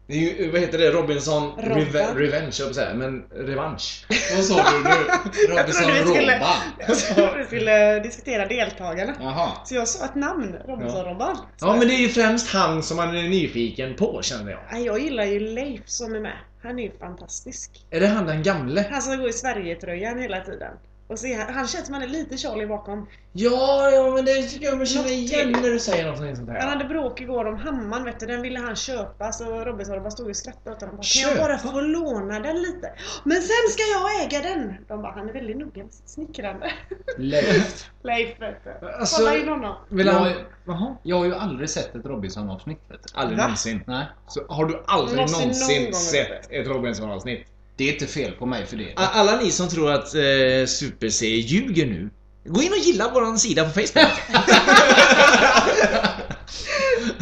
Det 0.08 0.14
är 0.14 0.20
ju, 0.20 0.52
vad 0.52 0.62
heter 0.62 0.78
det? 0.78 0.92
Robinson 0.92 1.44
Robban. 1.44 1.80
Reve 1.80 2.14
Revenge, 2.16 2.56
jag 2.60 2.76
säga. 2.76 2.94
Men 2.94 3.24
revansch. 3.32 4.06
Vad 4.36 4.46
sa 4.46 4.56
du 4.56 4.84
nu? 4.84 4.90
Jag 5.50 5.60
Robinson 5.60 5.84
skulle, 5.84 6.36
Robban? 6.36 6.56
jag 6.88 6.98
trodde 6.98 7.38
vi 7.38 7.46
skulle 7.46 8.00
diskutera 8.00 8.46
deltagarna. 8.46 9.16
Jaha. 9.20 9.52
Så 9.66 9.76
jag 9.76 9.88
sa 9.88 10.06
ett 10.06 10.16
namn, 10.16 10.56
Robinson-Robban. 10.68 11.38
Ja 11.60 11.76
men 11.76 11.88
det 11.88 11.94
är 11.94 12.00
ju 12.00 12.10
främst 12.10 12.54
han 12.54 12.84
som 12.84 12.98
man 12.98 13.16
är 13.16 13.24
nyfiken 13.24 13.96
på 13.96 14.22
känner 14.22 14.52
jag. 14.52 14.82
Jag 14.82 15.00
gillar 15.00 15.24
ju 15.26 15.40
Leif 15.40 15.82
som 15.86 16.16
är 16.16 16.20
med. 16.20 16.38
Han 16.64 16.80
är 16.80 16.84
ju 16.84 16.92
fantastisk. 17.00 17.86
Är 17.90 18.00
det 18.00 18.08
han 18.08 18.26
den 18.26 18.44
gamle? 18.44 18.86
Han 18.92 19.02
som 19.02 19.18
går 19.18 19.30
i 19.30 19.34
Sverige-tröjan 19.34 20.20
hela 20.20 20.42
tiden. 20.42 20.72
Och 21.08 21.20
se, 21.20 21.34
han, 21.34 21.54
han 21.54 21.68
känns 21.68 21.86
som 21.86 21.94
han 21.94 22.04
är 22.04 22.08
lite 22.08 22.38
Charlie 22.38 22.68
bakom. 22.68 23.08
Ja, 23.34 23.90
ja 23.92 24.12
men 24.16 24.26
det 24.26 24.34
tycker 24.44 24.66
jag 24.66 24.78
man 24.78 24.86
känner 24.86 25.12
igen 25.12 25.52
när 25.52 25.70
du 25.70 25.80
säger 25.80 26.08
något 26.08 26.18
sånt 26.18 26.38
Han 26.38 26.48
här. 26.50 26.68
hade 26.70 26.86
bråk 26.86 27.22
igår 27.22 27.46
om 27.46 27.58
hammaren 27.58 28.04
vet 28.06 28.20
du, 28.20 28.26
den 28.26 28.42
ville 28.42 28.60
han 28.60 28.76
köpa 28.76 29.32
så 29.32 29.66
Robinson 29.66 30.00
bara 30.04 30.12
stod 30.12 30.30
och 30.30 30.36
skrattade 30.36 30.76
åt 30.76 30.82
honom. 30.82 30.96
Bara, 30.96 31.04
Kan 31.04 31.32
jag 31.32 31.38
bara 31.48 31.58
få 31.58 31.82
låna 31.82 32.40
den 32.40 32.62
lite? 32.62 32.94
Men 33.24 33.38
sen 33.42 33.70
ska 33.72 33.84
jag 33.84 34.24
äga 34.26 34.50
den! 34.50 34.76
De 34.88 35.02
bara, 35.02 35.12
han 35.12 35.30
är 35.30 35.34
väldigt 35.34 35.58
noga 35.58 35.84
med 35.84 35.94
snickrande. 36.06 36.72
Leif. 37.18 37.86
Leif 38.04 38.42
vet 38.42 38.64
du. 38.82 38.88
Alltså- 38.90 39.18
Kolla 39.18 39.38
in 39.38 39.48
honom. 39.50 39.76
Vill 39.90 40.06
Jag, 40.06 40.14
han... 40.14 40.24
har- 40.24 40.46
Jaha? 40.66 40.96
jag 41.04 41.18
har 41.18 41.26
ju 41.26 41.36
aldrig 41.36 41.70
sett 41.70 41.96
ett 41.96 42.06
Robinson-avsnitt. 42.06 42.80
Aldrig 43.14 43.38
Va? 43.38 43.44
någonsin. 43.44 43.84
Nej. 43.88 44.06
Så 44.28 44.42
har 44.50 44.66
du 44.66 44.84
aldrig 44.88 45.16
någonsin 45.18 45.84
gång 45.84 45.94
sett 45.94 46.52
ett 46.52 46.68
Robinson-avsnitt? 46.68 47.48
Det 47.76 47.90
är 47.90 47.94
inte 47.94 48.08
fel 48.08 48.32
på 48.32 48.46
mig 48.46 48.66
för 48.66 48.78
det. 48.78 48.94
Alla 48.96 49.42
ni 49.42 49.52
som 49.52 49.70
tror 49.70 49.92
att 49.92 50.16
eh, 50.16 50.66
Super-C 50.68 51.26
ljuger 51.28 51.86
nu, 51.86 52.10
gå 52.46 52.62
in 52.62 52.72
och 52.72 52.78
gilla 52.78 53.12
våran 53.14 53.40
sida 53.40 53.64
på 53.64 53.70
Facebook. 53.70 54.12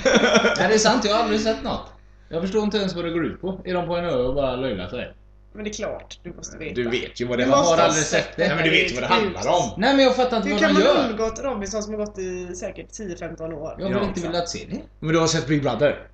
Nej, 0.58 0.68
det 0.70 0.74
är 0.74 0.78
sant. 0.78 1.06
Jag 1.06 1.14
har 1.16 1.24
aldrig 1.24 1.42
sett 1.42 1.64
något. 1.64 1.86
Jag 2.30 2.42
förstår 2.42 2.64
inte 2.64 2.78
ens 2.78 2.96
vad 2.96 3.06
det 3.06 3.12
går 3.12 3.26
ut 3.26 3.42
på. 3.42 3.62
Är 3.66 3.74
de 3.74 3.88
på 3.88 3.96
en 3.96 4.06
ö 4.06 4.16
och 4.16 4.36
bara 4.36 4.56
löjlar 4.56 4.88
sig? 4.90 5.14
Men 5.54 5.64
det 5.64 5.70
är 5.70 5.74
klart, 5.74 6.20
du 6.24 6.34
måste 6.34 6.58
veta. 6.58 6.76
Du 6.76 6.90
vet 6.90 7.22
ju 7.22 7.28
vad 7.28 7.38
det 7.40 7.46
Du 7.46 7.52
handlar 7.52 7.58
måste 7.62 7.74
om. 7.74 7.80
ha 7.80 7.86
aldrig 7.88 8.06
sett 8.06 8.36
det. 8.38 8.48
Nej, 8.48 8.56
men 8.56 8.64
du 8.64 8.70
vet 8.70 8.92
ju 8.92 8.96
vad 8.96 9.04
det 9.04 9.08
handlar 9.08 9.48
om. 9.48 9.70
Nej, 9.78 9.96
men 9.96 10.06
jag 10.06 10.16
fattar 10.16 10.38
inte 10.38 10.50
Hur 10.50 10.56
vad 10.56 10.64
kan 10.64 10.74
de 10.76 10.84
man 10.84 10.96
gör. 10.98 11.10
undgått 11.10 11.40
Robinson 11.44 11.84
som 11.84 11.94
har 11.94 12.06
gått 12.06 12.20
i 12.20 12.56
säkert 12.56 12.90
10-15 12.90 13.54
år? 13.54 13.76
Jag 13.80 13.86
har 13.86 13.94
väl 14.00 14.08
inte 14.08 14.22
velat 14.22 14.50
se 14.50 14.60
det. 14.70 14.78
Men 15.00 15.14
du 15.14 15.20
har 15.20 15.28
sett 15.28 15.48
Big 15.48 15.62
Brother? 15.62 16.08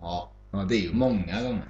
Ja, 0.00 0.32
Ja, 0.52 0.58
det 0.58 0.74
är 0.74 0.78
ju... 0.80 0.92
många 0.92 1.42
gånger. 1.42 1.64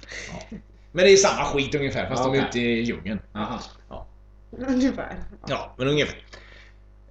Men 0.91 1.05
det 1.05 1.11
är 1.11 1.17
samma 1.17 1.45
skit 1.45 1.75
ungefär, 1.75 2.09
fast 2.09 2.23
Ja, 2.25 2.31
de 2.31 2.39
är 2.39 2.47
ute 2.47 2.59
i 2.59 2.81
djungeln. 2.81 3.19
Aha. 3.35 3.59
Ungefär. 4.67 5.17
Ja, 5.47 5.75
men 5.77 5.87
ungefär. 5.87 6.23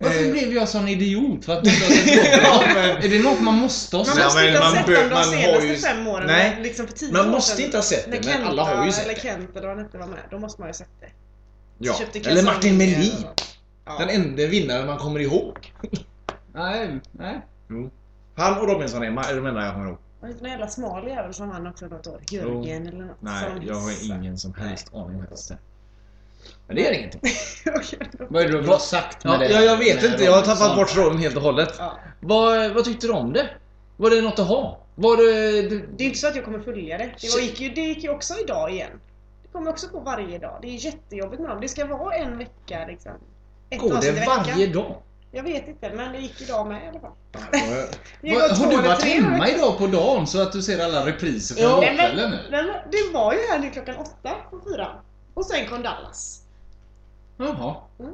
Varför 0.00 0.24
Eh. 0.26 0.32
blev 0.32 0.52
jag 0.52 0.68
sån 0.68 0.88
idiot? 0.88 1.44
För 1.44 1.52
att 1.52 1.64
man 1.64 1.74
inte 2.08 2.40
Ja, 2.42 2.62
men- 2.74 2.96
Är 2.96 3.08
det 3.08 3.22
något 3.22 3.40
man 3.40 3.54
måste 3.54 3.96
ha 3.96 4.04
Man 4.04 4.14
sett? 4.14 4.18
Ja, 4.18 4.24
måste 4.24 4.46
inte 4.46 4.58
ha 4.58 4.64
man 4.64 4.74
sett 4.76 4.86
dem 4.86 4.94
de 5.08 5.08
man 5.08 5.16
har 5.18 5.24
senaste 5.42 5.66
ju- 5.66 5.76
fem 5.76 6.06
åren. 6.06 6.26
Nej. 6.26 6.52
men 6.54 6.62
liksom 6.62 6.86
för 6.86 6.94
tio 6.94 7.12
Man 7.12 7.30
måste 7.30 7.56
sedan, 7.56 7.64
inte 7.64 7.76
ha 7.76 7.82
sett 7.82 8.04
det, 8.04 8.10
när 8.10 8.16
men 8.24 8.32
Kenta, 8.32 8.48
alla 8.48 8.64
har 8.64 8.86
ju 8.86 8.92
sett 8.92 9.04
eller 9.04 9.14
det. 9.14 9.20
Kent 9.20 9.50
eller 9.56 9.66
vad 9.68 9.76
han 9.76 9.84
hette 9.84 9.98
var 9.98 10.06
med. 10.06 10.18
Då 10.30 10.38
måste 10.38 10.60
man 10.60 10.68
ju 10.68 10.70
ha 10.70 10.74
sett 10.74 10.88
det. 11.00 11.10
Ja. 11.78 11.94
Eller 12.30 12.42
Martin 12.42 12.76
Melin. 12.78 13.12
och- 13.24 13.42
Ja. 13.86 13.98
Den 13.98 14.08
enda 14.08 14.46
vinnaren 14.46 14.86
man 14.86 14.98
kommer 14.98 15.20
ihåg. 15.20 15.72
Nej, 16.54 17.00
nej. 17.12 17.40
Jo. 17.70 17.90
Han 18.36 18.58
och 18.58 18.68
Robinson 18.68 19.02
är 19.02 19.34
de 19.36 19.46
enda 19.46 19.64
jag 19.64 19.74
kommer 19.74 19.86
ihåg. 19.88 19.98
Var 20.20 20.28
det 20.28 20.32
inte 20.32 20.42
någon 20.42 20.50
jävla 20.50 20.68
smal 20.68 21.08
jävel 21.08 21.34
som 21.34 21.50
han 21.50 21.66
också 21.66 21.86
något 21.86 22.06
år? 22.06 22.20
Jörgen 22.30 22.86
eller 22.88 23.04
något 23.04 23.16
Nej, 23.20 23.44
som 23.44 23.66
jag 23.66 23.74
har 23.74 24.14
ingen 24.16 24.38
som 24.38 24.54
helst 24.54 24.94
aning 24.94 25.20
faktiskt. 25.20 25.52
Men 26.66 26.76
det 26.76 26.86
är 26.88 26.92
ingenting. 26.92 27.20
Vad 28.28 28.42
är 28.42 28.46
det 28.46 28.52
du 28.52 28.58
vill 28.58 28.68
ha 28.68 28.78
sagt 28.78 29.24
med 29.24 29.34
Ja, 29.34 29.38
det? 29.38 29.48
jag, 29.48 29.64
jag 29.64 29.76
vet 29.76 30.04
inte, 30.04 30.24
jag 30.24 30.32
har 30.32 30.42
tappat 30.42 30.76
bort 30.76 30.88
tråden 30.88 31.18
helt 31.18 31.36
och 31.36 31.42
hållet. 31.42 31.74
Ja. 31.78 31.98
Vad, 32.20 32.70
vad 32.70 32.84
tyckte 32.84 33.06
du 33.06 33.12
om 33.12 33.32
det? 33.32 33.48
Var 33.96 34.10
det 34.10 34.22
något 34.22 34.38
att 34.38 34.46
ha? 34.48 34.78
Var 34.94 35.16
det... 35.16 35.62
det 35.62 35.86
Det 35.96 36.04
är 36.04 36.06
inte 36.06 36.18
så 36.18 36.28
att 36.28 36.36
jag 36.36 36.44
kommer 36.44 36.60
följa 36.60 36.98
det. 36.98 37.10
Det, 37.20 37.34
var, 37.34 37.40
gick, 37.40 37.60
ju, 37.60 37.68
det 37.68 37.80
gick 37.80 38.04
ju 38.04 38.10
också 38.10 38.34
idag 38.44 38.70
igen. 38.72 39.00
Det 39.42 39.48
kommer 39.52 39.70
också 39.70 39.88
på 39.88 40.00
varje 40.00 40.38
dag. 40.38 40.58
Det 40.62 40.68
är 40.68 40.84
jättejobbigt 40.84 41.40
med 41.40 41.50
dem. 41.50 41.60
Det 41.60 41.68
ska 41.68 41.86
vara 41.86 42.14
en 42.14 42.38
vecka 42.38 42.86
liksom. 42.88 43.12
Ett 43.70 43.80
går 43.80 44.00
det 44.00 44.26
varje 44.26 44.66
dag? 44.66 45.02
Jag 45.32 45.42
vet 45.42 45.68
inte, 45.68 45.90
men 45.94 46.12
det 46.12 46.18
gick 46.18 46.40
idag 46.40 46.66
med 46.66 46.84
i 46.84 46.88
alla 46.88 47.00
fall. 47.00 47.12
Har 48.58 48.70
du 48.70 48.88
varit 48.88 49.02
hemma 49.02 49.44
veckor. 49.44 49.56
idag 49.56 49.78
på 49.78 49.86
dagen 49.86 50.26
så 50.26 50.42
att 50.42 50.52
du 50.52 50.62
ser 50.62 50.84
alla 50.84 51.06
repriser 51.06 51.54
från 51.54 51.64
Ja, 51.70 51.76
vårkvällen 51.76 52.30
men, 52.30 52.30
nu? 52.30 52.46
men 52.50 52.66
det 52.66 53.12
var 53.14 53.32
ju 53.32 53.38
här 53.50 53.58
nu 53.58 53.70
klockan 53.70 53.96
åtta 53.96 54.34
på 54.50 54.60
fyra. 54.70 54.88
Och 55.34 55.46
sen 55.46 55.66
kom 55.68 55.82
Dallas. 55.82 56.42
Jaha. 57.36 57.76
Mm. 58.00 58.12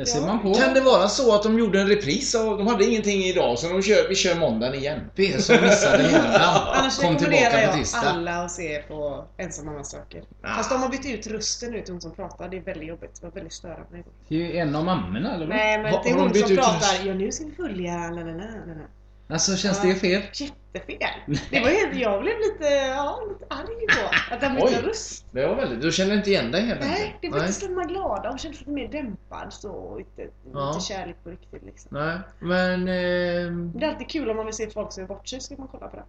Det 0.00 0.06
ser 0.06 0.20
Ja. 0.20 0.26
man 0.26 0.42
på. 0.42 0.54
Kan 0.54 0.74
det 0.74 0.80
vara 0.80 1.08
så 1.08 1.34
att 1.34 1.42
de 1.42 1.58
gjorde 1.58 1.80
en 1.80 1.86
repris 1.88 2.34
och 2.34 2.58
de 2.58 2.66
hade 2.66 2.84
ingenting 2.84 3.22
idag 3.24 3.58
så 3.58 3.68
de 3.68 3.82
kör, 3.82 4.08
vi 4.08 4.14
kör 4.14 4.34
måndagen 4.34 4.74
igen? 4.74 5.00
Det 5.14 5.32
är 5.32 5.38
som 5.38 5.56
missade. 5.62 6.20
Annars 6.74 6.98
Kom 6.98 7.16
tillbaka 7.16 7.50
på 7.50 7.56
jag 7.58 7.74
tisdag. 7.74 7.98
alla 8.00 8.30
att 8.44 8.50
se 8.50 8.82
på 8.88 9.24
Ensam 9.38 9.66
mamma 9.66 9.84
söker. 9.84 10.22
Fast 10.56 10.70
de 10.70 10.82
har 10.82 10.88
bytt 10.88 11.06
ut 11.06 11.26
rösten 11.26 11.70
nu 11.72 11.80
till 11.82 11.92
hon 11.94 12.00
som 12.00 12.14
pratar. 12.14 12.48
Det 12.48 12.56
är 12.56 12.60
väldigt 12.62 12.88
jobbigt. 12.88 13.20
Det 13.20 13.26
var 13.26 13.32
väldigt 13.32 13.52
störande. 13.52 14.02
Det 14.28 14.34
är 14.34 14.38
ju 14.38 14.56
en 14.56 14.76
av 14.76 14.84
mammorna 14.84 15.34
eller? 15.34 15.46
Nej 15.46 15.78
men 15.78 15.92
det 15.92 16.08
är 16.08 16.12
har 16.12 16.18
de 16.18 16.20
hon 16.22 16.32
bytt 16.32 16.42
som 16.42 16.52
ut 16.52 16.58
pratar. 16.58 16.72
röst? 16.74 17.02
Ja 17.04 17.14
nu 17.14 17.32
ska 17.32 17.44
vi 17.44 17.52
följa 17.52 17.92
la, 17.96 18.10
la, 18.10 18.32
la, 18.32 18.44
la. 18.66 18.86
Alltså 19.30 19.56
känns 19.56 19.82
det 19.82 19.94
fel? 19.94 20.22
Jättefel. 20.32 21.38
Det 21.50 21.60
var 21.60 21.68
helt, 21.68 21.96
jag 21.96 22.22
blev 22.22 22.34
lite, 22.38 22.64
ja, 22.74 23.20
lite 23.28 23.54
arg 23.54 23.86
på 23.86 24.34
att 24.34 24.40
de 24.40 24.54
bytte 24.54 24.82
röst. 24.82 25.26
Det 25.32 25.46
var 25.46 25.54
väldigt... 25.54 25.82
Du 25.82 25.92
känner 25.92 26.14
inte 26.16 26.30
igen 26.30 26.50
dig 26.50 26.62
helt 26.62 26.80
Nej, 26.80 27.18
det 27.22 27.28
var 27.28 27.40
inte 27.40 27.52
så 27.52 27.70
man 27.70 27.88
glada. 27.88 28.28
Hon 28.28 28.38
kändes 28.38 28.60
lite 28.60 28.70
mer 28.70 28.88
dämpad 28.88 29.52
så. 29.52 29.98
Lite, 29.98 30.30
Ja. 30.52 30.72
lite 30.72 30.84
kärlek 30.86 31.16
på 31.24 31.30
riktigt 31.30 31.62
liksom. 31.64 31.88
Nej, 31.92 32.18
men... 32.40 32.88
ehm, 32.88 33.72
Det 33.74 33.86
är 33.86 33.88
alltid 33.90 34.08
kul 34.10 34.30
om 34.30 34.36
man 34.36 34.46
vill 34.46 34.54
se 34.54 34.70
folk 34.70 34.92
som 34.92 35.02
är 35.02 35.08
bort 35.08 35.28
sig. 35.28 35.40
Ska 35.40 35.56
man 35.56 35.68
kolla 35.68 35.88
på 35.88 35.96
det. 35.96 36.04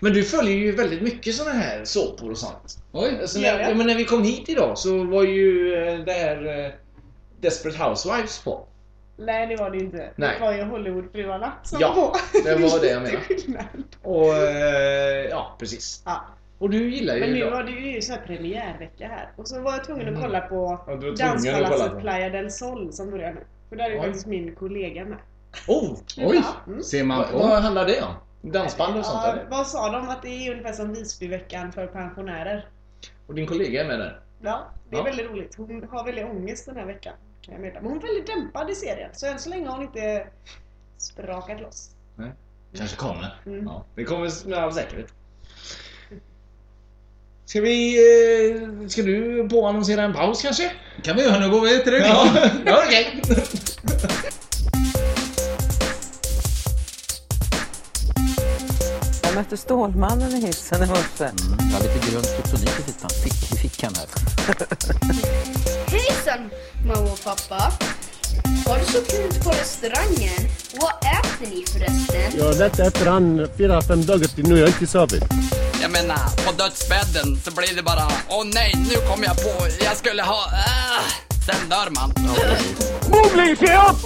Men 0.00 0.12
du 0.12 0.24
följer 0.24 0.56
ju 0.56 0.72
väldigt 0.72 1.02
mycket 1.02 1.34
såna 1.34 1.50
här 1.50 1.84
såpor 1.84 2.30
och 2.30 2.38
sånt. 2.38 2.78
Oj. 2.92 3.18
Alltså, 3.20 3.38
när, 3.40 3.58
jag? 3.58 3.70
ja, 3.70 3.74
men 3.74 3.86
när 3.86 3.94
vi 3.94 4.04
kom 4.04 4.22
hit 4.22 4.48
idag 4.48 4.78
så 4.78 5.04
var 5.04 5.22
ju 5.24 5.74
eh, 5.74 5.98
det 5.98 6.12
här 6.12 6.64
eh, 6.66 6.72
Desperate 7.40 7.84
Housewives 7.84 8.44
på. 8.44 8.66
Nej 9.16 9.46
det 9.46 9.56
var 9.56 9.70
det 9.70 9.78
inte. 9.78 10.10
Nej. 10.16 10.34
Det 10.38 10.44
var 10.44 10.52
ju 10.52 10.62
Hollywoodfruarna 10.62 11.52
som 11.62 11.78
Ja, 11.80 11.94
var 11.94 12.44
det 12.44 12.62
var 12.62 12.80
det 12.80 12.86
jag 12.88 13.02
menade. 13.02 13.66
Och 14.02 14.34
eh, 14.34 15.26
ja, 15.30 15.56
precis. 15.58 16.02
Ja. 16.06 16.24
Och 16.58 16.70
du 16.70 16.90
gillar 16.90 17.14
ju 17.14 17.20
Men 17.20 17.30
nu 17.32 17.50
var 17.50 17.62
det 17.62 17.70
ju 17.70 18.02
sån 18.02 18.14
här 18.16 18.26
premiärvecka 18.26 19.08
här. 19.08 19.28
Och 19.36 19.48
så 19.48 19.60
var 19.60 19.72
jag 19.72 19.84
tvungen 19.84 20.14
att 20.16 20.22
kolla 20.22 20.40
på 20.40 20.80
Mm. 20.88 21.00
Ja, 21.04 21.26
Danspalatset 21.26 21.92
på. 21.92 22.00
Playa 22.00 22.30
del 22.30 22.50
Sol 22.50 22.92
som 22.92 23.10
börjar 23.10 23.32
nu. 23.32 23.40
För 23.68 23.76
där 23.76 23.84
är 23.84 23.90
ju 23.90 23.98
Oj. 23.98 24.04
faktiskt 24.04 24.26
min 24.26 24.54
kollega 24.54 25.04
med. 25.04 25.18
Oh! 25.68 25.96
Oj. 26.18 26.42
Mm. 26.66 26.82
Ser 26.82 27.04
man 27.04 27.24
på? 27.32 27.38
vad 27.38 27.62
handlar 27.62 27.86
det 27.86 28.02
om? 28.02 28.50
Dansband 28.52 28.98
och 28.98 29.04
sånt 29.04 29.20
Ja, 29.24 29.32
eller? 29.32 29.46
vad 29.50 29.66
sa 29.66 29.90
de? 29.92 30.08
Att 30.08 30.22
det 30.22 30.28
är 30.28 30.50
ungefär 30.50 30.72
som 30.72 30.94
Visbyveckan 30.94 31.72
för 31.72 31.86
pensionärer. 31.86 32.68
Och 33.26 33.34
din 33.34 33.46
kollega 33.46 33.80
är 33.84 33.88
med 33.88 33.98
där? 33.98 34.20
Ja, 34.42 34.60
det 34.90 34.96
är 34.96 35.00
Ja. 35.00 35.04
väldigt 35.04 35.30
roligt. 35.30 35.54
Hon 35.56 35.88
har 35.90 36.04
väldigt 36.04 36.24
ångest 36.24 36.66
den 36.66 36.76
här 36.76 36.86
veckan. 36.86 37.14
Men 37.48 37.84
hon 37.84 37.96
är 37.96 38.00
väldigt 38.00 38.26
dämpad 38.26 38.70
i 38.70 38.74
serien. 38.74 39.10
Så 39.12 39.26
än 39.26 39.38
så 39.38 39.50
länge 39.50 39.68
har 39.68 39.76
hon 39.76 39.86
inte 39.86 40.26
sprakat 40.98 41.60
loss. 41.60 41.90
Kanske 42.76 42.96
kommer. 42.96 43.40
Mm. 43.46 43.64
Ja, 43.64 43.84
det 43.94 44.04
kommer 44.04 44.48
med 44.48 44.58
all 44.58 44.72
säkerhet. 44.72 45.12
Ska 47.44 47.60
vi... 47.60 47.96
Eh, 48.82 48.88
ska 48.88 49.02
du 49.02 49.48
påannonsera 49.48 50.02
en 50.02 50.12
paus 50.12 50.42
kanske? 50.42 50.72
Kan 51.02 51.16
vi 51.16 51.22
göra? 51.22 51.38
Nu 51.38 51.50
går 51.50 51.60
vi 51.60 51.82
till 51.82 51.92
reklam. 51.92 52.28
Ja, 52.34 52.50
ja 52.66 52.82
okej. 52.86 53.22
Jag 59.22 59.34
mötte 59.34 59.56
Stålmannen 59.56 60.30
i 60.30 60.46
hissen 60.46 60.82
i 60.82 60.86
morse. 60.86 61.30
Det 61.58 61.72
var 61.72 61.80
lite 61.80 62.10
grön 62.10 62.22
kryptonit 62.22 63.52
i 63.52 63.56
fickan 63.56 63.92
här. 63.96 64.06
Hejsan 66.34 66.50
mamma 66.86 67.12
och 67.12 67.24
pappa! 67.24 67.72
Har 68.66 68.78
du 68.78 68.84
så 68.84 69.00
kul 69.00 69.42
på 69.44 69.50
restaurangen? 69.50 70.50
Vad 70.80 70.90
äter 70.90 71.46
ni 71.54 71.64
förresten? 71.66 72.38
Jag 72.38 72.58
lät 72.58 72.78
efter 72.78 73.06
han 73.06 73.48
fyra, 73.58 73.82
fem 73.82 74.06
dagar 74.06 74.26
till 74.26 74.48
nu. 74.48 74.54
Jag 74.54 74.62
har 74.62 74.68
inte 74.68 74.86
sovit. 74.86 75.22
Jag 75.82 75.92
menar, 75.92 76.46
på 76.46 76.52
dödsbädden 76.52 77.36
så 77.36 77.50
blir 77.50 77.76
det 77.76 77.82
bara 77.82 78.06
Åh 78.28 78.44
nej, 78.54 78.72
nu 78.76 78.94
kom 79.08 79.22
jag 79.22 79.36
på, 79.36 79.84
jag 79.84 79.96
skulle 79.96 80.22
ha... 80.22 80.44
Äh. 80.44 81.04
Sen 81.46 81.68
dör 81.68 81.90
man. 81.90 82.10
Se 83.56 83.76
upp! 83.76 84.00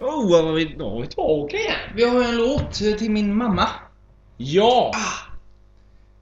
Oh, 0.00 0.30
vad 0.30 0.54
vi... 0.54 0.74
Då 0.78 0.90
var 0.90 1.00
vi 1.00 1.06
tillbaka 1.06 1.56
igen. 1.56 1.76
Vi 1.94 2.04
har 2.04 2.24
en 2.24 2.36
låt 2.36 2.74
till 2.74 3.10
min 3.10 3.36
mamma. 3.36 3.68
Ja! 4.36 4.92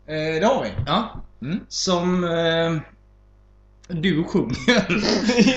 Eh, 0.08 0.40
det 0.40 0.46
har 0.46 0.62
vi. 0.62 0.70
Ja. 0.86 1.22
Mm. 1.42 1.60
Som 1.68 2.24
eh, 2.24 2.93
du 4.02 4.24
sjunger. 4.24 4.86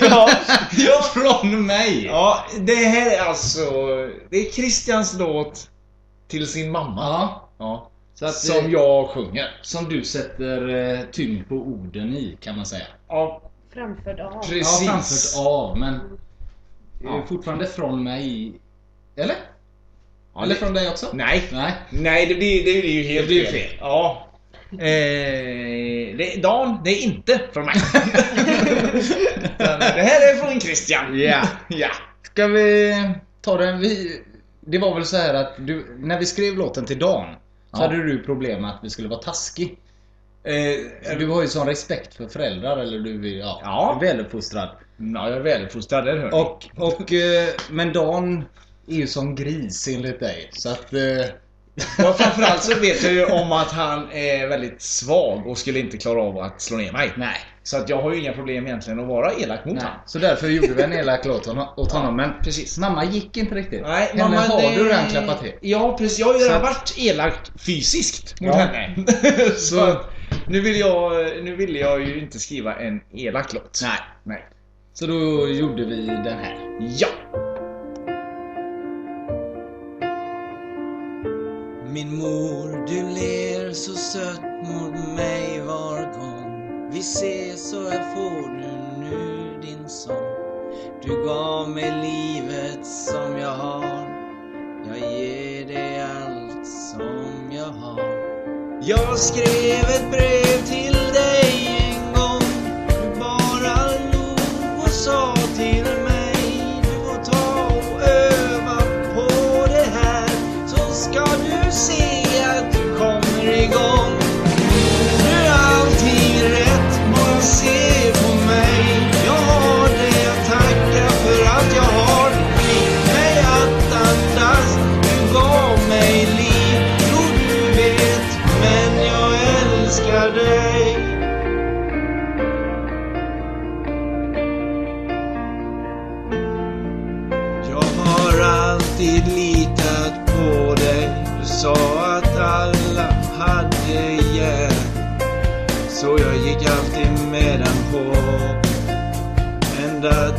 ja, 0.00 0.30
ja. 0.76 1.02
Från 1.14 1.66
mig. 1.66 2.04
Ja, 2.04 2.44
det 2.60 2.74
här 2.74 3.10
är 3.16 3.20
alltså... 3.20 3.60
Det 4.30 4.36
är 4.36 4.50
Christians 4.52 5.16
låt 5.18 5.70
till 6.28 6.46
sin 6.46 6.70
mamma. 6.70 7.00
Ja. 7.00 7.48
Ja. 7.58 7.90
Så 8.14 8.26
att, 8.26 8.34
som 8.34 8.66
eh, 8.66 8.72
jag 8.72 9.08
sjunger. 9.08 9.58
Som 9.62 9.84
du 9.88 10.04
sätter 10.04 10.68
eh, 10.68 11.00
tyngd 11.12 11.48
på 11.48 11.54
orden 11.54 12.14
i 12.14 12.36
kan 12.40 12.56
man 12.56 12.66
säga. 12.66 12.84
Ja, 13.08 13.42
Framförd 13.74 14.20
av. 14.20 14.42
Precis. 14.48 14.82
Ja, 14.86 14.92
framfört 14.92 15.46
av 15.46 15.78
men 15.78 15.94
Ja. 17.02 17.08
ja. 17.16 17.22
fortfarande 17.28 17.66
från 17.66 18.02
mig. 18.04 18.52
Eller? 19.16 19.36
Ja, 20.34 20.42
Eller 20.42 20.54
det- 20.54 20.60
från 20.60 20.74
dig 20.74 20.88
också? 20.88 21.06
Nej. 21.12 21.42
Nej. 21.52 21.72
Nej, 21.90 22.26
det 22.26 22.34
blir, 22.34 22.64
det 22.64 22.80
blir 22.80 22.90
ju 22.92 23.02
helt 23.02 23.28
Det 23.28 23.34
blir 23.34 23.44
fel. 23.44 23.52
fel. 23.52 23.76
Ja. 23.80 24.27
Eh, 24.72 26.16
det, 26.16 26.42
Dan, 26.42 26.80
det 26.84 26.90
är 26.90 27.02
inte 27.02 27.40
från 27.52 27.64
mig. 27.66 27.74
Det 29.58 30.02
här 30.02 30.32
är 30.34 30.36
från 30.44 30.60
Christian. 30.60 31.18
Ja. 31.18 31.42
ja. 31.68 31.88
Ska 32.22 32.46
vi 32.46 32.94
ta 33.40 33.56
den? 33.56 33.80
Vi, 33.80 34.22
det 34.60 34.78
var 34.78 34.94
väl 34.94 35.04
så 35.04 35.16
här 35.16 35.34
att 35.34 35.54
du, 35.58 35.96
när 35.98 36.18
vi 36.18 36.26
skrev 36.26 36.54
låten 36.54 36.84
till 36.84 36.98
Dan 36.98 37.34
så 37.34 37.38
Ja. 37.72 37.78
hade 37.78 38.02
du 38.06 38.22
problem 38.22 38.62
med 38.62 38.70
att 38.70 38.80
vi 38.82 38.90
skulle 38.90 39.08
vara 39.08 39.20
taskig. 39.22 39.78
Eh, 40.44 41.16
Du 41.18 41.26
har 41.26 41.42
ju 41.42 41.48
sån 41.48 41.66
respekt 41.66 42.14
för 42.14 42.28
föräldrar 42.28 42.76
eller 42.78 42.98
du 42.98 43.34
är, 43.34 43.38
ja, 43.38 43.60
Ja. 43.64 43.94
är 43.96 44.06
väluppfostrad. 44.06 44.68
Ja, 44.96 45.28
jag 45.28 45.36
är 45.38 45.40
väluppfostrad, 45.42 46.04
det 46.04 46.12
hör. 46.12 46.34
Och, 46.34 46.64
och, 46.76 47.12
eh, 47.12 47.48
men 47.70 47.92
Dan 47.92 48.44
är 48.88 48.94
ju 48.94 49.06
som 49.06 49.34
gris 49.34 49.88
enligt 49.88 50.20
dig. 50.20 50.48
Så 50.52 50.68
att... 50.70 50.92
eh, 50.94 51.00
Ja, 51.98 52.12
framförallt 52.12 52.62
så 52.62 52.78
vet 52.80 53.02
jag 53.02 53.12
ju 53.12 53.24
om 53.24 53.52
att 53.52 53.72
han 53.72 54.12
är 54.12 54.48
väldigt 54.48 54.82
svag 54.82 55.46
och 55.46 55.58
skulle 55.58 55.78
inte 55.78 55.96
klara 55.96 56.22
av 56.22 56.38
att 56.38 56.60
slå 56.62 56.76
ner 56.76 56.92
mig. 56.92 57.12
Nej. 57.16 57.36
Så 57.62 57.76
att 57.76 57.88
jag 57.88 58.02
har 58.02 58.12
ju 58.14 58.20
inga 58.20 58.32
problem 58.32 58.66
egentligen 58.66 59.00
att 59.00 59.06
vara 59.06 59.32
elak 59.32 59.64
mot 59.64 59.78
honom. 59.82 59.98
Så 60.06 60.18
därför 60.18 60.48
gjorde 60.48 60.74
vi 60.74 60.82
en 60.82 60.92
elak 60.92 61.24
låt 61.24 61.48
åt 61.76 61.92
honom. 61.92 62.16
Men 62.16 62.30
precis. 62.42 62.78
mamma 62.78 63.04
gick 63.04 63.36
inte 63.36 63.54
riktigt. 63.54 63.82
Nej, 63.82 64.08
Henne 64.12 64.22
mamma, 64.24 64.36
har 64.36 64.62
det- 64.62 64.76
du 64.76 64.84
redan 64.88 65.10
klappat 65.10 65.40
till. 65.42 65.52
Ja, 65.60 65.96
precis. 65.98 66.18
Jag 66.18 66.26
har 66.26 66.34
ju 66.34 66.40
redan 66.44 66.62
varit 66.62 66.94
elak 66.98 67.34
fysiskt 67.66 68.40
mot 68.40 68.54
Ja. 68.54 68.60
henne. 68.60 69.04
så 69.56 69.80
att 69.84 70.10
nu 70.46 70.60
vill, 70.60 70.78
jag, 70.80 71.12
nu 71.44 71.56
vill 71.56 71.76
jag 71.76 72.00
ju 72.00 72.18
inte 72.20 72.38
skriva 72.38 72.74
en 72.76 73.00
elak 73.14 73.52
låt. 73.52 73.80
Nej. 73.82 73.98
Nej. 74.24 74.44
Så 74.92 75.06
då 75.06 75.48
gjorde 75.48 75.84
vi 75.84 76.06
den 76.06 76.38
här. 76.38 76.56
Ja! 76.98 77.08
Min 81.98 82.16
mor, 82.16 82.86
du 82.86 83.02
ler 83.02 83.72
så 83.72 83.94
sött 83.94 84.42
mot 84.42 85.16
mig 85.16 85.60
var 85.66 86.18
gång. 86.18 86.88
Vi 86.92 86.98
ses 86.98 87.72
och 87.72 87.90
här 87.90 88.14
får 88.14 88.48
du 88.48 89.00
nu 89.00 89.60
din 89.62 89.88
sång 89.88 90.34
Du 91.02 91.24
gav 91.26 91.70
mig 91.70 91.92
livet 92.02 92.86
som 92.86 93.38
jag 93.38 93.54
har. 93.54 94.08
Jag 94.88 95.12
ger 95.12 95.66
dig 95.66 96.00
allt 96.00 96.66
som 96.66 97.52
jag 97.52 97.72
har. 97.72 98.00
Jag 98.82 99.18
skrev 99.18 99.84
ett 99.84 100.10
brev 100.10 100.66
till 100.66 100.87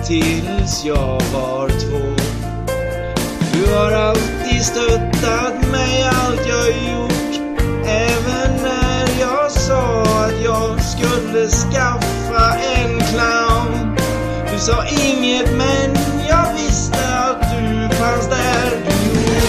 tills 0.10 0.86
jag 0.86 1.22
var 1.34 1.70
två. 1.70 2.24
Du 3.53 3.74
har 3.74 3.91
alltid 3.91 4.66
stöttat 4.66 5.72
mig 5.72 6.03
allt 6.03 6.47
jag 6.47 6.68
gjort. 6.68 7.41
Även 7.86 8.64
när 8.64 9.20
jag 9.20 9.51
sa 9.51 10.01
att 10.01 10.43
jag 10.43 10.82
skulle 10.82 11.47
skaffa 11.47 12.57
en 12.76 12.99
clown. 12.99 13.95
Du 14.51 14.60
sa 14.60 14.86
inget 14.86 15.57
men 15.57 15.97
jag 16.30 16.53
visste 16.53 17.18
att 17.18 17.41
du 17.41 17.95
fanns 17.95 18.28
där. 18.30 18.72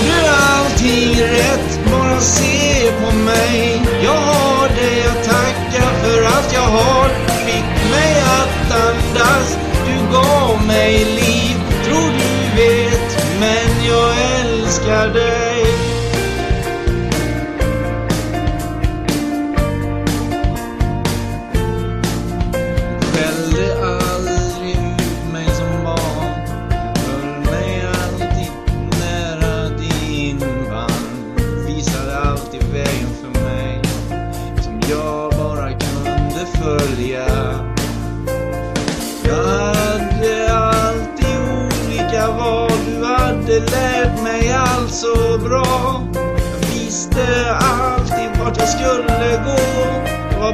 Du 0.02 0.08
gjorde 0.08 0.30
allting 0.30 1.20
rätt, 1.20 1.80
bara 1.92 2.20
se 2.20 2.90
på 3.00 3.16
mig. 3.16 3.82
Jag 4.04 4.20
har 4.20 4.68
dig 4.68 5.02
att 5.06 5.24
tacka 5.24 5.82
för 6.02 6.22
allt 6.24 6.52
jag 6.52 6.68
har. 6.78 7.08
Fick 7.46 7.90
mig 7.90 8.20
att 8.20 8.72
andas, 8.72 9.58
du 10.11 10.59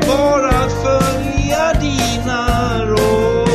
Bara 0.01 0.49
att 0.49 0.73
följa 0.73 1.73
dina 1.81 2.85
råd. 2.85 3.49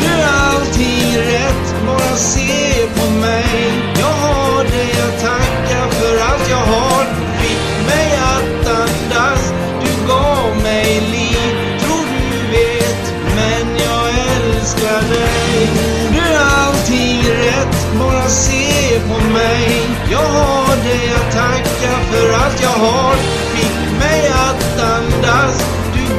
Du 0.00 0.06
är 0.06 0.26
allting 0.26 1.18
rätt, 1.18 1.74
bara 1.86 2.16
se 2.16 2.86
på 2.96 3.10
mig. 3.10 3.72
Jag 3.98 4.06
har 4.06 4.64
det 4.64 4.88
jag 4.98 5.20
tackar 5.20 5.88
för 5.90 6.14
allt 6.28 6.50
jag 6.50 6.66
har. 6.74 7.04
Fick 7.40 7.86
mig 7.86 8.18
att 8.34 8.68
andas, 8.68 9.52
du 9.80 10.08
gav 10.08 10.62
mig 10.62 11.00
liv. 11.00 11.78
Tror 11.80 12.06
du 12.30 12.38
vet, 12.56 13.04
men 13.36 13.76
jag 13.86 14.08
älskar 14.34 15.00
dig. 15.08 15.68
Du 16.12 16.18
är 16.18 16.38
allting 16.38 17.22
rätt, 17.22 17.76
bara 17.98 18.28
se 18.28 19.00
på 19.00 19.32
mig. 19.32 19.86
Jag 20.10 20.28
har 20.28 20.76
det 20.84 21.04
jag 21.06 21.32
tackar 21.32 21.98
för 22.12 22.32
allt 22.44 22.62
jag 22.62 22.78
har. 22.86 23.14
Fick 23.54 23.73
att 25.24 25.30
andas, 25.30 25.64
du 25.94 26.14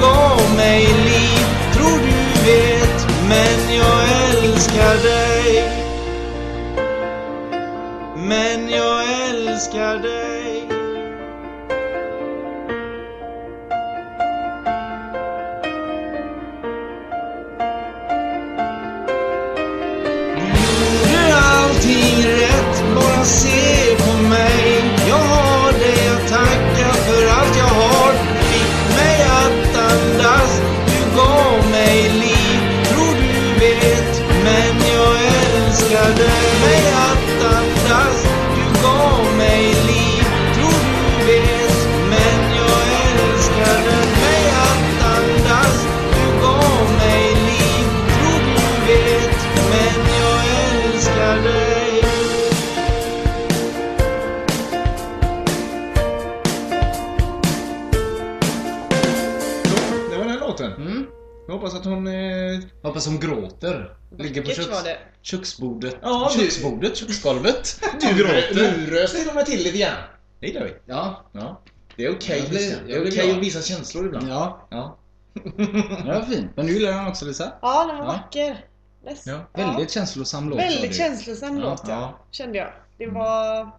köksgolvet. 66.96 67.82
Du, 68.02 68.08
gråter. 68.18 68.54
du 68.54 68.86
röstar 68.96 69.20
till 69.20 69.30
och 69.30 69.36
med 69.36 69.46
till 69.46 69.64
lite 69.64 69.78
grann. 69.78 69.94
Det 70.40 70.48
gillar 70.48 70.64
vi. 70.64 70.74
Ja. 70.86 71.26
Ja. 71.32 71.62
Det 71.98 72.06
är 72.06 72.12
okej. 72.16 72.44
Det 72.52 72.66
är 72.66 72.84
blir 72.84 73.02
okej 73.02 73.12
glad. 73.26 73.38
att 73.38 73.44
visa 73.44 73.62
känslor 73.62 74.06
ibland. 74.06 74.30
Ja. 74.30 74.68
Ja. 74.72 74.98
Det 75.58 76.14
var 76.14 76.26
fint. 76.30 76.52
Men 76.56 76.66
du 76.68 76.74
gillar 76.74 76.92
den 76.92 77.08
också 77.08 77.26
Lisa? 77.26 77.52
Ja, 77.62 77.86
den 77.88 77.98
var 77.98 78.06
Ja. 78.06 78.12
vacker. 78.12 78.66
Ledsen. 79.06 79.34
Ja. 79.54 79.64
Väldigt 79.64 79.92
känslosam 79.92 80.50
låt 80.50 80.60
Väldigt 80.60 80.96
känslosam 80.96 81.58
Ja, 81.58 81.64
låt, 81.70 81.82
ja. 81.88 81.94
ja. 81.94 82.26
Kände 82.32 82.58
jag. 82.58 82.74
Det 82.98 83.08
var... 83.08 83.72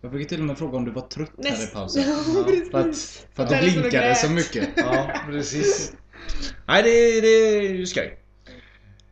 Jag 0.00 0.10
brukar 0.10 0.28
till 0.28 0.40
och 0.40 0.46
med 0.46 0.58
fråga 0.58 0.76
om 0.76 0.84
du 0.84 0.90
var 0.90 1.02
trött 1.02 1.30
här 1.44 1.48
i 1.48 1.50
Näst- 1.50 1.72
pausen. 1.72 2.02
Ja, 2.36 2.44
precis. 2.44 2.70
för 2.70 3.42
att, 3.42 3.48
för 3.50 3.56
att 3.56 3.62
du 3.62 3.70
blinkade 3.80 4.14
så 4.14 4.30
mycket. 4.30 4.68
Ja, 4.76 5.10
precis. 5.26 5.92
Nej, 6.66 6.82
det, 6.82 7.20
det 7.20 7.28
är 7.28 7.60
ju 7.62 7.86
skoj. 7.86 8.18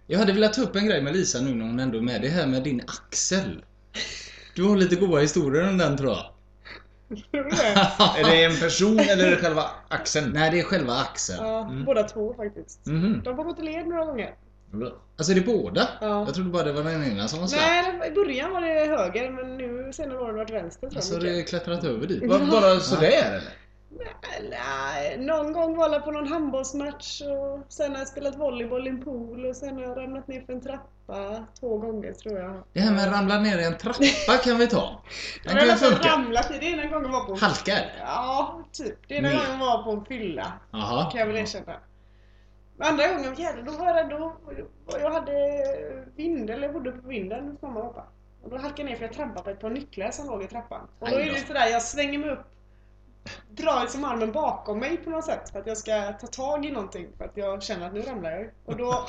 Jag 0.07 0.19
hade 0.19 0.33
velat 0.33 0.53
ta 0.53 0.63
upp 0.63 0.77
en 0.77 0.87
grej 0.87 1.03
med 1.03 1.13
Lisa 1.13 1.41
nu 1.41 1.55
när 1.55 1.67
hon 1.67 1.79
ändå 1.81 1.99
är 1.99 2.03
med. 2.03 2.23
Det 2.23 2.29
här 2.29 2.47
med 2.47 2.63
din 2.63 2.81
axel. 2.81 3.65
Du 4.55 4.63
har 4.65 4.77
lite 4.77 4.97
goda 4.97 5.21
historier 5.21 5.69
om 5.69 5.79
den 5.79 5.97
tror 5.97 6.11
jag. 6.11 6.29
Är 8.19 8.31
det 8.31 8.45
en 8.45 8.57
person 8.61 8.99
eller 8.99 9.27
är 9.27 9.31
det 9.31 9.37
själva 9.37 9.71
axeln? 9.89 10.33
Nej, 10.33 10.51
det 10.51 10.61
är 10.61 10.65
själva 10.65 10.97
axeln. 10.97 11.39
Ja, 11.47 11.73
båda 11.87 12.03
två 12.03 12.35
faktiskt. 12.35 12.87
Mhm. 12.87 13.23
De 13.25 13.39
har 13.39 13.45
gått 13.45 13.59
i 13.59 13.63
led 13.63 13.87
några 13.87 14.05
gånger. 14.05 14.35
Alltså 15.17 15.33
är 15.33 15.35
det 15.35 15.41
båda? 15.41 15.89
Ja. 16.01 16.25
Jag 16.25 16.35
trodde 16.35 16.51
bara 16.51 16.63
det 16.63 16.73
var 16.73 16.83
den 16.83 17.05
ena 17.05 17.29
som 17.29 17.41
var 17.41 17.47
slapp. 17.47 17.63
Nej, 17.63 18.11
i 18.11 18.15
början 18.15 18.53
var 18.53 18.61
det 18.61 18.97
höger 18.97 19.31
men 19.31 19.57
nu 19.57 19.93
senare 19.93 20.19
har 20.19 20.27
det 20.27 20.33
varit 20.33 20.51
vänster 20.51 20.89
jag. 20.91 20.97
Alltså 20.97 21.15
mycket. 21.15 21.29
det 21.29 21.37
har 21.37 21.43
klättrat 21.43 21.85
över 21.85 22.07
dit. 22.07 22.29
Bara, 22.29 22.47
bara 22.47 22.81
sådär 22.81 23.07
eller? 23.09 23.43
Nej, 24.51 25.19
någon 25.19 25.53
gång 25.53 25.77
var 25.77 25.93
jag 25.93 26.05
på 26.05 26.11
någon 26.11 26.27
handbollsmatch 26.27 27.23
och 27.23 27.73
sen 27.73 27.93
har 27.93 27.99
jag 27.99 28.09
spelat 28.09 28.39
volleyboll 28.39 28.87
i 28.87 28.91
en 28.91 29.05
pool 29.05 29.47
och 29.47 29.57
sen 29.57 29.77
har 29.77 29.83
jag 29.83 29.97
ramlat 29.97 30.29
ner 30.29 30.41
för 30.41 30.53
en 30.53 30.61
trappa 30.61 31.47
två 31.61 31.79
gånger 31.79 32.13
tror 32.13 32.39
jag. 32.39 32.65
Det 32.73 32.81
här 32.81 32.93
med 32.93 33.09
att 33.09 33.15
ramla 33.15 33.41
ner 33.41 33.59
i 33.59 33.65
en 33.65 33.79
trappa 33.79 34.37
kan 34.45 34.59
vi 34.59 34.67
ta. 34.67 35.03
Den 35.45 35.57
Jag 35.57 35.77
har 35.77 36.17
ramlat 36.17 36.51
i 36.51 36.59
det 36.59 36.67
ena 36.67 36.87
gången 36.87 37.11
var 37.11 37.25
på... 37.25 37.35
Halkar? 37.35 37.93
Ja, 38.01 38.65
typ. 38.73 39.09
Det 39.09 39.15
ena 39.15 39.29
gången 39.29 39.59
var 39.59 39.83
på 39.83 39.91
en 39.91 40.05
fylla. 40.05 40.53
Jaha. 40.71 41.11
Kan 41.11 41.21
jag 41.21 41.27
väl 41.27 41.37
erkänna. 41.37 41.77
Andra 42.79 43.09
gången, 43.09 43.35
jävlar, 43.35 43.63
då 43.63 43.73
var 43.73 43.87
jag 43.87 44.11
då, 44.11 44.37
Jag 45.01 45.11
hade 45.11 45.33
vind, 46.17 46.51
eller 46.51 46.63
jag 46.63 46.73
bodde 46.73 46.93
på 46.93 47.09
vinden 47.09 47.49
hos 47.49 47.63
mamma 47.63 47.81
och 47.81 47.95
pappa. 47.95 48.09
Och 48.43 48.51
då 48.51 48.57
halkade 48.57 48.83
jag 48.83 48.91
ner 48.91 48.97
för 48.97 49.05
jag 49.05 49.15
trampade 49.15 49.45
på 49.45 49.51
ett 49.51 49.61
par 49.61 49.71
nycklar 49.71 50.11
som 50.11 50.27
låg 50.27 50.43
i 50.43 50.47
trappan. 50.47 50.89
Och 50.99 51.11
då 51.11 51.17
är 51.17 51.33
det 51.33 51.47
sådär, 51.47 51.67
jag 51.67 51.83
svänger 51.83 52.19
mig 52.19 52.31
upp 52.31 52.53
drar 53.51 53.81
liksom 53.81 54.05
armen 54.05 54.33
bakom 54.33 54.79
mig 54.79 54.97
på 54.97 55.11
något 55.11 55.25
sätt 55.25 55.51
för 55.51 55.61
att 55.61 55.67
jag 55.67 55.77
ska 55.77 56.13
ta 56.13 56.27
tag 56.27 56.67
i 56.67 56.71
någonting 56.71 57.09
för 57.19 57.25
att 57.25 57.37
jag 57.37 57.63
känner 57.63 57.87
att 57.87 57.93
nu 57.93 58.03
ramlar 58.03 58.31
jag 58.31 58.51
och 58.65 58.77
då 58.77 59.07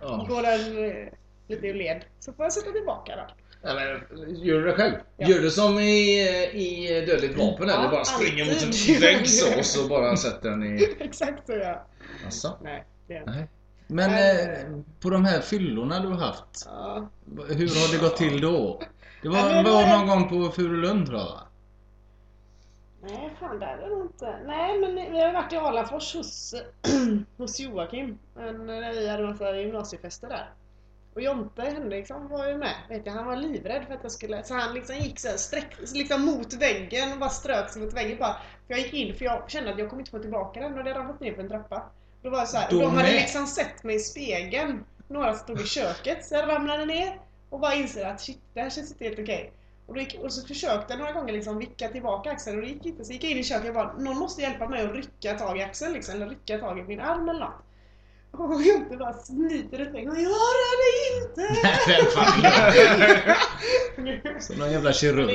går 0.28 0.42
den 0.42 0.84
eh, 0.84 1.08
lite 1.48 1.66
ur 1.66 1.74
led. 1.74 2.04
Så 2.20 2.32
får 2.32 2.44
jag 2.44 2.52
sätta 2.52 2.72
tillbaka 2.72 3.16
den. 3.16 3.26
Eller, 3.70 4.06
gör 4.28 4.60
du 4.60 4.64
det 4.64 4.72
själv? 4.72 4.94
Ja. 5.16 5.28
Gör 5.28 5.38
du 5.38 5.50
som 5.50 5.78
i, 5.78 6.20
i 6.52 7.04
Dödligt 7.06 7.38
vapen 7.38 7.68
Ja, 7.68 7.78
eller 7.78 7.90
bara 7.90 8.04
springer 8.04 8.44
mot 8.44 8.62
en 8.62 9.00
vägg 9.00 9.28
så 9.28 9.58
och 9.58 9.64
så 9.64 9.88
bara 9.88 10.16
sätter 10.16 10.50
den 10.50 10.62
i... 10.62 10.96
Exakt 11.00 11.46
så 11.46 11.52
ja. 11.52 11.86
Alltså. 12.24 12.58
Nej, 12.62 12.84
det 13.06 13.22
Nej. 13.26 13.48
Men 13.86 14.10
Nej. 14.10 14.40
eh, 14.40 14.80
på 15.00 15.10
de 15.10 15.24
här 15.24 15.40
fyllorna 15.40 16.00
du 16.00 16.08
har 16.08 16.26
haft. 16.26 16.66
Ja. 16.66 17.10
Hur 17.48 17.68
har 17.68 17.92
det 17.92 17.98
gått 18.02 18.16
till 18.16 18.40
då? 18.40 18.82
Det 19.22 19.28
var, 19.28 19.64
var 19.64 19.98
någon 19.98 20.06
gång 20.08 20.28
på 20.28 20.52
Furulund 20.52 21.06
tror 21.06 21.18
jag 21.18 21.26
va? 21.26 21.40
Nej, 23.02 23.30
fan 23.40 23.58
det 23.58 23.66
är 23.66 23.76
det 23.76 24.02
inte. 24.02 24.38
Nej, 24.46 24.78
men 24.78 24.94
vi 24.94 25.20
har 25.20 25.32
varit 25.32 25.52
i 25.52 25.56
Alafors 25.56 26.14
hos, 26.14 26.54
hos 27.36 27.60
Joakim. 27.60 28.18
När 28.34 28.92
vi 28.92 29.08
hade 29.08 29.26
massa 29.26 29.56
gymnasiefester 29.56 30.28
där. 30.28 30.50
Och 31.14 31.22
Jonte 31.22 31.62
Henriksson 31.62 32.28
var 32.28 32.48
ju 32.48 32.56
med. 32.58 32.74
Vet 32.88 33.06
jag, 33.06 33.12
han 33.12 33.26
var 33.26 33.36
livrädd 33.36 33.84
för 33.86 33.94
att 33.94 34.02
jag 34.02 34.12
skulle... 34.12 34.44
Så 34.44 34.54
han 34.54 34.74
liksom 34.74 34.96
gick 34.96 35.20
så 35.20 35.28
här, 35.28 35.36
sträck, 35.36 35.76
liksom 35.92 36.24
mot 36.24 36.54
väggen 36.54 37.12
och 37.12 37.18
bara 37.18 37.30
strök 37.30 37.70
sig 37.70 37.82
mot 37.82 37.94
väggen 37.94 38.18
bara. 38.18 38.32
För 38.66 38.74
jag 38.74 38.78
gick 38.78 38.94
in 38.94 39.14
för 39.14 39.24
jag 39.24 39.50
kände 39.50 39.72
att 39.72 39.78
jag 39.78 39.90
kommer 39.90 40.00
inte 40.00 40.10
få 40.10 40.18
tillbaka 40.18 40.60
den 40.60 40.78
och 40.78 40.84
det 40.84 40.90
hade 40.90 41.00
ramlat 41.00 41.20
ner 41.20 41.34
för 41.34 41.42
en 41.42 41.48
trappa. 41.48 41.90
Då 42.22 42.30
var 42.30 42.44
så 42.44 42.56
här, 42.56 42.70
Då 42.70 42.80
de 42.80 42.96
hade 42.96 43.12
liksom 43.12 43.46
sett 43.46 43.84
mig 43.84 43.96
i 43.96 43.98
spegeln. 43.98 44.84
Några 45.08 45.34
stod 45.34 45.60
i 45.60 45.64
köket. 45.64 46.24
Så 46.24 46.34
jag 46.34 46.48
ramlade 46.48 46.84
ner 46.84 47.20
och 47.50 47.60
bara 47.60 47.74
inser 47.74 48.06
att 48.06 48.20
shit, 48.20 48.40
det 48.54 48.60
här 48.60 48.70
känns 48.70 48.92
inte 48.92 49.04
helt 49.04 49.18
okej. 49.18 49.52
Och, 49.90 49.94
då 49.96 50.00
gick, 50.00 50.18
och 50.22 50.32
så 50.32 50.46
försökte 50.46 50.92
jag 50.92 50.98
några 50.98 51.12
gånger 51.12 51.32
liksom 51.32 51.58
vicka 51.58 51.88
tillbaka 51.88 52.30
axeln 52.30 52.56
och 52.58 52.62
det 52.62 52.68
gick 52.68 52.86
inte. 52.86 53.04
Så 53.04 53.12
gick 53.12 53.24
jag 53.24 53.30
in 53.30 53.38
i 53.38 53.44
köket 53.44 53.68
och 53.68 53.74
bara, 53.74 53.92
någon 53.92 54.18
måste 54.18 54.42
hjälpa 54.42 54.68
mig 54.68 54.82
att 54.82 54.92
rycka 54.92 55.38
tag 55.38 55.58
i 55.58 55.62
axeln 55.62 55.92
liksom, 55.92 56.14
eller 56.14 56.28
rycka 56.28 56.58
tag 56.58 56.78
i 56.78 56.82
min 56.82 57.00
arm 57.00 57.28
eller 57.28 57.40
något. 57.40 57.62
Och 58.30 58.62
Jonte 58.62 58.96
bara 58.96 59.12
ut 59.82 59.92
mig 59.92 60.08
och 60.08 60.16
jag 60.16 60.30
rör 60.30 60.76
dig 60.80 61.22
inte! 61.22 61.54
Fan 62.14 62.42
Som 64.40 64.56
någon 64.58 64.72
jävla 64.72 64.90
det 64.90 64.94
gick, 64.94 65.00
kirurg. 65.00 65.26
det 65.26 65.34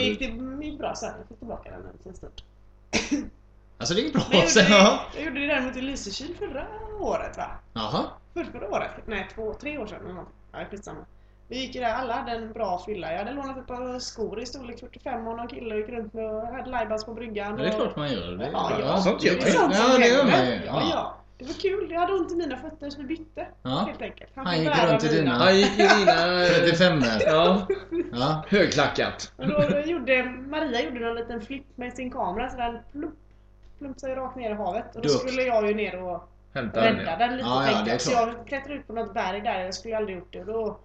gick 0.66 0.78
bra 0.80 0.96
sen, 0.96 1.14
jag 1.18 1.28
fick 1.28 1.40
tillbaka 1.40 1.72
den 1.72 1.86
en 1.86 1.92
liten 1.98 2.16
stund. 2.16 2.34
Alltså 3.78 3.94
det 3.96 4.02
gick 4.02 4.14
bra 4.14 4.24
jag, 4.32 4.50
sen. 4.50 4.64
gjorde 4.72 5.00
jag 5.16 5.24
gjorde 5.24 5.40
det 5.40 5.48
däremot 5.48 5.76
i 5.76 5.82
Lysekil 5.82 6.36
förra 6.40 6.68
året 7.00 7.38
va? 7.38 7.52
Jaha. 7.74 8.06
För 8.34 8.44
förra 8.44 8.70
året? 8.70 8.92
Nej, 9.06 9.28
två, 9.36 9.54
tre 9.54 9.78
år 9.78 9.88
sedan 9.88 10.00
eller 10.04 10.14
något. 10.14 10.30
Ja, 10.52 10.60
skitsamma. 10.72 11.06
Vi 11.48 11.60
gick 11.60 11.76
ju 11.76 11.82
där, 11.82 11.94
alla 11.94 12.14
hade 12.14 12.32
en 12.32 12.54
bra 12.54 12.84
fylla. 12.86 13.12
Jag 13.12 13.18
hade 13.20 13.32
lånat 13.32 13.58
ett 13.58 13.68
par 13.68 14.00
skor 14.00 14.40
i 14.40 14.46
storlek 14.46 14.80
45 14.80 15.28
och 15.28 15.38
någon 15.38 15.48
kille 15.48 15.76
gick 15.76 15.90
runt 15.90 16.14
med 16.14 16.26
och 16.26 16.48
hade 16.48 16.70
lajbans 16.70 17.06
på 17.06 17.14
bryggan. 17.14 17.56
Ja, 17.58 17.64
det 17.64 17.70
är 17.70 17.74
klart 17.74 17.96
man 17.96 18.12
gör. 18.12 18.32
Det, 18.32 18.50
Ja, 18.54 18.72
ja. 18.80 18.98
Sånt 18.98 19.24
gör 19.24 19.34
det 19.34 19.40
man 19.40 19.48
är 19.48 19.52
ju. 19.52 19.58
sånt 19.58 19.76
som 19.76 19.92
Ja, 19.92 19.98
det 19.98 20.08
gör 20.08 20.24
händer. 20.24 20.38
man 20.38 20.46
ju. 20.48 20.66
Ja, 20.66 20.82
Ja. 20.82 20.90
ja. 20.94 21.18
Det 21.38 21.46
var 21.46 21.54
kul. 21.54 21.92
Jag 21.92 22.00
hade 22.00 22.14
ont 22.14 22.32
i 22.32 22.36
mina 22.36 22.58
fötter 22.58 22.90
så 22.90 22.98
vi 23.02 23.04
bytte. 23.08 23.48
Ja. 23.64 23.70
Helt 23.88 24.02
enkelt. 24.02 24.32
Han 24.36 24.46
fick 24.54 24.60
gick 24.64 24.84
runt 24.92 25.04
i 25.04 25.08
dina- 25.08 25.32
Han 25.38 25.58
gick 25.58 25.72
i 25.80 25.88
dina... 26.00 26.16
35 26.60 27.02
Ja, 27.26 27.68
Ja. 28.14 28.44
högklackat. 28.48 29.32
Och 29.38 29.48
då 29.48 29.80
gjorde 29.86 30.24
Maria 30.24 30.82
gjorde 30.82 31.00
någon 31.00 31.16
liten 31.16 31.42
flipp 31.42 31.66
med 31.78 31.94
sin 31.94 32.12
kamera 32.12 32.50
så 32.50 32.58
den 32.58 32.78
plump, 32.92 33.16
plump 33.80 34.00
sig 34.00 34.16
rakt 34.16 34.36
ner 34.36 34.52
i 34.52 34.54
havet. 34.54 34.96
Och 34.96 35.02
då 35.02 35.10
skulle 35.10 35.42
jag 35.42 35.68
ju 35.68 35.74
ner 35.74 36.04
och 36.04 36.30
Hämta 36.54 36.82
den. 36.82 36.96
rädda 36.96 37.12
ja. 37.12 37.18
den 37.18 37.38
lite 37.38 37.50
Ja, 37.50 37.72
ja, 37.72 37.82
det 37.86 37.92
är. 37.92 37.98
Så 37.98 38.12
jag 38.12 38.48
klättrade 38.48 38.80
ut 38.80 38.88
på 38.88 38.94
något 38.94 39.14
berg 39.14 39.42
där. 39.42 39.60
Jag 39.60 39.74
skulle 39.74 39.98
aldrig 39.98 40.18
gjort 40.18 40.34
det. 40.34 40.40
Och 40.40 40.46
då 40.46 40.80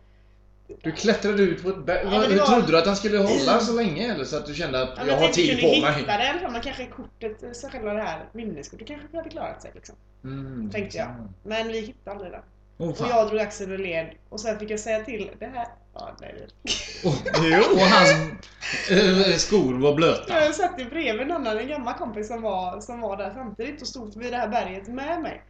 Du 0.82 0.92
klättrade 0.92 1.42
ut 1.42 1.62
på 1.62 1.68
ett 1.68 1.84
berg. 1.86 2.00
Ja, 2.04 2.10
Hur 2.22 2.38
var- 2.38 2.46
trodde 2.46 2.66
du 2.72 2.78
att 2.78 2.86
han 2.86 2.96
skulle 2.96 3.18
hålla 3.18 3.60
så 3.60 3.72
länge 3.76 4.14
eller? 4.14 4.24
Så 4.24 4.36
att 4.36 4.46
du 4.46 4.54
kände 4.54 4.82
att 4.82 4.90
Ja, 4.96 5.02
jag 5.06 5.14
har 5.14 5.20
tänkte, 5.20 5.40
tid 5.40 5.60
på 5.60 5.66
hitta 5.66 5.90
mig? 5.92 6.04
det 6.06 6.24
i 6.24 6.28
alla 6.28 6.38
fall. 6.40 6.52
Man 6.52 6.60
kanske 6.60 6.86
kortet, 6.86 7.56
så 7.56 7.68
själva 7.68 7.94
det 7.94 8.02
här 8.02 8.24
minneskortet 8.32 8.86
kanske 8.88 9.16
hade 9.16 9.30
klarat 9.30 9.62
sig 9.62 9.70
liksom. 9.74 9.94
Mm, 10.24 10.70
Tänkte 10.70 10.98
jag. 10.98 11.08
Men 11.42 11.68
vi 11.68 11.80
hittade 11.80 12.16
aldrig 12.16 12.32
det. 12.32 12.42
Oh, 12.78 12.88
Och 12.90 12.96
jag 13.10 13.28
drog 13.28 13.40
axeln 13.40 13.72
ur 13.72 13.78
led. 13.78 14.10
Och 14.28 14.40
sen 14.40 14.58
fick 14.58 14.70
jag 14.70 14.80
säga 14.80 15.04
till 15.04 15.30
det 15.38 15.46
här. 15.46 15.66
Ja, 15.94 16.16
nej. 16.20 16.34
det- 16.38 17.08
Och, 17.08 17.14
och 17.74 17.80
hans 17.80 18.10
eh, 18.90 19.36
skor 19.36 19.74
var 19.80 19.94
blöta. 19.94 20.44
Jag 20.44 20.54
satt 20.54 20.74
ju 20.80 20.84
bredvid 20.84 21.22
en 21.22 21.32
annan, 21.32 21.58
en 21.58 21.68
gammal 21.68 21.94
kompis 21.94 22.28
som 22.28 22.42
var, 22.42 22.80
som 22.80 23.00
var 23.00 23.16
där 23.16 23.32
samtidigt 23.34 23.80
och 23.82 23.88
stod 23.88 24.16
vid 24.22 24.32
det 24.32 24.36
här 24.36 24.48
berget 24.48 24.88
med 24.88 25.22
mig. 25.22 25.42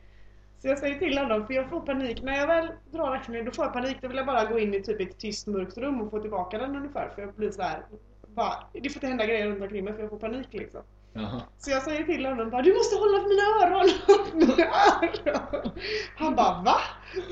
Så 0.62 0.68
jag 0.68 0.78
säger 0.78 0.98
till 0.98 1.18
honom, 1.18 1.46
för 1.46 1.54
jag 1.54 1.68
får 1.70 1.80
panik. 1.80 2.22
När 2.22 2.36
jag 2.36 2.46
väl 2.46 2.72
drar 2.90 3.14
axeln 3.14 3.44
då 3.44 3.52
får 3.52 3.64
jag 3.64 3.72
panik. 3.72 3.96
Då 4.02 4.08
vill 4.08 4.16
jag 4.16 4.26
bara 4.26 4.44
gå 4.44 4.58
in 4.58 4.74
i 4.74 4.82
typ 4.82 5.00
ett 5.00 5.18
tyst 5.18 5.46
mörkt 5.46 5.78
rum 5.78 6.00
och 6.00 6.11
få 6.11 6.20
tillbaka 6.20 6.58
den 6.58 6.76
ungefär. 6.76 7.08
För 7.14 7.22
jag 7.22 7.34
blir 7.34 7.50
så 7.50 7.62
här. 7.62 7.82
Bara, 8.28 8.54
det 8.72 8.88
får 8.90 8.96
inte 8.96 9.06
hända 9.06 9.26
grejer 9.26 9.46
runt 9.46 9.62
omkring 9.62 9.84
mig 9.84 9.94
för 9.94 10.00
jag 10.00 10.11
får 10.11 10.18
panik 10.18 10.48
liksom. 10.50 10.82
Jaha. 11.12 11.40
Så 11.58 11.70
jag 11.70 11.82
säger 11.82 12.04
till 12.04 12.26
honom 12.26 12.50
bara, 12.50 12.62
du 12.62 12.74
måste 12.74 12.96
hålla 12.96 13.18
för 13.20 13.28
mina 13.28 13.42
öron. 13.66 13.90
mina 14.32 14.64
öron. 14.64 15.70
Han 16.16 16.34
bara, 16.34 16.62
va? 16.62 16.80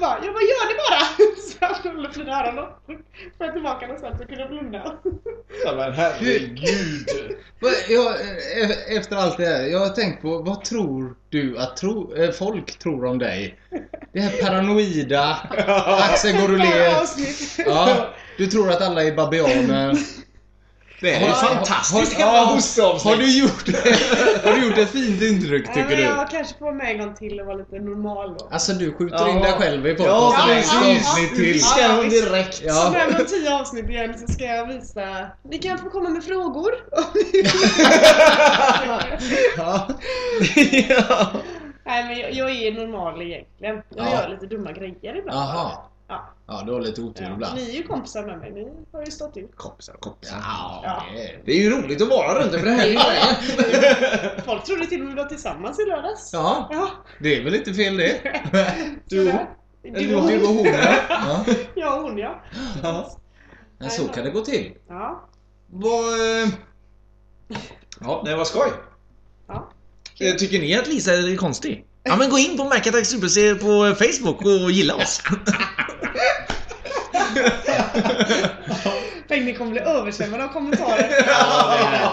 va? 0.01 0.19
Jag 0.23 0.35
bara, 0.35 0.43
gör 0.43 0.69
det 0.69 0.79
bara. 0.89 1.05
Så 1.37 1.57
han 1.61 1.97
håller 1.97 2.11
för 2.11 2.19
mina 2.19 2.47
öron 2.47 2.59
och 2.59 2.71
får 3.39 3.53
tillbaka 3.53 3.87
den 3.87 3.99
sen 3.99 4.19
så 4.19 4.25
kunde 4.27 4.41
jag 4.41 4.51
blunda. 4.51 4.99
Ja, 5.65 5.75
men 5.77 5.93
herregud. 5.93 7.09
Jag, 7.89 8.07
eh, 8.07 8.97
efter 8.97 9.17
allt 9.17 9.37
det 9.37 9.47
här, 9.47 9.63
jag 9.67 9.79
har 9.79 9.89
tänkt 9.89 10.23
på 10.23 10.39
vad 10.39 10.65
tror 10.65 11.15
du 11.29 11.59
att 11.59 11.77
tro, 11.77 12.15
eh, 12.17 12.31
folk 12.31 12.79
tror 12.79 13.05
om 13.05 13.19
dig? 13.19 13.59
Det 14.13 14.21
här 14.21 14.43
paranoida, 14.43 15.25
Axel. 16.11 16.37
Avsnitt. 17.01 17.67
Ja, 17.67 18.09
du 18.39 18.47
tror 18.47 18.71
att 18.71 18.83
alla 18.83 19.05
är 19.05 19.13
babianer. 19.13 19.99
Det 21.01 21.15
är 21.15 21.21
ju 21.21 21.27
Har- 21.27 21.55
fantastiskt 21.55 22.17
ja, 22.19 22.45
hostavsnitt. 22.55 23.15
Har 23.15 23.21
du 23.23 23.39
gjort 23.39 23.69
Har 24.45 24.53
du 24.53 24.67
gjort 24.69 24.79
ett 24.79 24.91
fint 24.91 25.23
intryck 25.23 25.65
Ja, 25.69 25.75
tycker 25.75 25.97
du? 25.97 26.03
jag 26.03 26.31
kanske 26.31 26.59
får 26.59 26.73
med 26.73 26.91
en 26.91 26.99
gång 26.99 27.15
till 27.15 27.41
och 27.41 27.47
vara 27.47 27.57
lite 27.57 27.79
normal 27.79 28.35
då. 28.39 28.49
Alltså 28.51 28.73
du 28.73 28.93
skjuter 28.93 29.17
Ja. 29.19 29.29
in 29.29 29.41
dig 29.43 29.53
själv 29.53 29.87
i 29.87 29.91
Ja, 29.99 30.31
podcasten. 30.31 30.57
precis. 30.95 31.31
Till. 31.37 31.45
Vi 31.45 31.59
ska 31.59 31.81
Ja, 31.81 31.89
hon 31.97 32.09
direkt. 32.09 32.55
Så 32.55 32.63
Ja. 32.67 32.91
när 32.93 33.11
man 33.13 33.27
tio 33.27 33.55
avsnitt 33.61 33.89
igen 33.91 34.15
så 34.27 34.33
ska 34.33 34.45
jag 34.45 34.67
visa. 34.67 35.27
Ni 35.51 35.59
kan 35.59 35.79
få 35.79 35.91
komma 35.91 36.09
med 36.09 36.25
frågor. 36.25 36.71
Ja. 39.57 39.89
ja. 40.89 41.31
Nej 41.85 42.05
men 42.05 42.19
jag, 42.19 42.33
jag 42.33 42.51
är 42.51 42.73
normal 42.73 43.23
egentligen. 43.23 43.83
Jag 43.97 44.07
Ja. 44.07 44.13
gör 44.23 44.29
lite 44.29 44.47
dumma 44.47 44.73
grejer 44.73 45.19
ibland. 45.19 45.39
Jaha. 45.39 45.71
Ja. 46.09 46.35
Ja, 46.47 46.63
du 46.67 46.73
har 46.73 46.81
lite 46.81 47.01
otur 47.03 47.25
Ja. 47.25 47.33
ibland. 47.33 47.57
Ni 47.59 47.71
är 47.71 47.73
ju 47.75 47.83
kompisar 47.83 48.27
med 48.27 48.39
mig. 48.39 48.53
Ni 48.53 48.69
har 48.93 49.05
ju 49.05 49.11
stått 49.11 49.37
ut. 49.37 49.51
Kompisar, 49.57 49.95
kompisar. 50.01 50.37
Ja, 50.43 50.81
Ja. 50.85 51.03
det 51.45 51.53
är... 51.53 51.57
Ju 51.63 51.71
roligt 51.71 52.03
att 52.03 52.09
vara 52.09 52.41
runt 52.43 52.53
för 52.53 52.65
det 52.65 52.71
här 52.71 52.89
är. 52.89 54.41
Folk 54.45 54.65
trodde 54.65 54.87
till 54.87 55.01
och 55.01 55.07
med 55.07 55.15
vi 55.17 55.23
var 55.23 55.29
tillsammans 55.29 55.79
i 55.81 55.85
lördags. 55.85 56.31
Ja, 56.33 56.69
Ja. 56.73 56.91
det 57.21 57.37
är 57.37 57.45
väl 57.45 57.55
inte 57.55 57.75
fel 57.75 57.97
det? 57.97 58.21
Du, 59.05 59.33
Du 59.83 60.15
och 60.17 60.29
du 60.29 60.43
och 60.43 60.49
hon 60.49 60.65
ja. 60.67 60.95
Ja, 61.09 61.45
Ja, 61.75 62.01
hon 62.01 62.19
ja. 62.19 62.43
ja. 62.83 63.11
men 63.79 63.91
så 63.91 64.09
kan 64.09 64.25
det 64.25 64.31
gå 64.31 64.41
till. 64.41 64.73
Ja. 64.89 65.29
Vad... 65.71 66.05
eh, 66.43 66.49
Ja, 68.01 68.23
det 68.25 68.37
var 68.37 68.45
skoj. 68.45 68.69
Ja. 69.49 69.71
Eh, 70.21 70.35
Tycker 70.35 70.59
ni 70.59 70.79
att 70.79 70.87
Lisa 70.87 71.13
är 71.13 71.37
konstig? 71.37 71.85
Ja 72.03 72.17
men 72.17 72.31
gå 72.31 72.39
in 72.39 72.57
på 72.57 72.65
Mac 72.65 72.77
Attack 72.77 73.07
Super 73.07 73.29
C 73.29 73.55
på 73.55 73.95
Facebook 74.05 74.41
och 74.41 74.71
gilla 74.71 74.95
oss. 74.95 75.23
Tänkt 79.29 79.45
ni 79.45 79.55
kommer 79.55 79.71
bli 79.71 79.81
översvämmade 79.81 80.45
av 80.45 80.49
kommentarer. 80.49 81.09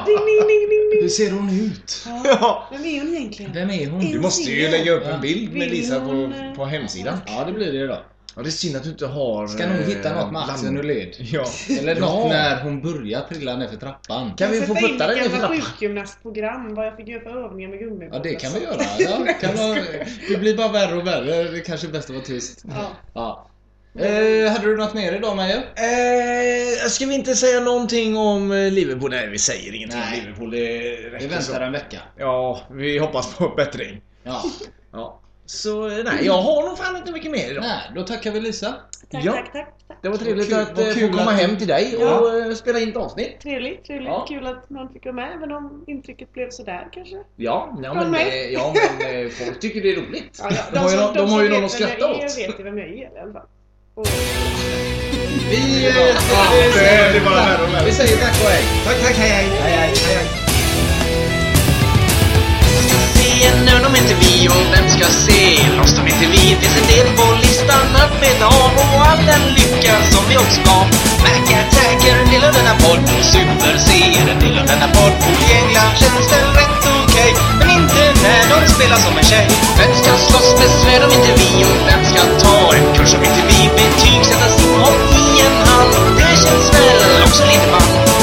ding, 0.05 0.17
ding, 0.17 0.47
ding, 0.47 0.69
ding, 0.69 0.89
ding. 0.91 1.01
Hur 1.01 1.09
ser 1.09 1.31
hon 1.31 1.49
ut? 1.49 2.07
Ja. 2.25 2.67
Vem 2.71 2.85
är 2.85 2.99
hon 2.99 3.15
egentligen? 3.15 3.53
Vem 3.53 3.69
är 3.69 3.87
hon? 3.89 4.11
Du 4.11 4.19
måste 4.19 4.51
ju 4.51 4.69
lägga 4.71 4.91
upp 4.91 5.05
en 5.05 5.21
bild 5.21 5.53
med 5.53 5.69
Lisa 5.69 5.99
hon, 5.99 6.31
på, 6.33 6.37
eh, 6.39 6.53
på 6.53 6.65
hemsidan. 6.65 7.17
Ja, 7.27 7.43
det 7.47 7.51
blir 7.53 7.73
det 7.73 7.87
då. 7.87 7.97
Ja, 8.35 8.41
det 8.41 8.49
är 8.49 8.51
synd 8.51 8.75
att 8.75 8.83
du 8.83 8.89
inte 8.89 9.07
har... 9.07 9.47
Ska 9.47 9.67
nog 9.67 9.81
hitta 9.81 10.09
eh, 10.09 10.15
något 10.15 10.31
med 10.31 10.41
axeln 10.41 10.77
ur 10.77 10.83
led. 10.83 11.15
Ja. 11.19 11.45
Eller 11.79 11.95
Ja. 11.95 11.99
något 12.01 12.29
när 12.29 12.61
hon 12.63 12.81
börjar 12.81 13.21
trilla 13.21 13.55
ner 13.57 13.67
för 13.67 13.75
trappan. 13.77 14.33
Kan 14.37 14.51
vi 14.51 14.61
få 14.61 14.75
putta 14.75 15.07
dig 15.07 15.15
ner 15.21 15.29
för 15.29 15.37
trappan? 15.37 15.61
sjukgymnastprogram, 15.61 16.75
vad 16.75 16.87
jag 16.87 16.97
fick 16.97 17.07
göra 17.07 17.21
för 17.23 17.45
övningar 17.45 17.69
med 17.69 17.79
gummi. 17.79 18.09
Ja, 18.11 18.19
det 18.19 18.35
kan 18.35 18.51
vi 18.53 18.59
göra. 18.63 18.75
Ja, 18.99 19.33
kan 19.41 19.55
man, 19.57 19.77
det 20.29 20.37
blir 20.37 20.57
bara 20.57 20.71
värre 20.71 20.95
och 20.95 21.07
värre. 21.07 21.43
Det 21.43 21.57
är 21.57 21.63
kanske 21.63 21.87
är 21.87 21.91
bäst 21.91 22.09
att 22.09 22.15
vara 22.15 22.25
tyst. 22.25 22.63
Ja. 22.67 22.87
Ja. 23.13 23.47
Eh, 23.99 24.51
hade 24.51 24.65
du 24.67 24.77
något 24.77 24.93
mer 24.93 25.13
idag 25.13 25.35
Meyer? 25.35 25.57
Eh, 25.57 26.87
ska 26.89 27.05
vi 27.05 27.13
inte 27.15 27.35
säga 27.35 27.59
någonting 27.59 28.17
om 28.17 28.51
eh, 28.51 28.71
Liverpool? 28.71 29.09
Nej, 29.09 29.27
vi 29.29 29.37
säger 29.39 29.75
ingenting 29.75 29.99
Nej. 29.99 30.19
om 30.19 30.25
Liverpool. 30.25 30.51
Det 30.51 30.57
Vi 30.57 31.09
räcker 31.09 31.27
väntar 31.27 31.41
så. 31.41 31.61
en 31.61 31.71
vecka. 31.71 32.01
Ja, 32.17 32.61
vi 32.71 32.97
hoppas 32.97 33.35
på 33.37 33.49
bättring. 33.49 34.01
Ja. 34.23 34.41
Ja. 34.91 35.19
Så 35.45 35.87
eh, 35.87 36.03
nej, 36.05 36.13
jag 36.25 36.41
har 36.41 36.67
nog 36.69 36.77
fan 36.77 36.97
inte 36.97 37.11
mycket 37.11 37.31
mer 37.31 37.51
idag. 37.51 37.63
Nej, 37.63 37.91
då 37.95 38.03
tackar 38.03 38.31
vi 38.31 38.39
Lisa. 38.41 38.73
Tack, 39.11 39.25
Ja. 39.25 39.31
tack, 39.31 39.53
tack, 39.53 39.73
tack. 39.87 39.97
Det 40.01 40.09
var 40.09 40.17
trevligt 40.17 40.49
kul- 40.49 40.59
att 40.59 40.79
eh, 40.79 40.85
få 40.85 40.99
komma 41.17 41.31
att- 41.31 41.41
hem 41.41 41.57
till 41.57 41.67
dig 41.67 41.95
Ja. 41.99 42.19
och 42.49 42.57
spela 42.57 42.79
in 42.79 42.89
ett 42.89 42.97
avsnitt. 42.97 43.39
Trevligt, 43.41 43.85
trevligt. 43.85 44.07
Ja. 44.09 44.25
Kul 44.29 44.47
att 44.47 44.69
man 44.69 44.89
fick 44.93 45.05
vara 45.05 45.15
med, 45.15 45.33
även 45.37 45.51
om 45.51 45.83
intrycket 45.87 46.33
blev 46.33 46.49
sådär 46.49 46.87
kanske. 46.91 47.15
Ja, 47.15 47.23
ja 47.83 47.93
men, 47.93 48.21
ja, 48.53 48.73
men 48.99 49.29
folk 49.29 49.59
tycker 49.59 49.81
det 49.81 49.91
är 49.91 49.95
roligt. 49.95 50.39
Ja, 50.43 50.49
ja. 50.51 50.61
De 50.73 50.77
har 50.79 50.89
ju, 50.91 50.97
som- 50.97 51.05
någon- 51.05 51.13
de 51.15 51.29
har 51.33 51.43
ju 51.43 51.49
någon 51.49 51.65
att 51.65 51.71
skratta 51.71 51.95
jag 51.99 52.09
är 52.09 52.25
åt. 52.25 52.37
vet 52.37 52.59
ju 52.59 52.63
vem 52.63 52.77
jag 52.77 52.87
är 52.87 52.93
i 52.93 53.07
alla 53.21 53.33
fall. 53.33 53.47
Vi, 55.49 55.87
eh, 55.87 55.95
Ja, 55.95 56.13
det- 56.51 57.11
det 57.11 57.17
är 57.17 57.25
bara 57.25 57.35
värre 57.35 57.63
och 57.67 57.73
värre. 57.73 57.85
vi 57.85 57.91
säger 57.91 58.17
tack 58.17 58.41
och 58.43 58.49
hej. 58.49 58.63
Tack, 58.85 59.01
tack, 59.01 59.15
hej, 59.17 59.29
hej. 59.29 59.47
hej, 59.63 59.71
hej, 59.77 59.93
hej, 60.07 60.25
öl 63.75 63.85
om 63.85 63.95
inte 63.95 64.13
vi 64.19 64.47
och 64.49 64.65
vem 64.73 64.89
ska 64.89 65.05
se 65.27 65.41
Lost 65.77 65.97
om 65.99 66.07
inte 66.07 66.25
vi 66.25 66.37
finns 66.37 66.77
en 66.81 66.87
del 66.95 67.07
på 67.17 67.25
listan 67.41 67.87
att 68.03 68.21
beta 68.21 68.45
av 68.45 68.71
och 68.83 69.07
all 69.07 69.17
den 69.25 69.43
lycka 69.57 69.93
som 70.11 70.23
vi 70.29 70.37
också 70.37 70.61
gav 70.69 70.85
Mac 71.23 71.45
Attack 71.59 71.99
är 72.09 72.15
en 72.23 72.29
del 72.31 72.43
av 72.43 72.53
denna 72.53 72.75
podd 72.83 72.99
och 73.17 73.25
Super 73.33 73.77
C 73.87 73.89
är 74.19 74.27
en 74.33 74.39
del 74.39 74.59
av 74.59 74.65
denna 74.67 74.87
podd 74.87 75.13
och 75.27 75.37
i 75.49 75.53
England 75.59 75.91
känns 76.01 76.27
det 76.31 76.41
rätt 76.59 76.74
Spela 78.85 78.99
som 78.99 79.17
en 79.17 79.23
tjej. 79.23 79.47
Vem 79.77 79.95
ska 79.95 80.11
slåss 80.17 80.55
med 80.59 80.69
svärd 80.69 81.03
om 81.03 81.11
inte 81.11 81.33
vi? 81.41 81.63
Och 81.63 81.87
vem 81.87 82.05
ska 82.05 82.21
ta 82.45 82.75
en 82.75 82.95
kurs 82.95 83.13
om 83.13 83.23
inte 83.23 83.41
vi? 83.47 83.69
Betygsätta 83.75 84.47
simhopp 84.49 84.99
i 85.11 85.41
en 85.41 85.67
hand 85.67 86.17
Det 86.17 86.37
känns 86.43 86.73
väl 86.73 87.23
också 87.23 87.43
lite 87.45 87.71
man 87.71 88.14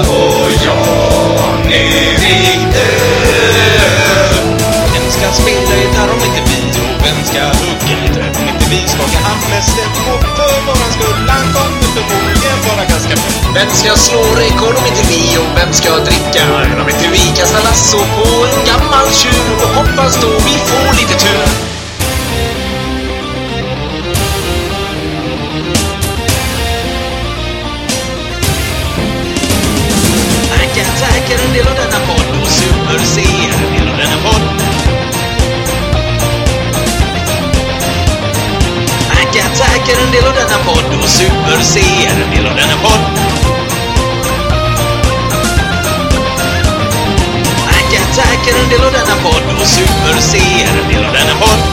och 0.08 0.52
jag 0.66 1.72
är 1.72 2.18
Viktor 2.22 3.14
Vem 4.94 5.12
ska 5.12 5.42
spela 5.42 5.76
gitarr 5.82 6.10
om 6.14 6.22
inte 6.28 6.42
vi? 6.50 6.60
Och 6.82 7.06
vem 7.06 7.26
ska 7.26 7.40
hugga 7.40 7.96
gitarr 8.04 8.32
om 8.42 8.48
inte 8.48 8.66
vi? 8.70 8.88
Skaka 8.88 9.20
hand 9.28 9.44
med 9.50 9.64
stämmo 9.64 10.14
för 10.36 10.62
våran 10.66 10.92
skull. 10.96 11.30
Han 11.30 11.54
kommer 11.54 11.90
förmodligen 11.96 12.60
vara 12.68 12.86
ganska 12.86 13.16
bra. 13.16 13.54
Vem 13.54 13.70
ska 13.70 13.96
slå 13.96 14.22
rekord 14.36 14.76
om 14.80 14.86
inte 14.86 15.04
vi? 15.12 15.38
Och 15.38 15.58
vem 15.58 15.74
ska 15.74 15.90
dricka 15.90 16.42
öl 16.58 16.82
om 16.82 16.90
inte 16.90 17.08
vi? 17.12 17.24
kastar 17.38 17.64
lasso 17.64 17.98
på 17.98 18.46
en 18.52 18.66
gammal 18.70 19.08
tjur 19.12 19.46
och 19.64 19.72
hoppas 19.78 20.22
då 20.22 20.28
vi 20.28 20.56
får 20.68 20.94
lite 21.00 21.16
tur. 21.26 21.83
Attack 39.84 39.98
är 39.98 40.06
en 40.06 40.12
del 40.12 40.26
av 40.26 40.34
denna 40.34 40.64
podd 40.64 41.04
och 41.04 41.10
Super 41.10 41.62
C 41.62 41.80
är 42.08 42.24
en 42.24 42.32
del 42.32 42.48
av 42.48 42.56
denna 42.56 42.74
podd. 42.84 43.00
Tackar, 47.66 48.16
tackar 48.16 48.58
är 48.58 48.64
en 48.64 48.70
del 48.70 48.84
av 48.84 48.92
denna 48.92 49.16
podd 49.24 49.62
och 49.62 49.68
Super 49.68 50.22
C 50.22 50.38
är 50.38 50.84
en 50.84 50.90
del 50.90 51.06
av 51.06 51.14
denna 51.14 51.36
podd. 51.40 51.73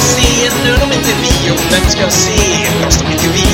se, 0.00 0.50
nu 0.64 0.74
är 0.74 0.78
de 0.78 0.92
inte 0.92 1.12
vi 1.22 1.50
och 1.50 1.60
vem 1.72 1.90
ska 1.90 2.00
jag 2.00 2.12
se? 2.12 2.66
Fast 2.84 3.00
de 3.00 3.06
är 3.06 3.12
inte 3.12 3.28
vi. 3.28 3.46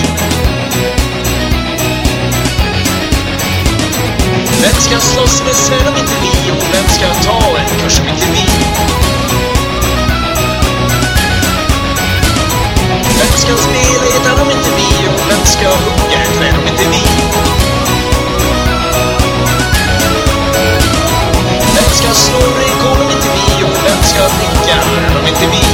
Vem 4.62 4.80
ska 4.80 5.00
slåss 5.00 5.42
med, 5.44 5.56
så 5.56 5.72
är 5.72 5.84
de 5.84 5.96
inte 6.00 6.16
vi 6.22 6.50
och 6.50 6.64
vem 6.72 6.88
ska 6.88 7.06
ta 7.28 7.58
en 7.58 7.80
kurs 7.80 8.00
om 8.00 8.08
inte 8.08 8.26
vi? 8.32 8.46
Vem 13.18 13.32
ska 13.36 13.56
spela, 13.56 14.06
gitarr 14.14 14.42
om 14.42 14.50
inte 14.50 14.70
vi 14.76 15.08
och 15.08 15.20
vem 15.30 15.44
ska 15.46 15.68
hugga, 15.68 16.20
för 16.38 16.44
är 16.44 16.58
om 16.58 16.66
inte 16.66 16.84
vi? 16.90 17.02
Vem 21.74 21.90
ska 21.90 22.14
slå, 22.14 22.38
rekord 22.38 23.00
om 23.04 23.10
inte 23.10 23.28
vi 23.36 23.64
och 23.64 23.76
vem 23.84 24.02
ska 24.02 24.22
dricka, 24.22 24.76
är 25.08 25.14
de 25.14 25.28
inte 25.28 25.46
vi? 25.52 25.65